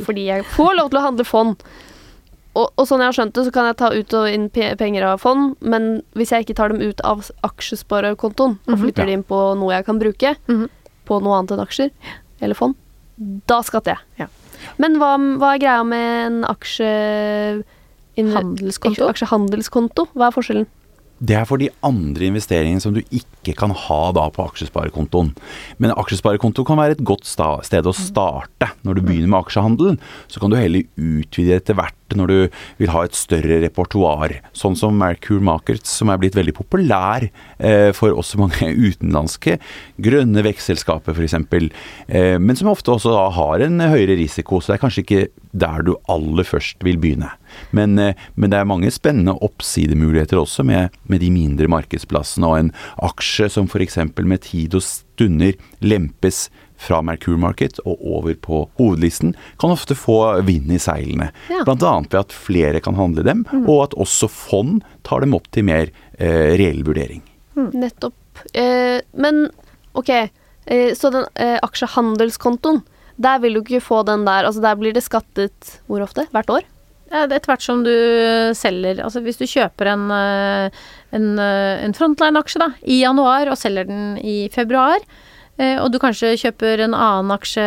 Fordi 0.04 0.26
jeg 0.28 0.44
får 0.56 0.76
lov 0.78 0.90
til 0.92 1.00
å 1.00 1.06
handle 1.06 1.26
fond. 1.28 1.64
Og, 2.58 2.72
og 2.74 2.88
sånn 2.90 3.04
jeg 3.04 3.12
har 3.12 3.16
skjønt 3.18 3.36
det, 3.38 3.44
så 3.46 3.52
kan 3.54 3.68
jeg 3.70 3.78
ta 3.78 3.90
ut 3.94 4.14
og 4.18 4.28
inn 4.34 4.48
penger 4.50 5.04
av 5.06 5.20
fond, 5.22 5.52
men 5.62 6.02
hvis 6.18 6.32
jeg 6.34 6.44
ikke 6.48 6.56
tar 6.58 6.74
dem 6.74 6.82
ut 6.82 7.04
av 7.06 7.22
aksjesparekontoen 7.46 8.56
og 8.58 8.66
flytter 8.66 8.82
flytter 8.82 9.04
-hmm. 9.04 9.12
dem 9.12 9.20
inn 9.20 9.24
på 9.24 9.42
noe 9.60 9.74
jeg 9.76 9.86
kan 9.86 10.00
bruke, 10.00 10.36
Mhm. 10.48 10.70
på 11.06 11.20
noe 11.22 11.38
annet 11.38 11.52
enn 11.52 11.60
aksjer 11.66 11.92
eller 12.42 12.56
fond, 12.56 12.76
da 13.48 13.62
skatter 13.62 13.92
jeg. 13.96 14.00
Ja. 14.20 14.28
Men 14.78 14.98
hva, 14.98 15.18
hva 15.38 15.54
er 15.54 15.60
greia 15.60 15.84
med 15.86 16.26
en 16.26 16.44
aksje... 16.46 17.64
in- 18.18 18.34
Handelskonto? 18.34 19.08
Aksjehandelskonto? 19.08 20.08
Hva 20.16 20.28
er 20.28 20.32
forskjellen? 20.32 20.66
Det 21.18 21.34
er 21.34 21.48
for 21.50 21.58
de 21.58 21.72
andre 21.86 22.28
investeringene 22.30 22.82
som 22.84 22.94
du 22.94 23.02
ikke 23.10 23.56
kan 23.58 23.74
ha 23.74 24.02
da 24.14 24.28
på 24.34 24.46
aksjesparekontoen. 24.52 25.32
Men 25.82 25.96
aksjesparekonto 25.98 26.66
kan 26.68 26.78
være 26.78 26.98
et 26.98 27.06
godt 27.08 27.26
sted 27.26 27.90
å 27.90 27.96
starte 27.96 28.70
når 28.86 29.00
du 29.00 29.06
begynner 29.06 29.32
med 29.32 29.42
aksjehandel. 29.42 29.98
Så 30.30 30.42
kan 30.44 30.54
du 30.54 30.60
heller 30.60 30.86
utvide 30.96 31.58
etter 31.58 31.78
hvert 31.80 31.98
når 32.16 32.32
du 32.32 32.38
vil 32.80 32.92
ha 32.94 33.04
et 33.06 33.18
større 33.18 33.60
repertoar. 33.64 34.38
Sånn 34.56 34.78
som 34.80 34.98
Mercure 35.00 35.44
Markets, 35.44 35.92
som 36.00 36.12
er 36.12 36.22
blitt 36.22 36.38
veldig 36.38 36.56
populær 36.58 37.28
eh, 37.28 37.90
for 37.98 38.16
også 38.16 38.40
mange 38.42 38.72
utenlandske 38.88 39.58
grønne 40.04 40.44
vekstselskaper 40.46 41.18
f.eks. 41.18 41.38
Eh, 42.08 42.38
men 42.40 42.60
som 42.60 42.72
ofte 42.72 42.94
også 42.94 43.16
har 43.38 43.66
en 43.66 43.82
høyere 43.84 44.18
risiko, 44.20 44.62
så 44.62 44.74
det 44.74 44.78
er 44.78 44.86
kanskje 44.86 45.06
ikke 45.06 45.26
der 45.58 45.84
du 45.88 45.96
aller 46.12 46.48
først 46.48 46.84
vil 46.86 47.00
begynne. 47.02 47.32
Men, 47.76 47.98
eh, 48.00 48.16
men 48.36 48.54
det 48.54 48.60
er 48.60 48.70
mange 48.70 48.92
spennende 48.94 49.38
oppsidemuligheter 49.46 50.40
også 50.40 50.66
med, 50.68 50.96
med 51.10 51.24
de 51.24 51.32
mindre 51.34 51.70
markedsplassene, 51.72 52.48
og 52.48 52.60
en 52.60 52.72
aksje 53.10 53.50
som 53.54 53.68
f.eks. 53.68 54.00
med 54.20 54.44
tid 54.46 54.78
og 54.78 54.86
stunder 54.86 55.58
lempes 55.82 56.48
fra 56.78 57.02
Mercure 57.06 57.40
Market 57.42 57.80
og 57.86 58.02
over 58.02 58.36
på 58.42 58.64
hovedlisten, 58.80 59.34
kan 59.62 59.74
ofte 59.74 59.98
få 59.98 60.42
vind 60.48 60.72
i 60.72 60.80
seilene. 60.82 61.32
Ja. 61.52 61.64
Annet 61.66 62.14
ved 62.14 62.20
at 62.22 62.36
flere 62.36 62.82
kan 62.84 62.98
handle 62.98 63.26
dem, 63.26 63.46
og 63.66 63.88
at 63.88 63.98
også 63.98 64.30
fond 64.32 64.84
tar 65.08 65.26
dem 65.26 65.36
opp 65.38 65.50
til 65.54 65.68
mer 65.68 65.90
eh, 66.20 66.54
reell 66.60 66.84
vurdering. 66.86 67.24
Nettopp. 67.58 68.16
Eh, 68.54 69.00
men 69.18 69.48
ok, 69.98 70.14
eh, 70.14 70.94
så 70.98 71.12
den 71.14 71.26
eh, 71.36 71.58
aksjehandelskontoen, 71.66 72.84
der 73.18 73.40
vil 73.42 73.58
du 73.58 73.64
ikke 73.64 73.82
få 73.82 74.04
den 74.06 74.28
der 74.28 74.46
Altså 74.46 74.62
der 74.62 74.76
blir 74.78 74.94
det 74.94 75.02
skattet 75.02 75.80
hvor 75.90 76.04
ofte? 76.06 76.28
Hvert 76.30 76.52
år? 76.54 76.68
Ja, 77.10 77.24
det 77.26 77.38
er 77.38 77.40
Etter 77.40 77.54
hvert 77.54 77.64
som 77.66 77.80
du 77.82 77.94
selger 78.58 79.00
Altså 79.02 79.24
hvis 79.26 79.40
du 79.40 79.48
kjøper 79.48 79.90
en, 79.94 80.04
eh, 80.14 80.84
en, 81.18 81.26
eh, 81.42 81.86
en 81.86 81.96
Frontline-aksje 81.98 82.62
da, 82.62 82.68
i 82.86 83.00
januar 83.02 83.50
og 83.50 83.58
selger 83.58 83.88
den 83.90 84.20
i 84.22 84.52
februar, 84.54 85.02
eh, 85.02 85.27
og 85.58 85.88
du 85.90 85.98
kanskje 86.02 86.36
kjøper 86.38 86.84
en 86.86 86.94
annen 86.94 87.34
aksje 87.34 87.64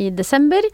i 0.00 0.08
desember, 0.16 0.64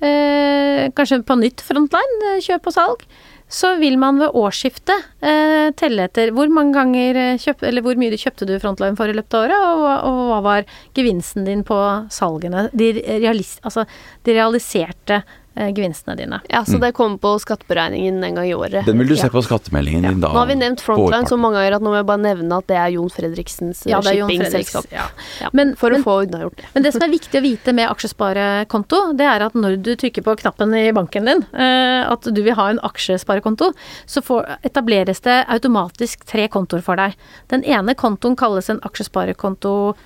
eh, 0.00 0.88
kanskje 0.96 1.22
på 1.26 1.38
nytt 1.38 1.64
Frontline, 1.64 2.20
eh, 2.34 2.40
kjøp 2.44 2.70
og 2.70 2.74
salg, 2.74 3.04
så 3.48 3.78
vil 3.80 3.96
man 3.96 4.18
ved 4.20 4.34
årsskiftet 4.36 5.24
eh, 5.24 5.70
telle 5.78 6.04
etter 6.04 6.34
hvor 6.36 6.50
mange 6.52 6.76
ganger 6.76 7.16
eh, 7.16 7.40
kjøp, 7.40 7.64
eller 7.64 7.84
hvor 7.84 7.96
mye 7.96 8.12
du 8.12 8.20
kjøpte 8.20 8.48
du 8.48 8.58
Frontline 8.60 8.98
for 8.98 9.08
i 9.08 9.16
løpet 9.16 9.38
av 9.38 9.46
året, 9.46 9.66
og, 9.72 9.84
og 10.10 10.22
hva 10.28 10.40
var 10.44 10.68
gevinsten 10.96 11.48
din 11.48 11.64
på 11.66 11.78
salgene. 12.12 12.68
De, 12.76 12.92
realis, 13.08 13.56
altså, 13.64 13.86
de 14.28 14.36
realiserte 14.36 15.22
eh, 15.22 15.36
gevinstene 15.74 16.16
dine. 16.16 16.40
Ja, 16.50 16.62
Så 16.64 16.78
det 16.80 16.92
kommer 16.94 17.18
på 17.18 17.34
skatteberegningen 17.42 18.22
en 18.24 18.34
gang 18.38 18.46
i 18.48 18.54
året. 18.54 18.84
Den 18.86 18.98
vil 18.98 19.08
du 19.08 19.16
se 19.16 19.26
Ja. 19.26 19.32
på 19.34 19.42
skattemeldingen 19.42 20.02
din 20.02 20.20
da. 20.20 20.28
Nå 20.28 20.38
har 20.38 20.46
vi 20.46 20.54
nevnt 20.54 20.80
Frontline 20.80 21.26
så 21.26 21.38
mange 21.38 21.58
ganger 21.58 21.76
at 21.76 21.82
nå 21.82 21.90
må 21.90 21.96
jeg 21.98 22.06
bare 22.06 22.22
nevne 22.22 22.58
at 22.58 22.66
det 22.66 22.76
er 22.76 22.88
Jon 22.94 23.08
Fredriksens 23.10 23.86
eh, 23.86 23.90
Ja, 23.90 24.00
det 24.00 24.12
er 24.12 24.18
Jon 24.20 24.30
shippingselskap. 24.30 24.86
Fredriks. 24.88 24.92
Ja. 24.92 25.08
Ja, 25.42 25.50
Men- 25.52 25.74
for 25.76 25.90
men- 25.90 26.02
å 26.02 26.04
få 26.04 26.26
unnagjort 26.26 26.56
det. 26.56 26.64
Men 26.74 26.82
det 26.82 26.92
som 26.92 27.02
er 27.02 27.08
viktig 27.08 27.40
å 27.40 27.42
vite 27.42 27.74
med 27.74 27.88
aksjesparekonto, 27.88 29.16
det 29.16 29.26
er 29.26 29.42
at 29.46 29.54
når 29.54 29.82
du 29.82 29.94
trykker 29.96 30.22
på 30.22 30.36
knappen 30.38 30.74
i 30.74 30.92
banken 30.92 31.24
din, 31.24 31.42
eh, 31.54 32.04
at 32.10 32.22
du 32.22 32.42
vil 32.42 32.54
ha 32.54 32.68
en 32.70 32.78
aksjesparekonto, 32.80 33.72
så 34.06 34.22
får, 34.22 34.58
etableres 34.64 35.20
det 35.22 35.44
automatisk 35.48 36.24
tre 36.24 36.48
kontoer 36.48 36.82
for 36.82 36.96
deg. 36.96 37.14
Den 37.48 37.62
ene 37.64 37.94
kontoen 37.94 38.36
kalles 38.36 38.68
en 38.70 38.80
aksjesparekonto 38.80 39.94
eh, 39.94 39.96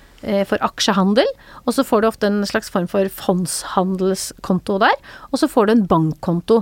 for 0.47 0.61
aksjehandel, 0.63 1.27
og 1.67 1.75
så 1.75 1.83
får 1.87 2.01
du 2.01 2.07
ofte 2.07 2.29
en 2.29 2.45
slags 2.47 2.71
form 2.71 2.87
for 2.91 3.09
fondshandelskonto 3.11 4.77
der, 4.83 4.95
og 5.31 5.41
så 5.41 5.49
får 5.51 5.67
du 5.67 5.73
en 5.75 5.87
bankkonto. 5.89 6.61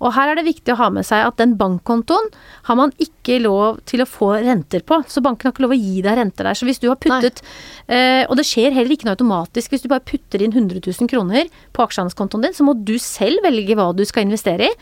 Og 0.00 0.14
her 0.16 0.32
er 0.32 0.38
det 0.38 0.46
viktig 0.46 0.74
å 0.74 0.78
ha 0.80 0.90
med 0.94 1.06
seg 1.06 1.24
at 1.26 1.38
den 1.40 1.56
bankkontoen 1.60 2.30
har 2.68 2.78
man 2.78 2.92
ikke 3.02 3.40
lov 3.44 3.80
til 3.88 4.02
å 4.04 4.08
få 4.08 4.32
renter 4.44 4.84
på. 4.86 5.00
Så 5.10 5.22
banken 5.24 5.48
har 5.48 5.54
ikke 5.54 5.66
lov 5.66 5.74
å 5.76 5.80
gi 5.80 6.02
deg 6.04 6.18
renter 6.20 6.48
der. 6.48 6.58
Så 6.58 6.68
hvis 6.68 6.82
du 6.82 6.88
har 6.90 7.00
puttet 7.00 7.42
eh, 7.86 8.24
Og 8.28 8.36
det 8.38 8.46
skjer 8.48 8.74
heller 8.74 8.94
ikke 8.94 9.08
noe 9.08 9.16
automatisk. 9.16 9.72
Hvis 9.72 9.84
du 9.84 9.90
bare 9.92 10.04
putter 10.06 10.42
inn 10.42 10.54
100 10.54 10.82
000 10.84 11.10
kroner 11.10 11.50
på 11.76 11.84
aksjehandelskontoen 11.84 12.46
din, 12.46 12.56
så 12.56 12.66
må 12.66 12.76
du 12.76 12.96
selv 13.02 13.44
velge 13.46 13.76
hva 13.78 13.90
du 13.96 14.04
skal 14.08 14.26
investere 14.26 14.70
i. 14.70 14.72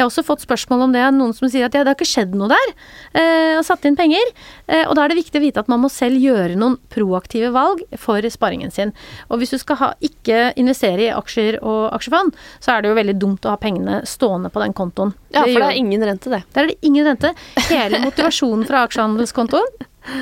Jeg 0.00 0.04
har 0.04 0.08
også 0.08 0.24
fått 0.24 0.44
spørsmål 0.46 0.86
om 0.86 0.94
det 0.94 1.02
av 1.04 1.12
noen 1.12 1.34
som 1.36 1.50
sier 1.50 1.66
at 1.66 1.74
ja, 1.76 1.82
det 1.84 1.92
har 1.92 1.98
ikke 1.98 2.08
skjedd 2.08 2.32
noe 2.38 2.48
der. 2.48 2.70
Eh, 3.12 3.58
og 3.58 3.66
satt 3.66 3.84
inn 3.84 3.98
penger. 3.98 4.30
Eh, 4.64 4.86
og 4.86 4.94
da 4.96 5.04
er 5.04 5.12
det 5.12 5.18
viktig 5.18 5.36
å 5.36 5.42
vite 5.44 5.60
at 5.60 5.68
man 5.68 5.82
må 5.82 5.90
selv 5.92 6.16
gjøre 6.16 6.56
noen 6.56 6.78
proaktive 6.88 7.50
valg 7.52 7.82
for 8.00 8.24
sparingen 8.32 8.72
sin. 8.72 8.94
Og 9.28 9.42
hvis 9.42 9.52
du 9.52 9.58
skal 9.60 9.76
ha, 9.76 9.90
ikke 10.00 10.54
investere 10.56 11.04
i 11.04 11.12
aksjer 11.12 11.58
og 11.60 11.90
aksjefond, 11.98 12.32
så 12.64 12.72
er 12.72 12.80
det 12.80 12.88
jo 12.88 12.96
veldig 12.96 13.16
dumt 13.20 13.44
å 13.44 13.52
ha 13.52 13.60
pengene 13.60 14.00
stående 14.08 14.39
på 14.48 14.64
den 14.64 14.72
kontoen. 14.72 15.12
Ja, 15.28 15.44
for 15.44 15.60
det 15.60 15.68
er 15.68 15.76
ingen 15.76 16.02
rente, 16.02 16.32
det. 16.32 16.42
der 16.54 16.62
er 16.62 16.66
det 16.72 16.78
ingen 16.80 17.04
rente. 17.04 17.34
Hele 17.68 18.00
motivasjonen 18.00 18.64
fra 18.66 18.86
aksjehandelskontoen, 18.88 19.68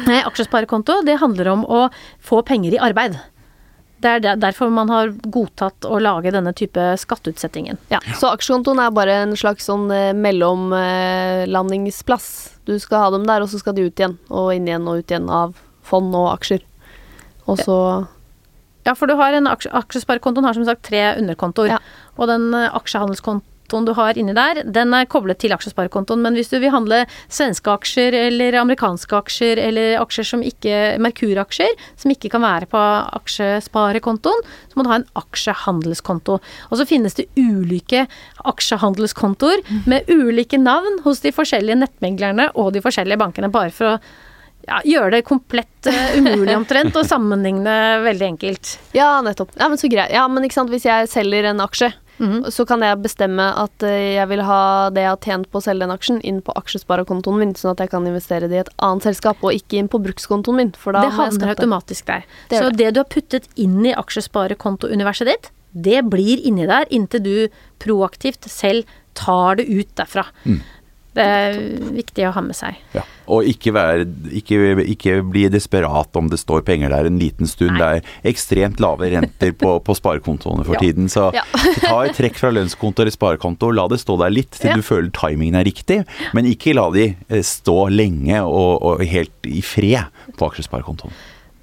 nei, 0.08 0.18
aksjesparekonto, 0.26 1.04
det 1.06 1.20
handler 1.22 1.54
om 1.54 1.62
å 1.64 1.88
få 2.18 2.42
penger 2.42 2.74
i 2.74 2.82
arbeid. 2.90 3.14
Det 3.98 4.12
er 4.14 4.20
derfor 4.38 4.70
man 4.70 4.86
har 4.92 5.08
godtatt 5.26 5.82
å 5.86 5.98
lage 5.98 6.30
denne 6.30 6.52
type 6.54 6.96
skatteutsettingen. 7.02 7.78
Ja, 7.90 7.98
Så 8.14 8.28
aksjekontoen 8.30 8.78
er 8.82 8.90
bare 8.94 9.12
en 9.24 9.36
slags 9.38 9.64
sånn 9.66 9.90
eh, 9.90 10.12
mellomlandingsplass. 10.14 12.28
Du 12.68 12.78
skal 12.78 12.98
ha 13.02 13.10
dem 13.10 13.26
der, 13.26 13.42
og 13.42 13.48
så 13.50 13.58
skal 13.58 13.74
de 13.74 13.82
ut 13.88 13.98
igjen. 13.98 14.18
Og 14.30 14.54
inn 14.54 14.68
igjen 14.70 14.86
og 14.86 14.98
ut 15.02 15.10
igjen 15.10 15.30
av 15.30 15.54
fond 15.88 16.14
og 16.14 16.30
aksjer. 16.36 16.62
Og 17.48 17.58
så 17.64 18.06
Ja, 18.86 18.94
for 18.96 19.06
du 19.10 19.14
har 19.18 19.32
en 19.36 19.46
aksje, 19.50 19.70
aksjesparekontoen 19.74 20.46
har 20.46 20.54
som 20.56 20.64
sagt 20.64 20.86
tre 20.86 21.02
underkontoer. 21.18 21.68
Ja. 21.74 21.78
Og 22.16 22.28
den 22.30 22.54
eh, 22.54 22.70
aksjehandelskontoen 23.68 23.84
du 23.84 23.94
har 23.94 24.18
inni 24.18 24.34
der, 24.34 24.62
den 24.64 24.94
er 24.94 25.06
koblet 25.06 25.38
til 25.38 25.52
aksjesparekontoen. 25.52 26.22
Men 26.22 26.34
hvis 26.34 26.50
du 26.50 26.58
vil 26.58 26.72
handle 26.72 27.06
svenske 27.28 27.70
aksjer 27.70 28.14
eller 28.14 28.56
amerikanske 28.60 29.14
aksjer 29.14 29.58
eller 29.58 30.00
aksjer 30.00 30.24
som 30.24 30.42
ikke 30.42 30.98
Merkur-aksjer, 30.98 31.74
som 31.96 32.10
ikke 32.10 32.30
kan 32.30 32.42
være 32.42 32.68
på 32.68 32.78
aksjesparekontoen, 33.20 34.42
så 34.68 34.76
må 34.76 34.84
du 34.84 34.90
ha 34.90 35.00
en 35.00 35.08
aksjehandelskonto. 35.14 36.38
Og 36.70 36.78
så 36.78 36.86
finnes 36.86 37.14
det 37.14 37.28
ulike 37.36 38.06
aksjehandelskontoer 38.44 39.64
med 39.86 40.08
ulike 40.08 40.58
navn 40.58 41.02
hos 41.04 41.20
de 41.20 41.32
forskjellige 41.32 41.78
nettmeglerne 41.78 42.50
og 42.56 42.72
de 42.72 42.82
forskjellige 42.84 43.20
bankene, 43.20 43.52
bare 43.52 43.74
for 43.74 43.96
å 43.96 44.00
ja, 44.68 44.80
gjøre 44.84 45.16
det 45.16 45.22
komplett 45.24 45.88
eh, 45.88 46.18
umulig 46.18 46.56
omtrent, 46.56 46.96
og 46.98 47.06
sammenligne 47.08 48.02
veldig 48.04 48.26
enkelt. 48.34 48.74
Ja, 48.96 49.18
nettopp. 49.24 49.54
Ja, 49.56 49.68
men 49.70 49.80
så 49.80 49.88
greit. 49.88 50.12
Ja, 50.12 50.26
men 50.28 50.44
ikke 50.44 50.58
sant, 50.58 50.72
hvis 50.72 50.84
jeg 50.84 51.08
selger 51.08 51.48
en 51.48 51.64
aksje, 51.64 51.92
Mhm. 52.18 52.50
så 52.50 52.66
kan 52.66 52.82
jeg 52.82 53.00
bestemme 53.02 53.46
at 53.62 53.82
eh, 53.86 54.16
jeg 54.16 54.28
vil 54.28 54.42
ha 54.42 54.90
det 54.90 55.04
jeg 55.04 55.10
har 55.12 55.20
tjent 55.24 55.50
på 55.50 55.60
å 55.60 55.64
selge 55.64 55.86
den 55.86 55.94
aksjen, 55.94 56.20
inn 56.26 56.40
på 56.42 56.54
aksjesparekontoen 56.58 57.38
min, 57.38 57.54
sånn 57.54 57.76
at 57.76 57.84
jeg 57.84 57.90
kan 57.90 58.06
investere 58.06 58.48
det 58.50 58.56
i 58.58 58.62
et 58.64 58.72
annet 58.78 59.08
selskap, 59.08 59.42
og 59.42 59.54
ikke 59.54 59.78
inn 59.78 59.90
på 59.90 60.02
brukskontoen 60.02 60.56
min, 60.58 60.72
for 60.76 60.92
da 60.96 61.04
det 61.04 61.12
jeg 61.12 61.18
havner 61.18 61.38
skatte. 61.40 61.62
automatisk 61.62 62.06
der. 62.06 62.26
Det 62.50 62.62
så 62.62 62.72
det 62.74 62.94
du 62.94 63.00
har 63.00 63.08
puttet 63.08 63.48
inn 63.56 63.84
i 63.86 63.94
aksjesparekontouniverset 63.94 65.30
ditt, 65.30 65.50
det 65.72 66.02
blir 66.10 66.40
inni 66.48 66.66
der 66.66 66.88
inntil 66.90 67.22
du 67.22 67.36
proaktivt 67.78 68.48
selv 68.50 68.88
tar 69.18 69.58
det 69.58 69.66
ut 69.68 69.90
derfra. 69.98 70.26
Mm. 70.44 70.60
Det 71.18 71.24
er 71.26 71.56
viktig 71.98 72.26
å 72.28 72.32
ha 72.36 72.42
med 72.46 72.54
seg. 72.54 72.76
Ja. 72.94 73.02
Og 73.28 73.44
ikke, 73.50 73.72
være, 73.74 74.04
ikke, 74.38 74.58
ikke 74.94 75.16
bli 75.26 75.42
desperat 75.52 76.14
om 76.16 76.28
det 76.32 76.38
står 76.40 76.62
penger 76.64 76.92
der 76.94 77.08
en 77.10 77.18
liten 77.20 77.48
stund. 77.50 77.74
Nei. 77.76 77.98
Det 77.98 78.04
er 78.22 78.30
ekstremt 78.32 78.78
lave 78.80 79.10
renter 79.12 79.50
på, 79.58 79.74
på 79.84 79.96
sparekontoene 79.98 80.64
for 80.64 80.74
Ja. 80.78 80.82
tiden. 80.86 81.10
Så 81.12 81.26
Ja. 81.34 81.42
ta 81.82 81.98
et 82.06 82.14
trekk 82.16 82.38
fra 82.40 82.52
lønnskonto 82.54 83.02
eller 83.04 83.12
sparekonto, 83.14 83.72
la 83.74 83.88
det 83.90 83.98
stå 84.00 84.16
der 84.22 84.30
litt 84.32 84.54
til 84.56 84.78
du 84.78 84.84
føler 84.86 85.10
timingen 85.18 85.58
er 85.58 85.66
riktig. 85.68 86.04
Men 86.38 86.46
ikke 86.48 86.76
la 86.78 86.86
de 86.94 87.08
eh, 87.28 87.42
stå 87.44 87.88
lenge 87.92 88.40
og, 88.46 88.78
og 88.86 89.02
helt 89.04 89.50
i 89.50 89.60
fred 89.66 90.06
på 90.38 90.48
aksjesparekontoen. 90.52 91.12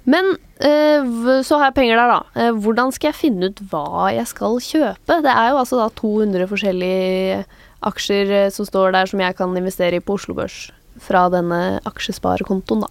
Men 0.06 0.36
eh, 0.62 1.02
så 1.42 1.56
har 1.58 1.72
jeg 1.72 1.74
penger 1.80 1.98
der, 1.98 2.12
da. 2.12 2.20
Eh, 2.44 2.52
hvordan 2.62 2.92
skal 2.94 3.08
jeg 3.10 3.18
finne 3.24 3.48
ut 3.50 3.58
hva 3.72 4.12
jeg 4.14 4.28
skal 4.30 4.60
kjøpe? 4.62 5.16
Det 5.24 5.32
er 5.32 5.48
jo 5.50 5.58
altså 5.64 5.80
da 5.80 5.88
200 5.98 6.46
forskjellige 6.52 7.40
aksjer 7.84 8.32
eh, 8.32 8.50
som 8.54 8.68
står 8.68 8.94
der 8.96 9.10
som 9.10 9.22
jeg 9.22 9.36
kan 9.38 9.56
investere 9.58 10.00
i 10.00 10.04
på 10.04 10.16
Oslo 10.16 10.36
Børs 10.38 10.66
fra 11.02 11.26
denne 11.32 11.78
aksjesparekontoen, 11.88 12.86
da. 12.86 12.90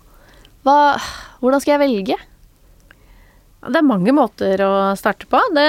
Hva, 0.65 0.77
hvordan 1.41 1.61
skal 1.61 1.75
jeg 1.75 1.83
velge? 1.83 2.17
Det 3.65 3.79
er 3.79 3.85
mange 3.85 4.13
måter 4.13 4.61
å 4.61 4.71
starte 4.97 5.27
på. 5.29 5.39
Det 5.55 5.65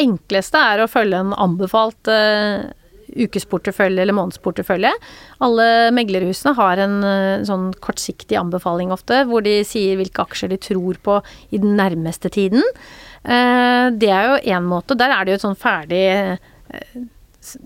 enkleste 0.00 0.60
er 0.72 0.80
å 0.80 0.88
følge 0.88 1.20
en 1.20 1.34
anbefalt 1.36 2.08
uh, 2.08 2.64
ukesportefølje 3.10 4.04
eller 4.04 4.16
månedsportefølje. 4.16 4.92
Alle 5.44 5.66
meglerhusene 5.96 6.54
har 6.56 6.80
en 6.80 6.96
uh, 7.04 7.44
sånn 7.48 7.70
kortsiktig 7.84 8.38
anbefaling 8.40 8.92
ofte, 8.94 9.22
hvor 9.28 9.44
de 9.44 9.58
sier 9.68 10.00
hvilke 10.00 10.24
aksjer 10.24 10.52
de 10.52 10.60
tror 10.70 11.00
på 11.04 11.20
i 11.52 11.60
den 11.60 11.76
nærmeste 11.80 12.32
tiden. 12.32 12.64
Uh, 13.20 13.92
det 13.92 14.12
er 14.12 14.30
jo 14.30 14.42
én 14.56 14.68
måte. 14.68 14.96
Der 14.96 15.12
er 15.12 15.24
det 15.24 15.36
jo 15.36 15.40
et 15.42 15.48
sånn 15.48 15.60
ferdig 15.60 16.04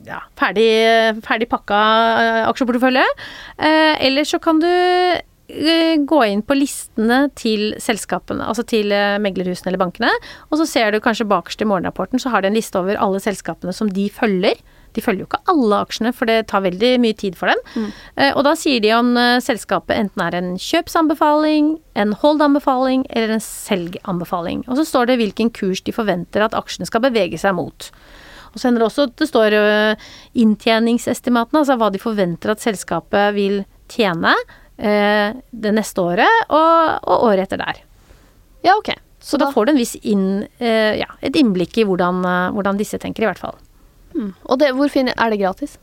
ja, 0.06 0.20
ferdig, 0.38 0.68
ferdig 1.26 1.48
pakka 1.50 1.78
eh, 2.22 2.40
aksjeportefølje. 2.48 3.04
Eh, 3.58 3.94
eller 4.08 4.24
så 4.28 4.38
kan 4.42 4.60
du 4.62 4.68
eh, 4.70 5.96
gå 6.06 6.20
inn 6.30 6.42
på 6.46 6.56
listene 6.56 7.24
til 7.36 7.74
selskapene, 7.82 8.46
altså 8.46 8.64
til 8.70 8.92
eh, 8.94 9.16
meglerhusene 9.22 9.72
eller 9.72 9.82
bankene, 9.82 10.12
og 10.50 10.60
så 10.62 10.68
ser 10.70 10.94
du 10.94 11.00
kanskje 11.04 11.26
bakerst 11.28 11.60
i 11.64 11.68
morgenrapporten, 11.68 12.22
så 12.22 12.30
har 12.32 12.42
de 12.44 12.52
en 12.52 12.56
liste 12.58 12.78
over 12.80 12.96
alle 13.02 13.20
selskapene 13.20 13.74
som 13.76 13.90
de 13.92 14.06
følger. 14.14 14.62
De 14.94 15.02
følger 15.02 15.24
jo 15.24 15.26
ikke 15.26 15.42
alle 15.50 15.78
aksjene, 15.82 16.12
for 16.14 16.30
det 16.30 16.36
tar 16.52 16.62
veldig 16.62 16.92
mye 17.02 17.16
tid 17.18 17.34
for 17.34 17.50
dem. 17.50 17.88
Eh, 18.14 18.30
Og 18.38 18.44
da 18.46 18.52
sier 18.54 18.78
de 18.80 18.92
om 18.94 19.08
selskapet 19.42 19.98
enten 19.98 20.22
er 20.22 20.36
en 20.38 20.52
kjøpsanbefaling, 20.54 21.72
en 21.98 22.12
hold-anbefaling 22.22 23.02
eller 23.10 23.34
en 23.34 23.42
selganbefaling. 23.42 24.62
Og 24.68 24.78
så 24.78 24.84
står 24.86 25.10
det 25.10 25.18
hvilken 25.18 25.50
kurs 25.50 25.82
de 25.82 25.92
forventer 25.96 26.46
at 26.46 26.54
aksjene 26.54 26.86
skal 26.86 27.02
bevege 27.08 27.42
seg 27.42 27.56
mot. 27.58 27.90
Og 28.54 28.60
så 28.60 28.68
hender 28.68 28.84
det 28.84 28.88
også 28.88 29.08
at 29.08 29.16
det 29.18 29.28
står 29.28 29.56
øh, 29.58 30.10
inntjeningsestimatene, 30.44 31.64
altså 31.64 31.78
hva 31.80 31.90
de 31.92 32.02
forventer 32.02 32.54
at 32.54 32.62
selskapet 32.62 33.34
vil 33.36 33.64
tjene 33.90 34.32
eh, 34.78 35.34
det 35.50 35.74
neste 35.74 36.02
året 36.02 36.46
og, 36.48 37.02
og 37.02 37.26
året 37.30 37.48
etter 37.48 37.60
der. 37.60 37.82
Ja, 38.64 38.78
ok. 38.78 38.94
Så 39.24 39.40
da 39.40 39.48
får 39.52 39.66
du 39.66 39.72
en 39.72 39.80
viss 39.80 39.94
inn, 40.04 40.44
eh, 40.60 41.00
ja, 41.00 41.08
et 41.24 41.36
innblikk 41.40 41.78
i 41.80 41.86
hvordan, 41.88 42.20
øh, 42.28 42.50
hvordan 42.56 42.80
disse 42.80 43.00
tenker, 43.00 43.24
i 43.24 43.30
hvert 43.30 43.40
fall. 43.40 43.56
Mm. 44.14 44.34
Og 44.44 44.60
det, 44.60 44.70
hvor 44.76 44.92
finner 44.92 45.16
Er 45.18 45.32
det 45.32 45.40
gratis? 45.40 45.78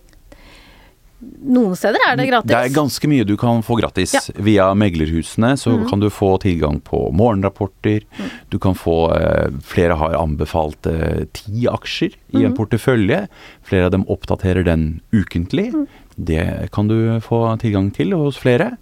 Noen 1.21 1.75
steder 1.77 2.01
er 2.07 2.17
det 2.17 2.25
gratis. 2.29 2.49
Det 2.49 2.57
er 2.57 2.73
ganske 2.73 3.09
mye 3.11 3.25
du 3.27 3.35
kan 3.39 3.61
få 3.65 3.77
gratis. 3.77 4.13
Ja. 4.17 4.21
Via 4.41 4.67
meglerhusene 4.77 5.53
så 5.59 5.75
kan 5.89 6.01
du 6.01 6.09
få 6.13 6.33
tilgang 6.41 6.79
på 6.81 7.03
morgenrapporter. 7.17 8.05
Du 8.49 8.57
kan 8.61 8.77
få 8.77 8.97
eh, 9.15 9.53
Flere 9.65 9.99
har 10.01 10.17
anbefalt 10.17 10.89
eh, 10.89 11.23
ti 11.37 11.67
aksjer 11.69 12.17
i 12.33 12.45
en 12.47 12.57
portefølje. 12.57 13.25
Flere 13.67 13.89
av 13.89 13.95
dem 13.95 14.07
oppdaterer 14.09 14.65
den 14.65 15.01
ukentlig. 15.13 15.69
Det 16.15 16.71
kan 16.73 16.89
du 16.89 16.97
få 17.23 17.43
tilgang 17.61 17.91
til 17.95 18.17
hos 18.17 18.41
flere. 18.41 18.73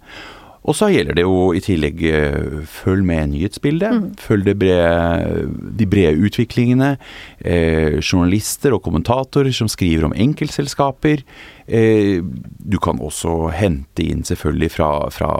Og 0.68 0.76
så 0.76 0.90
gjelder 0.92 1.16
det 1.16 1.24
jo 1.24 1.50
i 1.56 1.62
tillegg 1.64 2.02
eh, 2.04 2.58
følg 2.68 3.04
med 3.08 3.32
nyhetsbildet. 3.32 4.20
Følg 4.20 4.44
det 4.44 4.56
brede, 4.60 5.46
de 5.80 5.86
brede 5.88 6.20
utviklingene. 6.28 6.90
Eh, 7.40 7.96
journalister 8.02 8.76
og 8.76 8.82
kommentatorer 8.84 9.54
som 9.56 9.70
skriver 9.72 10.08
om 10.08 10.16
enkeltselskaper. 10.16 11.24
Eh, 11.64 12.20
du 12.20 12.78
kan 12.82 13.00
også 13.00 13.48
hente 13.56 14.04
inn 14.04 14.26
selvfølgelig 14.28 14.72
fra, 14.76 14.90
fra 15.14 15.32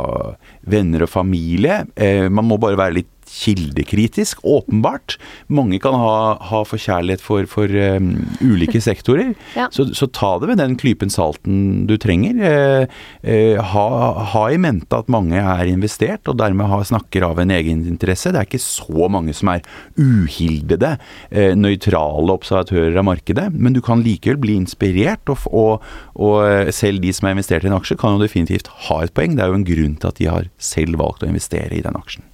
venner 0.73 1.05
og 1.05 1.13
familie. 1.13 1.83
Eh, 2.01 2.29
man 2.33 2.49
må 2.49 2.57
bare 2.63 2.81
være 2.81 3.01
litt 3.03 3.15
kildekritisk, 3.31 4.41
åpenbart. 4.43 5.17
Mange 5.53 5.79
kan 5.83 5.95
ha, 5.97 6.37
ha 6.51 6.63
forkjærlighet 6.67 7.23
for, 7.25 7.47
for 7.51 7.71
um, 7.71 8.13
ulike 8.43 8.81
sektorer. 8.89 9.35
Ja. 9.57 9.69
så, 9.73 9.89
så 9.97 10.09
ta 10.11 10.35
det 10.41 10.51
med 10.51 10.61
den 10.61 10.77
klypen 10.81 11.13
salten 11.13 11.87
du 11.89 11.97
trenger. 12.01 12.41
Eh, 12.51 13.01
eh, 13.23 13.61
ha, 13.73 13.87
ha 14.35 14.45
i 14.51 14.59
mente 14.61 14.99
at 14.99 15.11
mange 15.13 15.41
er 15.41 15.71
investert, 15.71 16.27
og 16.31 16.39
dermed 16.41 16.71
ha, 16.71 16.81
snakker 16.87 17.27
av 17.31 17.41
en 17.43 17.55
egeninteresse. 17.55 18.33
Det 18.33 18.43
er 18.43 18.49
ikke 18.49 18.63
så 18.63 19.11
mange 19.13 19.35
som 19.37 19.53
er 19.55 19.65
uhildede, 20.01 20.97
eh, 21.31 21.55
nøytrale 21.59 22.35
observatører 22.35 22.99
av 23.01 23.09
markedet, 23.09 23.49
men 23.55 23.77
du 23.77 23.83
kan 23.85 24.05
likevel 24.05 24.41
bli 24.43 24.59
inspirert, 24.61 25.31
og, 25.31 25.47
og, 25.51 25.87
og 26.19 26.43
eh, 26.47 26.75
selv 26.75 27.05
de 27.05 27.15
som 27.17 27.29
er 27.29 27.39
investert 27.39 27.67
i 27.67 27.71
en 27.71 27.79
aksje, 27.79 27.99
kan 28.01 28.17
jo 28.17 28.25
definitivt 28.25 28.71
ha 28.89 29.03
et 29.05 29.15
poeng. 29.17 29.37
Det 29.37 29.47
er 29.47 29.53
jo 29.53 29.61
en 29.61 29.71
grunn 29.71 29.97
til 30.01 30.13
at 30.13 30.21
de 30.21 30.31
har 30.31 30.51
selv 30.61 31.01
valgt 31.01 31.25
å 31.25 31.31
investere 31.31 31.77
i 31.77 31.85
den 31.85 31.99
aksjen. 31.99 32.30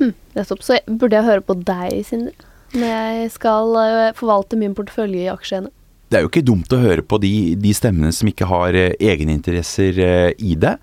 Nettopp. 0.00 0.64
Så 0.64 0.80
burde 0.88 1.18
jeg 1.18 1.28
høre 1.28 1.44
på 1.44 1.56
deg, 1.62 2.00
Sindre, 2.06 2.34
når 2.74 2.90
jeg 2.90 3.32
skal 3.36 3.80
eh, 3.80 4.12
forvalte 4.18 4.58
min 4.58 4.74
portefølje 4.76 5.26
i 5.26 5.32
aksjene? 5.32 5.70
det 6.14 6.20
er 6.20 6.24
jo 6.24 6.30
ikke 6.30 6.46
dumt 6.46 6.70
å 6.74 6.78
høre 6.78 7.02
på 7.02 7.18
de, 7.22 7.32
de 7.58 7.72
stemmene 7.74 8.12
som 8.14 8.28
ikke 8.30 8.46
har 8.46 8.76
eh, 8.78 8.92
egeninteresser 9.02 9.98
eh, 10.04 10.30
i 10.38 10.54
det. 10.60 10.76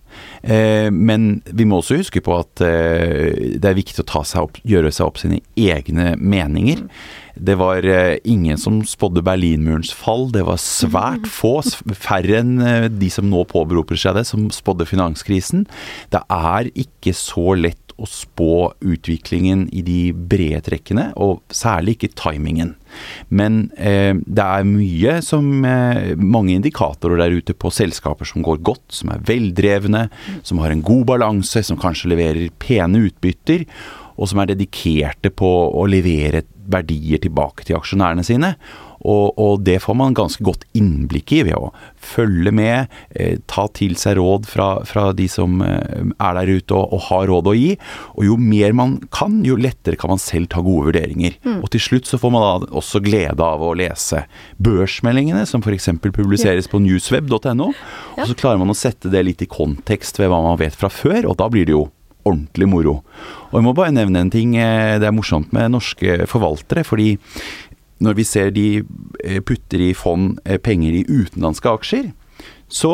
Eh, 0.44 0.90
men 0.92 1.38
vi 1.48 1.68
må 1.68 1.80
også 1.80 2.02
huske 2.02 2.24
på 2.26 2.36
at 2.36 2.64
eh, 2.66 3.56
det 3.56 3.70
er 3.70 3.78
viktig 3.78 4.04
å 4.04 4.10
ta 4.12 4.26
seg 4.28 4.50
opp, 4.50 4.60
gjøre 4.68 4.92
seg 4.92 5.08
opp 5.08 5.22
sine 5.22 5.40
egne 5.56 6.16
meninger. 6.20 6.84
Det 7.40 7.56
var 7.62 7.88
eh, 7.88 8.18
ingen 8.28 8.60
som 8.60 8.82
spådde 8.84 9.24
Berlinmurens 9.24 9.94
fall. 9.96 10.28
Det 10.36 10.44
var 10.50 10.60
svært 10.60 11.30
få, 11.40 11.60
færre 11.96 12.42
enn 12.42 12.58
de 12.92 13.14
som 13.14 13.30
nå 13.32 13.46
påberoper 13.52 14.00
seg 14.02 14.20
det, 14.20 14.26
som 14.28 14.50
spådde 14.52 14.90
finanskrisen. 14.90 15.64
Det 16.12 16.26
er 16.28 16.74
ikke 16.76 17.16
så 17.16 17.54
lett 17.56 17.91
å 18.02 18.10
spå 18.10 18.72
utviklingen 18.82 19.68
i 19.76 19.84
de 19.86 20.00
brede 20.14 20.64
trekkene, 20.66 21.12
og 21.22 21.42
særlig 21.54 21.98
ikke 21.98 22.14
timingen. 22.20 22.76
Men 23.30 23.64
eh, 23.78 24.14
det 24.26 24.44
er 24.44 24.68
mye 24.68 25.14
som 25.24 25.64
eh, 25.64 26.12
Mange 26.20 26.58
indikatorer 26.58 27.22
der 27.22 27.38
ute 27.40 27.56
på 27.56 27.72
selskaper 27.72 28.28
som 28.28 28.44
går 28.46 28.60
godt, 28.68 28.86
som 28.92 29.14
er 29.14 29.24
veldrevne, 29.28 30.08
som 30.48 30.60
har 30.64 30.74
en 30.74 30.84
god 30.86 31.06
balanse, 31.14 31.64
som 31.64 31.80
kanskje 31.80 32.12
leverer 32.12 32.54
pene 32.62 33.06
utbytter, 33.08 33.66
og 34.18 34.30
som 34.30 34.42
er 34.42 34.52
dedikerte 34.52 35.32
på 35.34 35.50
å 35.50 35.88
levere 35.90 36.44
verdier 36.72 37.22
tilbake 37.24 37.66
til 37.66 37.80
aksjonærene 37.80 38.26
sine. 38.26 38.56
Og, 39.02 39.34
og 39.42 39.64
det 39.66 39.80
får 39.82 39.96
man 39.98 40.14
ganske 40.18 40.44
godt 40.46 40.66
innblikk 40.78 41.32
i 41.34 41.42
ved 41.48 41.56
å 41.58 41.72
følge 42.02 42.52
med, 42.54 42.92
eh, 43.16 43.38
ta 43.50 43.68
til 43.74 43.96
seg 43.98 44.18
råd 44.20 44.46
fra, 44.50 44.68
fra 44.86 45.08
de 45.18 45.26
som 45.32 45.62
eh, 45.66 46.04
er 46.22 46.38
der 46.38 46.52
ute 46.60 46.76
og, 46.78 46.94
og 46.98 47.02
har 47.10 47.28
råd 47.32 47.50
å 47.52 47.56
gi. 47.58 47.72
Og 48.18 48.28
jo 48.28 48.38
mer 48.38 48.74
man 48.78 48.98
kan, 49.14 49.40
jo 49.48 49.56
lettere 49.58 49.98
kan 49.98 50.14
man 50.14 50.22
selv 50.22 50.50
ta 50.54 50.62
gode 50.66 50.92
vurderinger. 50.92 51.38
Og 51.62 51.70
til 51.74 51.82
slutt 51.82 52.10
så 52.10 52.20
får 52.22 52.34
man 52.36 52.46
da 52.46 52.72
også 52.82 53.02
glede 53.06 53.42
av 53.46 53.64
å 53.66 53.74
lese 53.78 54.26
børsmeldingene, 54.62 55.46
som 55.50 55.64
f.eks. 55.66 55.90
publiseres 56.12 56.70
på 56.72 56.80
newsweb.no. 56.84 57.72
Og 58.18 58.28
så 58.30 58.38
klarer 58.38 58.62
man 58.62 58.72
å 58.74 58.78
sette 58.78 59.10
det 59.12 59.24
litt 59.28 59.42
i 59.46 59.50
kontekst 59.50 60.20
ved 60.22 60.30
hva 60.32 60.42
man 60.46 60.60
vet 60.62 60.78
fra 60.78 60.90
før, 60.94 61.26
og 61.32 61.38
da 61.42 61.50
blir 61.52 61.68
det 61.68 61.76
jo 61.76 61.88
ordentlig 62.28 62.68
moro. 62.70 63.00
Og 63.50 63.56
jeg 63.58 63.66
må 63.66 63.72
bare 63.74 63.94
nevne 63.96 64.22
en 64.22 64.30
ting. 64.30 64.54
eh, 64.56 65.00
Det 65.02 65.08
er 65.10 65.16
morsomt 65.16 65.50
med 65.56 65.72
norske 65.74 66.28
forvaltere, 66.30 66.84
fordi 66.86 67.16
når 68.02 68.18
vi 68.18 68.26
ser 68.28 68.52
de 68.56 68.66
eh, 69.24 69.40
putter 69.46 69.84
i 69.90 69.94
fond 69.98 70.40
eh, 70.46 70.60
penger 70.62 70.98
i 70.98 71.06
utenlandske 71.10 71.72
aksjer, 71.72 72.12
så 72.72 72.92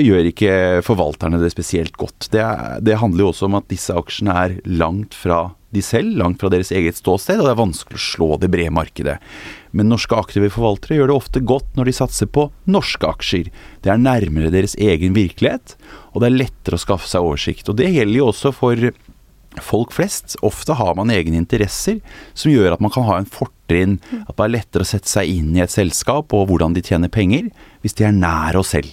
gjør 0.00 0.30
ikke 0.30 0.52
forvalterne 0.84 1.38
det 1.42 1.52
spesielt 1.52 1.96
godt. 2.00 2.30
Det, 2.32 2.42
det 2.86 2.98
handler 3.02 3.26
jo 3.26 3.32
også 3.34 3.50
om 3.50 3.58
at 3.58 3.68
disse 3.68 3.92
aksjene 3.92 4.36
er 4.46 4.54
langt 4.64 5.14
fra 5.14 5.50
de 5.70 5.82
selv, 5.84 6.16
langt 6.18 6.40
fra 6.40 6.50
deres 6.50 6.72
eget 6.74 6.98
ståsted, 6.98 7.38
og 7.38 7.46
det 7.46 7.52
er 7.52 7.60
vanskelig 7.60 7.98
å 8.00 8.02
slå 8.02 8.30
det 8.42 8.50
brede 8.50 8.72
markedet. 8.74 9.18
Men 9.76 9.90
norske 9.92 10.16
aktive 10.18 10.50
forvaltere 10.50 10.98
gjør 10.98 11.12
det 11.12 11.18
ofte 11.20 11.44
godt 11.46 11.76
når 11.78 11.90
de 11.90 11.96
satser 12.00 12.30
på 12.32 12.48
norske 12.70 13.06
aksjer. 13.06 13.52
Det 13.84 13.92
er 13.92 14.02
nærmere 14.02 14.50
deres 14.54 14.74
egen 14.80 15.14
virkelighet, 15.14 15.76
og 16.10 16.24
det 16.24 16.30
er 16.30 16.40
lettere 16.40 16.80
å 16.80 16.82
skaffe 16.82 17.10
seg 17.10 17.28
oversikt. 17.28 17.70
Og 17.70 17.78
det 17.78 17.92
gjelder 17.92 18.18
jo 18.18 18.30
også 18.32 18.54
for 18.56 18.90
folk 19.62 19.94
flest. 19.94 20.34
Ofte 20.46 20.74
har 20.80 20.96
man 20.98 21.12
egne 21.14 21.38
interesser 21.38 22.00
som 22.34 22.50
gjør 22.50 22.74
at 22.74 22.82
man 22.82 22.92
kan 22.94 23.06
ha 23.06 23.20
en 23.20 23.30
fortrinn. 23.70 23.98
At 24.26 24.36
det 24.36 24.44
er 24.44 24.54
lettere 24.56 24.84
å 24.84 24.88
sette 24.88 25.08
seg 25.08 25.30
inn 25.30 25.54
i 25.56 25.62
et 25.62 25.72
selskap 25.72 26.32
og 26.34 26.48
hvordan 26.50 26.74
de 26.74 26.82
tjener 26.82 27.08
penger, 27.08 27.50
hvis 27.82 27.94
de 27.94 28.04
er 28.04 28.12
nær 28.16 28.58
oss 28.58 28.74
selv. 28.74 28.90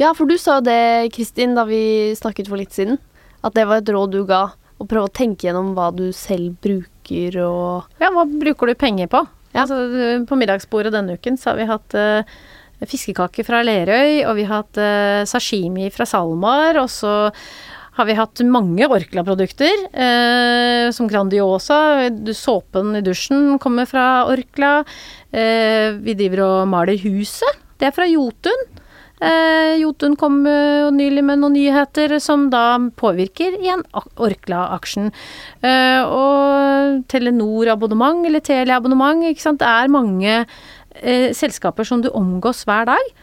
Ja, 0.00 0.12
for 0.14 0.26
du 0.26 0.36
sa 0.38 0.58
jo 0.58 0.66
det, 0.66 1.12
Kristin, 1.14 1.54
da 1.54 1.64
vi 1.68 2.14
snakket 2.18 2.48
for 2.50 2.58
litt 2.58 2.74
siden. 2.74 2.98
At 3.44 3.54
det 3.54 3.66
var 3.68 3.82
et 3.82 3.92
råd 3.92 4.14
du 4.14 4.24
ga. 4.26 4.48
Å 4.74 4.86
prøve 4.88 5.06
å 5.06 5.14
tenke 5.14 5.46
gjennom 5.46 5.74
hva 5.76 5.92
du 5.94 6.08
selv 6.12 6.56
bruker 6.64 7.36
og 7.44 8.00
Ja, 8.02 8.10
hva 8.10 8.24
bruker 8.26 8.66
du 8.66 8.74
penger 8.74 9.06
på? 9.12 9.20
Ja. 9.54 9.62
Altså, 9.62 10.24
på 10.26 10.38
middagsbordet 10.40 10.90
denne 10.96 11.14
uken 11.14 11.38
så 11.38 11.52
har 11.52 11.60
vi 11.60 11.68
hatt 11.68 11.94
uh, 11.94 12.26
fiskekaker 12.82 13.46
fra 13.46 13.60
Lerøy, 13.62 14.24
og 14.26 14.34
vi 14.40 14.48
har 14.48 14.64
hatt 14.64 14.80
uh, 14.82 15.22
sashimi 15.30 15.92
fra 15.94 16.08
SalMar, 16.10 16.80
og 16.82 16.90
så 16.90 17.14
har 17.94 18.06
vi 18.08 18.14
hatt 18.18 18.40
mange 18.50 18.86
Orkla-produkter, 18.90 19.74
eh, 19.94 20.90
som 20.90 21.06
Grandiosa. 21.10 22.10
Såpen 22.34 22.96
i 22.98 23.02
dusjen 23.06 23.58
kommer 23.62 23.86
fra 23.86 24.24
Orkla. 24.26 24.84
Eh, 25.32 25.92
vi 26.02 26.14
driver 26.18 26.42
og 26.46 26.68
maler 26.68 26.98
huset. 27.04 27.60
Det 27.78 27.86
er 27.88 27.94
fra 27.94 28.06
Jotun. 28.10 28.64
Eh, 29.22 29.76
Jotun 29.78 30.16
kom 30.18 30.40
eh, 30.46 30.90
nylig 30.90 31.22
med 31.24 31.38
noen 31.38 31.54
nyheter 31.54 32.18
som 32.20 32.48
da 32.50 32.78
påvirker 32.98 33.54
igjen 33.60 33.84
ak- 33.94 34.10
Orkla-aksjen. 34.18 35.12
Eh, 35.62 36.02
og 36.02 37.04
Telenor-abonnement 37.08 38.26
eller 38.26 38.42
Telia-abonnement, 38.44 39.22
ikke 39.30 39.40
sant. 39.46 39.62
Det 39.62 39.70
er 39.70 39.88
mange 39.94 40.40
eh, 41.00 41.30
selskaper 41.32 41.86
som 41.86 42.02
du 42.02 42.10
omgås 42.10 42.64
hver 42.66 42.90
dag. 42.90 43.14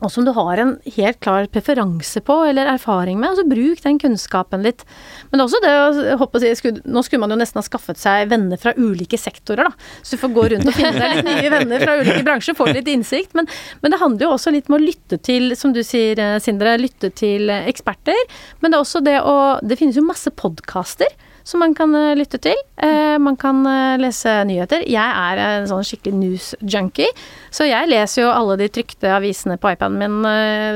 Og 0.00 0.12
som 0.12 0.24
du 0.24 0.32
har 0.36 0.60
en 0.62 0.74
helt 0.96 1.20
klar 1.20 1.46
preferanse 1.52 2.22
på 2.24 2.36
eller 2.48 2.70
erfaring 2.72 3.18
med. 3.20 3.30
altså 3.30 3.44
Bruk 3.48 3.82
den 3.84 3.98
kunnskapen 4.00 4.64
litt. 4.64 4.84
Men 5.30 5.38
det 5.38 5.44
er 5.44 5.48
også 5.48 5.62
det 5.64 5.74
å 5.76 6.18
håpe 6.22 6.40
å 6.40 6.42
si, 6.42 6.72
Nå 6.84 7.04
skulle 7.04 7.22
man 7.24 7.34
jo 7.34 7.40
nesten 7.40 7.60
ha 7.60 7.66
skaffet 7.66 8.00
seg 8.00 8.30
venner 8.32 8.60
fra 8.60 8.74
ulike 8.78 9.18
sektorer, 9.20 9.68
da. 9.68 9.90
Så 10.02 10.16
du 10.16 10.22
får 10.24 10.34
gå 10.36 10.46
rundt 10.54 10.70
og 10.70 10.76
finne 10.76 10.94
deg 10.96 11.16
litt 11.18 11.28
nye 11.28 11.52
venner 11.52 11.84
fra 11.84 11.98
ulike 12.00 12.24
bransjer, 12.26 12.56
få 12.58 12.70
litt 12.72 12.88
innsikt. 12.90 13.34
Men, 13.38 13.48
men 13.84 13.94
det 13.94 14.00
handler 14.00 14.26
jo 14.26 14.34
også 14.36 14.54
litt 14.54 14.70
om 14.70 14.78
å 14.78 14.82
lytte 14.82 15.20
til, 15.20 15.52
som 15.58 15.74
du 15.76 15.82
sier, 15.86 16.18
eh, 16.20 16.38
Sindre, 16.40 16.78
lytte 16.80 17.12
til 17.12 17.52
eksperter. 17.60 18.16
Men 18.60 18.72
det 18.72 18.78
er 18.78 18.86
også 18.86 19.04
det 19.04 19.18
å 19.20 19.36
Det 19.60 19.76
finnes 19.78 19.98
jo 19.98 20.06
masse 20.06 20.30
podkaster 20.32 21.10
som 21.50 21.60
man 21.62 21.74
kan 21.74 21.94
eh, 21.98 22.14
lytte 22.18 22.38
til. 22.42 22.56
Eh, 22.76 23.16
man 23.18 23.36
kan 23.40 23.64
eh, 23.66 23.98
lese 24.00 24.32
nyheter. 24.46 24.84
Jeg 24.88 25.02
er 25.02 25.40
en 25.42 25.68
sånn 25.70 25.86
skikkelig 25.86 26.14
news-junkie, 26.20 27.10
så 27.50 27.66
jeg 27.66 27.90
leser 27.90 28.24
jo 28.24 28.30
alle 28.32 28.56
de 28.60 28.70
trykte 28.72 29.10
avisene 29.10 29.58
på 29.60 29.72
iPaden 29.74 29.98
min 30.00 30.18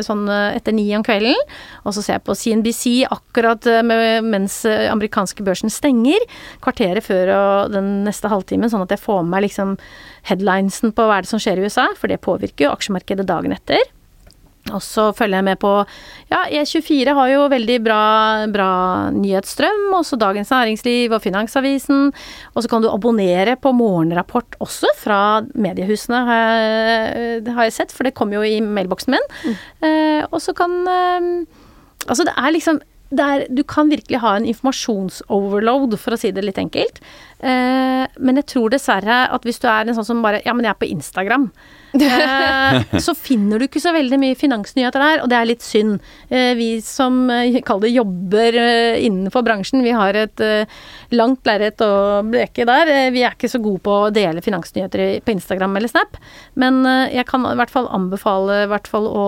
sånn 0.04 0.26
etter 0.28 0.74
ni 0.74 0.88
om 0.96 1.04
kvelden. 1.06 1.38
Og 1.84 1.94
så 1.94 2.02
ser 2.02 2.18
jeg 2.18 2.26
på 2.26 2.36
CNBC 2.38 2.84
akkurat 3.14 3.68
mens 3.84 4.62
amerikanske 4.66 5.44
børsen 5.46 5.72
stenger, 5.72 6.24
kvarteret 6.64 7.06
før 7.06 7.32
og 7.34 7.74
den 7.74 7.92
neste 8.08 8.30
halvtimen, 8.32 8.70
sånn 8.72 8.84
at 8.86 8.94
jeg 8.94 9.04
får 9.04 9.22
med 9.22 9.34
meg 9.34 9.46
liksom 9.46 9.76
headlinesen 10.28 10.94
på 10.96 11.06
hva 11.06 11.20
er 11.20 11.26
det 11.26 11.30
som 11.30 11.42
skjer 11.42 11.60
i 11.60 11.68
USA, 11.68 11.90
for 11.98 12.10
det 12.10 12.22
påvirker 12.24 12.66
jo 12.66 12.74
aksjemarkedet 12.74 13.28
dagen 13.28 13.54
etter. 13.54 13.82
Og 14.72 14.80
så 14.80 15.10
følger 15.12 15.42
jeg 15.42 15.44
med 15.44 15.58
på 15.60 15.70
Ja, 16.30 16.44
E24 16.48 17.12
har 17.18 17.28
jo 17.28 17.42
veldig 17.52 17.76
bra, 17.84 18.04
bra 18.52 18.68
nyhetsstrøm. 19.12 19.90
Også 19.98 20.16
Dagens 20.20 20.52
Næringsliv 20.54 21.12
og 21.12 21.20
Finansavisen. 21.24 22.14
Og 22.54 22.64
så 22.64 22.70
kan 22.72 22.84
du 22.84 22.88
abonnere 22.88 23.58
på 23.60 23.74
morgenrapport 23.76 24.56
også 24.64 24.88
fra 24.96 25.20
mediehusene, 25.52 26.22
har 26.30 26.40
jeg, 26.40 27.44
har 27.52 27.68
jeg 27.68 27.76
sett, 27.76 27.92
for 27.92 28.08
det 28.08 28.14
kommer 28.16 28.40
jo 28.40 28.48
i 28.48 28.62
mailboksen 28.64 29.18
min. 29.18 29.28
Eh, 29.84 30.24
og 30.30 30.40
så 30.40 30.56
kan 30.56 30.80
eh, 30.88 31.30
Altså, 32.04 32.24
det 32.28 32.34
er 32.36 32.52
liksom 32.52 32.82
er, 33.22 33.46
du 33.50 33.62
kan 33.68 33.90
virkelig 33.92 34.20
ha 34.22 34.34
en 34.38 34.48
informasjonsoverload, 34.48 35.98
for 36.00 36.16
å 36.16 36.18
si 36.20 36.32
det 36.34 36.44
litt 36.44 36.58
enkelt. 36.58 37.00
Eh, 37.44 38.04
men 38.24 38.40
jeg 38.40 38.46
tror 38.54 38.72
dessverre 38.72 39.24
at 39.34 39.44
hvis 39.44 39.60
du 39.60 39.66
er 39.68 39.84
en 39.84 39.96
sånn 39.96 40.06
som 40.06 40.22
bare 40.24 40.38
Ja, 40.46 40.54
men 40.56 40.64
jeg 40.64 40.72
er 40.72 40.78
på 40.80 40.88
Instagram. 40.88 41.50
Eh, 41.94 42.98
så 43.06 43.14
finner 43.14 43.60
du 43.60 43.66
ikke 43.66 43.82
så 43.82 43.92
veldig 43.94 44.18
mye 44.22 44.38
finansnyheter 44.38 45.02
der, 45.02 45.22
og 45.22 45.30
det 45.30 45.38
er 45.38 45.50
litt 45.50 45.64
synd. 45.64 45.98
Eh, 46.30 46.54
vi 46.58 46.68
som 46.84 47.26
kaller 47.28 47.66
kall 47.68 47.84
det 47.84 47.92
jobber 47.94 48.58
eh, 48.60 49.02
innenfor 49.04 49.44
bransjen, 49.46 49.84
vi 49.84 49.94
har 49.94 50.16
et 50.18 50.44
eh, 50.44 50.78
langt 51.14 51.44
lerret 51.46 51.84
å 51.84 52.22
bleke 52.26 52.66
der. 52.68 52.90
Eh, 52.90 53.10
vi 53.14 53.26
er 53.26 53.36
ikke 53.36 53.50
så 53.52 53.60
gode 53.62 53.82
på 53.84 53.98
å 54.06 54.12
dele 54.14 54.44
finansnyheter 54.44 55.20
på 55.24 55.36
Instagram 55.36 55.76
eller 55.76 55.92
Snap, 55.92 56.16
men 56.60 56.82
eh, 56.88 57.18
jeg 57.18 57.28
kan 57.30 57.44
i 57.50 57.58
hvert 57.58 57.74
fall 57.74 57.90
anbefale 57.92 58.64
hvert 58.70 58.88
fall 58.90 59.10
å 59.10 59.26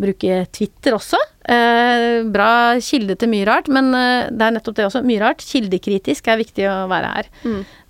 bruke 0.00 0.40
Twitter 0.54 0.96
også. 0.96 1.20
Eh, 1.44 2.24
bra 2.34 2.50
kilde 2.82 3.16
til 3.20 3.30
mye 3.30 3.46
rart, 3.48 3.70
men 3.72 3.92
eh, 3.94 4.30
det 4.32 4.46
er 4.46 4.56
nettopp 4.56 4.78
det 4.78 4.88
også. 4.88 5.04
Mye 5.06 5.22
rart. 5.22 5.44
Kildekritisk 5.44 6.28
er 6.32 6.40
viktig 6.40 6.68
å 6.70 6.76
være 6.90 7.14
her. 7.16 7.32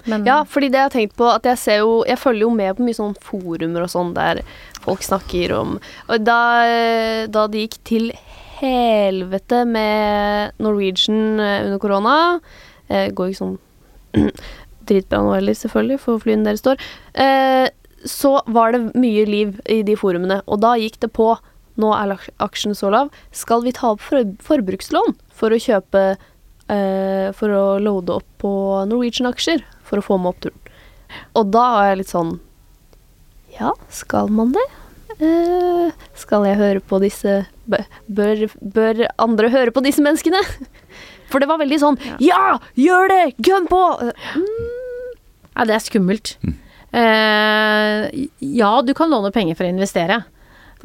Men, 0.04 0.26
Ja, 0.28 0.42
fordi 0.44 0.68
det 0.68 0.76
jeg 0.82 0.88
har 0.90 0.92
tenkt 0.92 1.14
på 1.16 1.24
at 1.32 1.46
jeg 1.48 1.56
ser 1.56 1.78
jo 1.80 1.92
Jeg 2.04 2.20
følger 2.20 2.44
jo 2.44 2.50
med 2.52 2.74
på 2.76 2.84
mye 2.84 2.96
sånn 2.98 3.14
forumer 3.24 3.86
og 3.86 3.88
sånn 3.88 4.10
der 4.12 4.42
folk 4.84 5.00
snakker 5.00 5.54
om 5.56 5.78
Og 6.12 6.26
da, 6.26 6.40
da 7.24 7.46
det 7.48 7.62
gikk 7.62 7.78
til 7.88 8.10
helvete 8.60 9.64
med 9.68 10.52
Norwegian 10.62 11.40
eh, 11.40 11.64
under 11.66 11.80
korona 11.82 12.16
eh, 12.88 13.10
Går 13.14 13.32
ikke 13.32 13.40
sånn 13.40 13.56
dritbra 14.84 15.22
nå 15.24 15.32
heller, 15.32 15.56
selvfølgelig, 15.56 15.96
for 16.02 16.20
flyene 16.20 16.44
deres 16.44 16.60
står, 16.60 16.82
eh, 17.16 17.70
så 18.04 18.34
var 18.52 18.74
det 18.74 18.82
mye 19.00 19.22
liv 19.24 19.54
i 19.72 19.78
de 19.86 19.94
forumene. 19.96 20.42
Og 20.44 20.60
da 20.60 20.74
gikk 20.76 20.98
det 21.00 21.08
på 21.16 21.30
Nå 21.80 21.90
er 21.96 22.14
aksjen 22.42 22.76
så 22.78 22.90
lav. 22.94 23.10
Skal 23.34 23.64
vi 23.64 23.74
ta 23.74 23.94
opp 23.94 24.02
for 24.04 24.22
forbrukslån 24.46 25.16
for 25.34 25.54
å 25.54 25.58
kjøpe 25.58 26.04
eh, 26.70 27.32
For 27.34 27.50
å 27.50 27.64
loade 27.82 28.20
opp 28.20 28.28
på 28.42 28.52
Norwegian-aksjer? 28.90 29.64
For 29.84 30.00
å 30.00 30.06
få 30.06 30.18
med 30.20 30.34
oppturen. 30.34 30.60
Og 31.38 31.50
da 31.54 31.64
var 31.76 31.90
jeg 31.90 32.00
litt 32.02 32.14
sånn 32.14 32.32
Ja, 33.58 33.74
skal 33.92 34.30
man 34.34 34.54
det? 34.54 34.64
Eh, 35.22 35.90
skal 36.18 36.46
jeg 36.48 36.58
høre 36.58 36.82
på 36.82 36.98
disse 37.02 37.44
bør, 37.70 38.48
bør 38.58 39.04
andre 39.22 39.50
høre 39.52 39.74
på 39.74 39.82
disse 39.84 40.02
menneskene? 40.02 40.40
For 41.30 41.42
det 41.42 41.48
var 41.50 41.60
veldig 41.62 41.78
sånn 41.82 41.98
Ja, 42.22 42.58
gjør 42.78 43.10
det! 43.12 43.22
Gønn 43.42 43.68
på! 43.70 43.80
Mm. 44.34 44.70
Ja, 45.54 45.66
det 45.68 45.76
er 45.76 45.82
skummelt. 45.84 46.34
Eh, 46.94 48.26
ja, 48.42 48.70
du 48.82 48.90
kan 48.94 49.10
låne 49.10 49.30
penger 49.34 49.54
for 49.58 49.66
å 49.66 49.70
investere. 49.70 50.20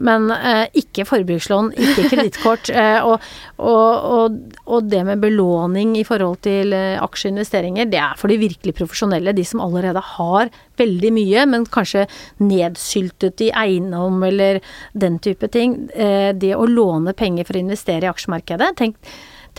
Men 0.05 0.29
eh, 0.31 0.65
ikke 0.79 1.05
forbrukslån, 1.07 1.73
ikke 1.75 2.07
kredittkort. 2.11 2.71
eh, 2.79 2.99
og, 3.03 3.25
og, 3.57 4.07
og, 4.15 4.37
og 4.65 4.89
det 4.91 5.01
med 5.07 5.21
belåning 5.23 5.95
i 5.99 6.05
forhold 6.07 6.39
til 6.47 6.75
eh, 6.75 6.99
aksjeinvesteringer, 7.03 7.89
det 7.91 8.01
er 8.01 8.19
for 8.19 8.31
de 8.31 8.39
virkelig 8.41 8.75
profesjonelle. 8.79 9.35
De 9.35 9.45
som 9.47 9.63
allerede 9.63 10.03
har 10.15 10.51
veldig 10.79 11.13
mye, 11.15 11.45
men 11.51 11.67
kanskje 11.69 12.07
nedsyltet 12.39 13.43
i 13.47 13.51
eiendom 13.51 14.23
eller 14.27 14.61
den 14.97 15.19
type 15.23 15.51
ting. 15.53 15.81
Eh, 15.93 16.31
det 16.35 16.55
å 16.55 16.69
låne 16.69 17.15
penger 17.17 17.47
for 17.49 17.59
å 17.59 17.65
investere 17.65 18.07
i 18.07 18.13
aksjemarkedet. 18.13 18.73
Tenk, 18.79 18.99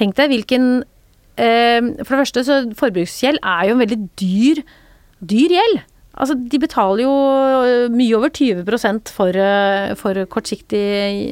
tenk 0.00 0.16
deg 0.18 0.32
hvilken 0.32 0.70
eh, 1.36 1.80
For 2.02 2.14
det 2.14 2.22
første, 2.24 2.46
så 2.48 2.62
forbruksgjeld 2.80 3.42
er 3.44 3.68
jo 3.68 3.76
en 3.76 3.84
veldig 3.84 4.04
dyr 4.20 4.64
dyr 5.20 5.56
gjeld. 5.58 5.80
Altså, 6.20 6.36
de 6.52 6.58
betaler 6.60 7.02
jo 7.04 7.12
øh, 7.64 7.86
mye 7.94 8.16
over 8.18 8.28
20% 8.36 9.12
for, 9.14 9.32
øh, 9.32 9.94
for, 9.96 10.20
kortsiktig, 10.30 10.82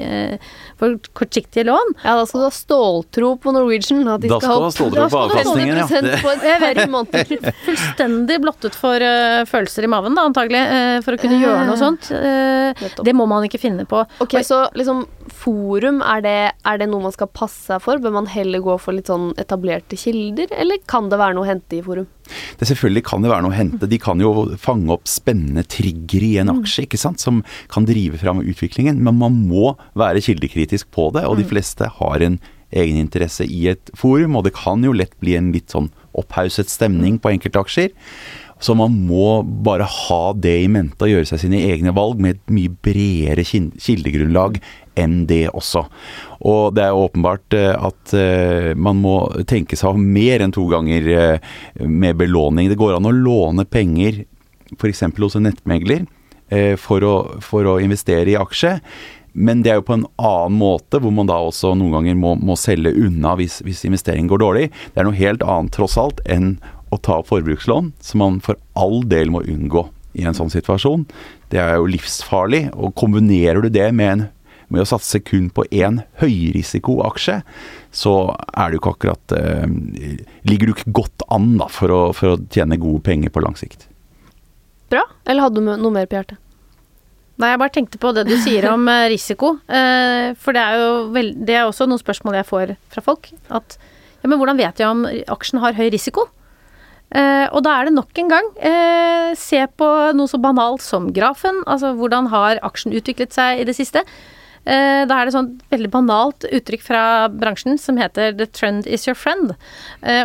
øh, 0.04 0.38
for 0.80 0.96
kortsiktige 1.18 1.66
lån. 1.68 1.92
Ja, 2.04 2.16
da 2.16 2.24
skal 2.24 2.40
du 2.40 2.46
ha 2.46 2.54
ståltro 2.54 3.34
på 3.42 3.52
Norwegian. 3.52 4.06
At 4.08 4.22
de 4.22 4.30
Da 4.32 4.40
skal 4.40 4.56
du 4.56 4.64
ha 4.64 4.72
ståltro 4.72 5.08
på 5.12 5.22
avkastningen, 5.26 5.76
ja. 5.76 5.86
50% 5.86 6.22
på 6.24 6.32
et. 6.32 7.54
Fullstendig 7.68 8.40
blottet 8.42 8.78
for 8.78 9.04
uh, 9.04 9.44
følelser 9.48 9.84
i 9.84 9.92
maven, 9.92 10.16
da, 10.16 10.24
antagelig, 10.30 10.64
uh, 10.72 10.98
for 11.04 11.18
å 11.18 11.20
kunne 11.20 11.40
gjøre 11.42 11.68
noe 11.68 11.78
sånt. 11.80 12.10
Uh, 12.14 13.04
det 13.04 13.16
må 13.16 13.28
man 13.28 13.44
ikke 13.48 13.60
finne 13.60 13.84
på. 13.88 14.04
Ok, 14.24 14.40
Så 14.46 14.64
liksom 14.78 15.04
forum, 15.34 16.00
er 16.04 16.22
det, 16.24 16.36
er 16.68 16.80
det 16.80 16.88
noe 16.90 17.04
man 17.04 17.14
skal 17.14 17.30
passe 17.30 17.68
seg 17.68 17.82
for? 17.84 18.00
Bør 18.02 18.14
man 18.14 18.28
heller 18.30 18.62
gå 18.64 18.76
for 18.82 18.96
litt 18.96 19.10
sånn 19.10 19.30
etablerte 19.40 19.98
kilder, 20.00 20.52
eller 20.56 20.80
kan 20.90 21.10
det 21.12 21.20
være 21.20 21.36
noe 21.36 21.46
å 21.46 21.50
hente 21.50 21.78
i 21.78 21.84
forum? 21.84 22.08
Det 22.60 22.68
selvfølgelig 22.68 23.04
kan 23.08 23.24
det 23.24 23.32
være 23.32 23.46
noe 23.46 23.54
å 23.54 23.58
hente. 23.58 23.88
De 23.88 24.00
kan 24.02 24.20
jo 24.20 24.32
fange 24.60 24.92
opp 24.94 25.08
spennende 25.08 25.64
trigger 25.68 26.26
i 26.26 26.34
en 26.42 26.52
aksje, 26.52 26.84
ikke 26.86 27.00
sant, 27.00 27.22
som 27.24 27.42
kan 27.72 27.88
drive 27.88 28.20
fram 28.20 28.42
utviklingen. 28.44 29.00
Men 29.04 29.20
man 29.20 29.40
må 29.48 29.72
være 29.98 30.24
kildekritisk 30.24 30.90
på 30.94 31.10
det, 31.16 31.24
og 31.28 31.40
de 31.40 31.48
fleste 31.48 31.88
har 32.00 32.24
en 32.24 32.40
egeninteresse 32.68 33.46
i 33.48 33.64
et 33.72 33.92
forum. 33.96 34.36
Og 34.36 34.44
det 34.48 34.56
kan 34.58 34.84
jo 34.84 34.94
lett 34.96 35.16
bli 35.22 35.36
en 35.38 35.52
litt 35.54 35.72
sånn 35.72 35.90
opphauset 36.18 36.70
stemning 36.72 37.18
på 37.22 37.32
enkelte 37.32 37.62
aksjer. 37.62 37.94
Så 38.58 38.74
man 38.74 38.94
må 39.06 39.40
bare 39.64 39.86
ha 39.86 40.22
det 40.34 40.56
i 40.64 40.68
mente 40.70 41.06
og 41.06 41.12
gjøre 41.12 41.28
seg 41.30 41.44
sine 41.44 41.60
egne 41.68 41.94
valg 41.94 42.18
med 42.22 42.36
et 42.36 42.54
mye 42.54 42.72
bredere 42.82 43.44
kildegrunnlag 43.46 44.58
enn 44.98 45.20
det 45.30 45.44
også. 45.52 45.84
Og 46.50 46.74
det 46.74 46.86
er 46.88 46.98
åpenbart 46.98 47.54
eh, 47.56 47.74
at 47.74 48.14
eh, 48.18 48.72
man 48.74 48.98
må 49.02 49.20
tenke 49.48 49.78
seg 49.78 49.94
om 49.94 50.08
mer 50.14 50.42
enn 50.42 50.54
to 50.54 50.66
ganger 50.70 51.10
eh, 51.14 51.52
med 51.86 52.18
belåning. 52.18 52.70
Det 52.70 52.80
går 52.80 52.96
an 52.96 53.06
å 53.08 53.14
låne 53.14 53.66
penger 53.68 54.24
f.eks. 54.74 55.06
hos 55.16 55.38
en 55.38 55.48
nettmegler 55.48 56.08
for 56.80 57.04
å, 57.04 57.14
for 57.44 57.66
å 57.68 57.74
investere 57.80 58.32
i 58.32 58.36
aksje. 58.40 58.78
Men 59.38 59.60
det 59.62 59.70
er 59.70 59.78
jo 59.78 59.84
på 59.84 59.96
en 59.98 60.06
annen 60.16 60.56
måte, 60.58 61.00
hvor 61.00 61.12
man 61.14 61.28
da 61.28 61.36
også 61.44 61.74
noen 61.76 61.92
ganger 61.98 62.16
må, 62.18 62.32
må 62.40 62.56
selge 62.58 62.94
unna 62.96 63.34
hvis, 63.38 63.60
hvis 63.66 63.84
investeringen 63.86 64.30
går 64.32 64.40
dårlig. 64.42 64.64
Det 64.94 65.02
er 65.02 65.08
noe 65.08 65.18
helt 65.18 65.44
annet 65.44 65.74
tross 65.76 65.98
alt 66.00 66.22
enn 66.28 66.56
å 66.90 66.98
ta 67.02 67.18
opp 67.20 67.30
forbrukslån, 67.30 67.92
som 68.00 68.22
man 68.22 68.40
for 68.44 68.58
all 68.78 69.02
del 69.08 69.32
må 69.34 69.42
unngå 69.44 69.86
i 70.18 70.24
en 70.26 70.36
sånn 70.36 70.52
situasjon. 70.52 71.06
Det 71.52 71.60
er 71.62 71.76
jo 71.78 71.88
livsfarlig. 71.90 72.68
Og 72.76 72.96
kombinerer 72.98 73.62
du 73.64 73.70
det 73.72 73.90
med, 73.96 74.10
en, 74.10 74.24
med 74.72 74.84
å 74.84 74.88
satse 74.88 75.20
kun 75.24 75.48
på 75.54 75.66
én 75.68 76.02
høyrisikoaksje, 76.22 77.40
så 77.94 78.14
er 78.52 78.70
du 78.70 78.78
ikke 78.78 78.92
akkurat 78.96 79.36
eh, 79.36 79.64
Ligger 80.48 80.68
du 80.68 80.74
ikke 80.74 80.96
godt 81.00 81.24
an 81.32 81.54
da, 81.60 81.70
for 81.72 81.92
å, 81.94 82.02
for 82.16 82.34
å 82.34 82.42
tjene 82.52 82.80
gode 82.80 83.04
penger 83.06 83.32
på 83.32 83.44
lang 83.44 83.56
sikt. 83.58 83.88
Bra? 84.92 85.04
Eller 85.28 85.46
hadde 85.46 85.60
du 85.60 85.68
noe 85.68 85.94
mer 85.94 86.08
på 86.08 86.18
hjertet? 86.18 86.40
Nei, 87.38 87.52
jeg 87.52 87.60
bare 87.62 87.70
tenkte 87.70 88.00
på 88.02 88.10
det 88.16 88.24
du 88.26 88.34
sier 88.42 88.66
om 88.72 88.88
eh, 88.90 89.06
risiko. 89.12 89.54
Eh, 89.70 90.34
for 90.40 90.56
det 90.56 90.64
er 90.64 90.80
jo 90.80 90.88
veld... 91.14 91.38
det 91.46 91.54
er 91.54 91.68
også 91.68 91.86
noen 91.86 92.00
spørsmål 92.00 92.40
jeg 92.40 92.48
får 92.48 92.74
fra 92.90 93.04
folk. 93.04 93.30
At 93.54 93.78
ja, 93.78 94.26
men 94.26 94.40
hvordan 94.40 94.58
vet 94.58 94.82
jeg 94.82 94.90
om 94.90 95.04
aksjen 95.06 95.62
har 95.62 95.76
høy 95.78 95.86
risiko? 95.94 96.26
Eh, 97.08 97.46
og 97.56 97.62
da 97.64 97.78
er 97.78 97.88
det 97.88 97.96
nok 97.96 98.18
en 98.20 98.32
gang 98.32 98.48
eh, 98.60 99.30
se 99.38 99.62
på 99.80 99.88
noe 100.16 100.28
så 100.28 100.40
banalt 100.42 100.84
som 100.84 101.08
grafen. 101.14 101.62
Altså 101.66 101.94
hvordan 101.96 102.28
har 102.32 102.60
aksjen 102.66 102.96
utviklet 102.96 103.32
seg 103.36 103.62
i 103.62 103.68
det 103.68 103.76
siste? 103.78 104.04
Eh, 104.68 105.06
da 105.08 105.16
er 105.16 105.28
det 105.28 105.32
sånn 105.32 105.54
veldig 105.72 105.90
banalt 105.94 106.44
uttrykk 106.44 106.84
fra 106.84 107.02
bransjen 107.32 107.78
som 107.80 107.96
heter 107.96 108.34
'the 108.36 108.46
trend 108.52 108.86
is 108.86 109.06
your 109.08 109.16
friend'. 109.16 109.56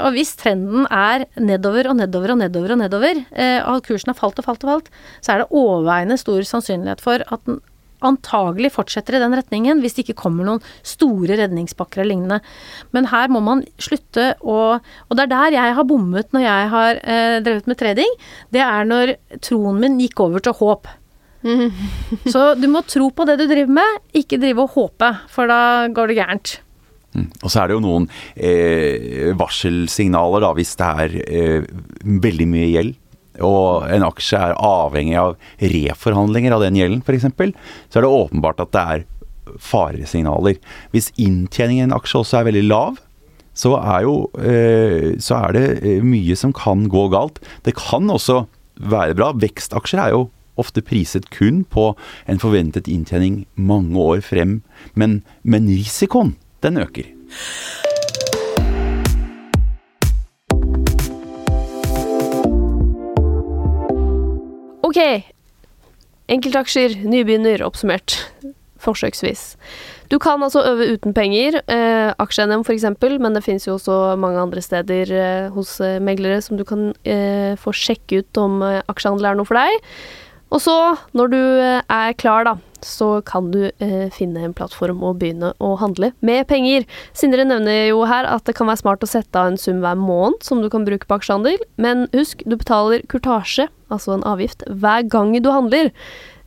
Og 0.03 0.09
hvis 0.11 0.35
trenden 0.35 0.87
er 0.91 1.25
nedover 1.39 1.87
og 1.87 1.95
nedover 2.01 2.35
og 2.35 2.41
nedover 2.43 2.75
og 2.75 2.81
nedover, 2.83 3.23
og 3.71 3.83
kursen 3.87 4.11
har 4.11 4.19
falt 4.19 4.39
og 4.39 4.45
falt 4.45 4.63
og 4.63 4.71
falt, 4.71 4.89
så 5.21 5.33
er 5.33 5.37
det 5.39 5.51
overveiende 5.51 6.19
stor 6.19 6.43
sannsynlighet 6.43 6.99
for 6.99 7.23
at 7.23 7.39
den 7.45 7.61
antagelig 8.07 8.73
fortsetter 8.75 9.17
i 9.17 9.21
den 9.23 9.35
retningen 9.37 9.83
hvis 9.83 9.97
det 9.97 10.07
ikke 10.07 10.21
kommer 10.23 10.47
noen 10.47 10.63
store 10.85 11.37
redningspakker 11.39 12.01
eller 12.01 12.13
lignende. 12.13 12.39
Men 12.95 13.09
her 13.11 13.31
må 13.33 13.43
man 13.43 13.63
slutte 13.81 14.33
å 14.41 14.57
Og 14.77 15.15
det 15.17 15.25
er 15.25 15.31
der 15.31 15.55
jeg 15.57 15.77
har 15.77 15.87
bommet 15.87 16.29
når 16.35 16.45
jeg 16.45 16.73
har 16.73 16.99
eh, 17.03 17.37
drevet 17.45 17.69
med 17.69 17.79
trading. 17.79 18.19
Det 18.53 18.61
er 18.63 18.89
når 18.89 19.15
troen 19.43 19.79
min 19.81 19.99
gikk 20.01 20.23
over 20.25 20.43
til 20.43 20.55
håp. 20.59 20.91
Så 22.33 22.43
du 22.55 22.69
må 22.71 22.83
tro 22.87 23.09
på 23.11 23.25
det 23.27 23.37
du 23.41 23.47
driver 23.49 23.79
med, 23.81 24.03
ikke 24.15 24.39
drive 24.41 24.63
og 24.63 24.77
håpe, 24.77 25.09
for 25.31 25.51
da 25.51 25.89
går 25.91 26.11
det 26.11 26.19
gærent. 26.21 26.53
Mm. 27.13 27.27
Og 27.43 27.51
så 27.51 27.61
er 27.61 27.69
det 27.69 27.75
jo 27.75 27.83
noen 27.83 28.07
eh, 28.33 29.31
varselsignaler 29.37 30.45
da, 30.45 30.53
hvis 30.57 30.73
det 30.79 30.89
er 31.03 31.17
eh, 31.27 31.71
veldig 32.25 32.47
mye 32.49 32.69
gjeld. 32.71 32.95
Og 33.41 33.87
en 33.89 34.05
aksje 34.05 34.37
er 34.37 34.57
avhengig 34.59 35.17
av 35.17 35.33
reforhandlinger 35.61 36.53
av 36.53 36.65
den 36.65 36.77
gjelden, 36.77 37.01
f.eks. 37.01 37.25
Så 37.89 37.99
er 37.99 38.05
det 38.05 38.11
åpenbart 38.11 38.61
at 38.61 38.73
det 38.75 38.83
er 38.83 39.07
faresignaler. 39.61 40.59
Hvis 40.93 41.11
inntjeningen 41.21 41.87
i 41.87 41.87
en 41.89 41.97
aksje 41.97 42.21
også 42.21 42.39
er 42.39 42.47
veldig 42.51 42.67
lav, 42.67 43.01
så 43.57 43.75
er, 43.77 44.05
jo, 44.07 44.15
eh, 44.41 45.13
så 45.21 45.43
er 45.45 45.57
det 45.57 45.65
eh, 45.85 46.05
mye 46.05 46.37
som 46.37 46.53
kan 46.57 46.87
gå 46.89 47.07
galt. 47.13 47.37
Det 47.65 47.75
kan 47.77 48.09
også 48.09 48.43
være 48.81 49.17
bra. 49.17 49.29
Vekstaksjer 49.37 50.01
er 50.01 50.15
jo 50.15 50.23
ofte 50.57 50.83
priset 50.85 51.29
kun 51.33 51.63
på 51.69 51.91
en 52.29 52.41
forventet 52.41 52.89
inntjening 52.91 53.43
mange 53.55 53.97
år 53.97 54.21
frem, 54.25 54.61
men, 54.93 55.21
men 55.41 55.69
risikoen, 55.69 56.35
den 56.65 56.81
øker. 56.81 57.09
Ok, 64.93 65.23
enkeltaksjer, 66.29 66.99
nybegynner, 67.01 67.63
oppsummert. 67.65 68.13
Forsøksvis. 68.83 69.55
Du 70.11 70.19
kan 70.21 70.43
altså 70.45 70.61
øve 70.69 70.85
uten 70.93 71.15
penger, 71.17 71.55
eh, 71.65 72.11
aksje-NM 72.21 72.61
f.eks., 72.61 72.85
men 73.01 73.33
det 73.33 73.41
finnes 73.41 73.65
jo 73.65 73.73
også 73.79 74.13
mange 74.21 74.37
andre 74.37 74.61
steder 74.61 75.13
eh, 75.17 75.47
hos 75.55 75.79
eh, 75.81 75.97
meglere 75.97 76.43
som 76.45 76.59
du 76.59 76.63
kan 76.67 76.91
eh, 77.09 77.55
få 77.57 77.73
sjekke 77.73 78.21
ut 78.21 78.37
om 78.37 78.61
eh, 78.61 78.83
aksjehandel 78.91 79.31
er 79.31 79.39
noe 79.39 79.49
for 79.49 79.57
deg. 79.57 79.89
Og 80.53 80.61
så, 80.61 80.77
når 81.17 81.33
du 81.33 81.39
eh, 81.41 81.81
er 81.89 82.13
klar, 82.13 82.45
da, 82.45 82.53
så 82.87 83.21
kan 83.27 83.51
du 83.53 83.67
eh, 83.67 84.09
finne 84.13 84.43
en 84.43 84.55
plattform 84.55 85.03
og 85.05 85.19
begynne 85.21 85.53
å 85.63 85.73
handle 85.81 86.11
med 86.25 86.47
penger. 86.49 86.87
Sindre 87.17 87.45
nevner 87.47 87.89
jo 87.89 88.03
her 88.09 88.27
at 88.29 88.45
det 88.47 88.55
kan 88.57 88.69
være 88.69 88.83
smart 88.83 89.05
å 89.05 89.09
sette 89.09 89.39
av 89.39 89.51
en 89.51 89.59
sum 89.59 89.81
hver 89.83 89.97
måned 89.99 90.43
som 90.45 90.61
du 90.63 90.69
kan 90.73 90.85
bruke 90.87 91.07
på 91.09 91.17
aksjehandel, 91.19 91.57
men 91.81 92.07
husk, 92.15 92.45
du 92.45 92.57
betaler 92.59 93.05
kurtasje, 93.11 93.69
altså 93.93 94.17
en 94.17 94.27
avgift, 94.27 94.65
hver 94.69 95.07
gang 95.09 95.35
du 95.39 95.51
handler. 95.53 95.91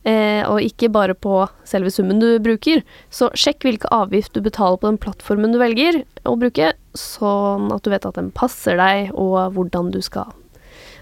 Eh, 0.07 0.43
og 0.47 0.63
ikke 0.63 0.87
bare 0.93 1.17
på 1.17 1.41
selve 1.67 1.91
summen 1.91 2.21
du 2.21 2.29
bruker. 2.39 2.83
Så 3.11 3.27
sjekk 3.35 3.65
hvilke 3.67 3.91
avgift 3.91 4.37
du 4.37 4.39
betaler 4.45 4.79
på 4.79 4.87
den 4.87 4.99
plattformen 5.03 5.51
du 5.51 5.59
velger 5.59 6.03
å 6.23 6.37
bruke, 6.39 6.71
sånn 6.95 7.67
at 7.75 7.83
du 7.83 7.91
vet 7.91 8.07
at 8.07 8.15
den 8.19 8.31
passer 8.35 8.79
deg, 8.79 9.11
og 9.11 9.57
hvordan 9.57 9.91
du 9.91 9.99
skal 10.05 10.31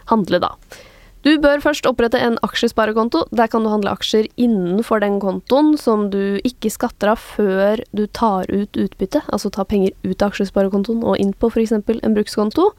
handle, 0.09 0.41
da. 0.41 0.53
Du 1.25 1.31
bør 1.41 1.57
først 1.63 1.87
opprette 1.89 2.19
en 2.21 2.35
aksjesparekonto. 2.45 3.23
Der 3.33 3.49
kan 3.49 3.65
du 3.65 3.71
handle 3.71 3.95
aksjer 3.95 4.27
innenfor 4.37 5.01
den 5.01 5.17
kontoen 5.23 5.73
som 5.81 6.11
du 6.13 6.37
ikke 6.45 6.69
skatter 6.69 7.15
av 7.15 7.23
før 7.33 7.81
du 7.97 8.05
tar 8.13 8.45
ut 8.53 8.77
utbytte, 8.77 9.23
altså 9.33 9.49
ta 9.49 9.65
penger 9.65 9.95
ut 10.05 10.21
av 10.21 10.35
aksjesparekontoen 10.35 11.01
og 11.01 11.17
inn 11.17 11.33
på 11.33 11.49
f.eks. 11.49 11.73
en 11.73 12.17
brukskonto. 12.17 12.69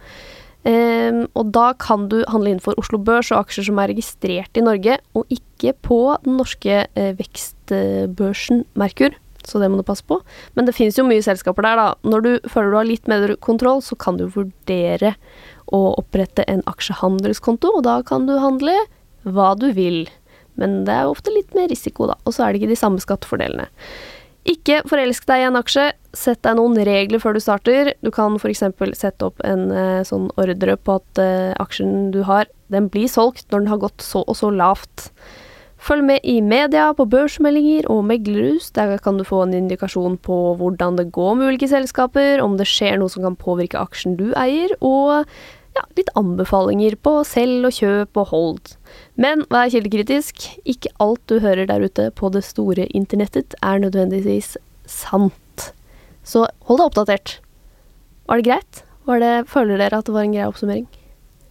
Um, 0.67 1.21
og 1.39 1.51
da 1.55 1.73
kan 1.79 2.09
du 2.11 2.21
handle 2.31 2.53
innenfor 2.53 2.79
Oslo 2.79 2.99
Børs 3.03 3.33
og 3.35 3.45
aksjer 3.45 3.69
som 3.69 3.79
er 3.83 3.91
registrert 3.93 4.59
i 4.59 4.65
Norge, 4.67 4.97
og 5.15 5.27
ikke 5.31 5.75
på 5.83 6.01
den 6.25 6.39
norske 6.39 6.81
eh, 6.87 7.13
vekstbørsen 7.19 8.65
Merkur. 8.79 9.15
Så 9.47 9.61
det 9.63 9.69
må 9.71 9.79
du 9.79 9.87
passe 9.87 10.03
på. 10.07 10.19
Men 10.59 10.67
det 10.67 10.75
finnes 10.75 10.99
jo 10.99 11.07
mye 11.07 11.23
selskaper 11.23 11.63
der, 11.67 11.79
da. 11.79 11.87
Når 12.03 12.25
du 12.25 12.31
føler 12.51 12.73
du 12.73 12.79
har 12.81 12.89
litt 12.89 13.11
mer 13.11 13.37
kontroll, 13.43 13.79
så 13.83 13.95
kan 13.99 14.19
du 14.19 14.27
vurdere 14.27 15.15
å 15.75 15.83
opprette 15.99 16.45
en 16.51 16.63
aksjehandelskonto, 16.71 17.73
og 17.79 17.87
da 17.87 18.01
kan 18.07 18.29
du 18.29 18.37
handle 18.43 18.75
hva 19.27 19.55
du 19.59 19.71
vil. 19.75 20.05
Men 20.57 20.85
det 20.87 20.95
er 20.95 21.07
jo 21.07 21.17
ofte 21.17 21.33
litt 21.35 21.57
mer 21.57 21.69
risiko, 21.73 22.09
da. 22.11 22.17
Og 22.25 22.37
så 22.37 22.45
er 22.45 22.53
det 22.53 22.63
ikke 22.63 22.75
de 22.75 22.79
samme 22.81 23.03
skattefordelene. 23.03 23.69
Ikke 24.47 24.79
forelsk 24.87 25.27
deg 25.27 25.43
i 25.43 25.47
en 25.49 25.59
aksje. 25.59 25.89
Sett 26.17 26.45
deg 26.47 26.57
noen 26.59 26.79
regler 26.87 27.21
før 27.23 27.35
du 27.35 27.43
starter. 27.43 27.91
Du 28.07 28.13
kan 28.15 28.39
f.eks. 28.39 28.63
sette 28.95 29.27
opp 29.27 29.43
en 29.45 29.67
eh, 29.75 30.05
sånn 30.07 30.29
ordre 30.39 30.77
på 30.79 31.01
at 31.01 31.21
eh, 31.23 31.51
aksjen 31.59 32.13
du 32.15 32.23
har, 32.29 32.47
den 32.71 32.87
blir 32.93 33.11
solgt 33.11 33.51
når 33.51 33.65
den 33.65 33.73
har 33.75 33.83
gått 33.83 34.07
så 34.07 34.23
og 34.23 34.39
så 34.39 34.53
lavt. 34.55 35.11
Følg 35.87 36.03
med 36.03 36.25
i 36.27 36.41
media, 36.43 36.89
på 36.99 37.05
børsmeldinger 37.07 37.87
og 37.93 38.01
meglerhus. 38.09 38.73
Der 38.75 38.97
kan 38.99 39.21
du 39.21 39.27
få 39.27 39.45
en 39.45 39.55
indikasjon 39.55 40.17
på 40.19 40.39
hvordan 40.59 40.97
det 40.99 41.13
går 41.15 41.37
med 41.39 41.53
ulike 41.53 41.69
selskaper, 41.71 42.43
om 42.43 42.57
det 42.59 42.67
skjer 42.67 42.99
noe 42.99 43.13
som 43.13 43.23
kan 43.23 43.39
påvirke 43.39 43.79
aksjen 43.79 44.17
du 44.19 44.33
eier, 44.35 44.75
og 44.81 45.29
ja, 45.77 45.85
litt 45.95 46.11
anbefalinger 46.19 46.97
på 47.07 47.21
selg 47.29 47.69
og 47.69 47.79
kjøp 47.79 48.19
og 48.19 48.33
hold. 48.33 48.75
Men 49.15 49.45
vær 49.53 49.71
kildekritisk. 49.71 50.49
Ikke 50.67 50.91
alt 51.03 51.23
du 51.31 51.39
hører 51.45 51.71
der 51.71 51.87
ute 51.87 52.11
på 52.19 52.33
det 52.35 52.43
store 52.49 52.89
internettet 52.91 53.55
er 53.63 53.79
nødvendigvis 53.85 54.57
sant. 54.91 55.71
Så 56.27 56.49
hold 56.67 56.83
deg 56.83 56.89
oppdatert. 56.89 57.39
Var 58.27 58.43
det 58.43 58.51
greit? 58.51 58.87
Var 59.07 59.23
det, 59.23 59.35
føler 59.53 59.79
dere 59.79 60.03
at 60.03 60.09
det 60.09 60.19
var 60.19 60.27
en 60.27 60.35
grei 60.35 60.51
oppsummering? 60.51 60.89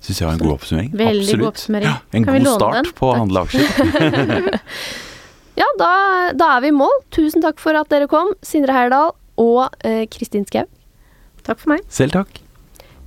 Syns 0.06 0.22
jeg 0.22 0.28
var 0.28 0.36
en 0.38 0.42
god 0.44 0.54
oppsummering. 0.60 0.92
Veldig 0.94 1.24
Absolutt. 1.26 1.42
god 1.42 1.52
oppsummering. 1.52 1.90
Ja, 1.90 1.96
en 2.20 2.26
Kan 2.28 2.44
god 2.44 2.60
start 2.60 2.78
den? 2.78 2.92
på 3.00 3.10
å 3.10 3.16
handle 3.18 3.46
aksjer. 3.46 4.50
Ja, 5.56 5.68
da, 5.80 5.92
da 6.36 6.50
er 6.58 6.64
vi 6.66 6.72
i 6.74 6.76
mål. 6.76 6.92
Tusen 7.16 7.44
takk 7.44 7.62
for 7.64 7.78
at 7.80 7.88
dere 7.94 8.10
kom, 8.12 8.34
Sindre 8.44 8.76
Heyerdahl 8.76 9.14
og 9.40 9.70
eh, 9.88 10.04
Kristin 10.12 10.44
Skau. 10.50 10.66
Takk 11.48 11.62
for 11.62 11.76
meg. 11.76 11.86
Selv 11.94 12.16
takk. 12.18 12.42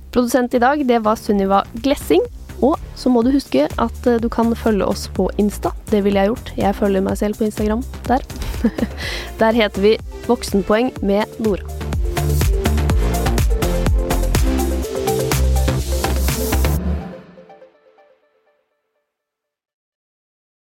Produsent 0.09 0.55
i 0.57 0.61
dag, 0.61 0.81
det 0.89 1.01
var 1.05 1.19
Sunniva 1.21 1.61
Glessing. 1.85 2.25
Og 2.65 2.75
så 2.99 3.11
må 3.13 3.21
du 3.23 3.29
huske 3.31 3.67
at 3.69 4.07
eh, 4.09 4.17
du 4.19 4.27
kan 4.33 4.49
følge 4.57 4.87
oss 4.89 5.05
på 5.15 5.29
Insta. 5.41 5.71
Det 5.91 6.01
ville 6.07 6.19
jeg 6.23 6.33
gjort. 6.33 6.51
Jeg 6.57 6.75
følger 6.81 7.05
meg 7.05 7.19
selv 7.21 7.37
på 7.39 7.45
Instagram 7.47 7.85
der. 8.09 8.25
der 9.41 9.61
heter 9.61 9.85
vi 9.85 9.93
Voksenpoeng 10.27 10.91
med 11.05 11.39
Nora. 11.45 11.63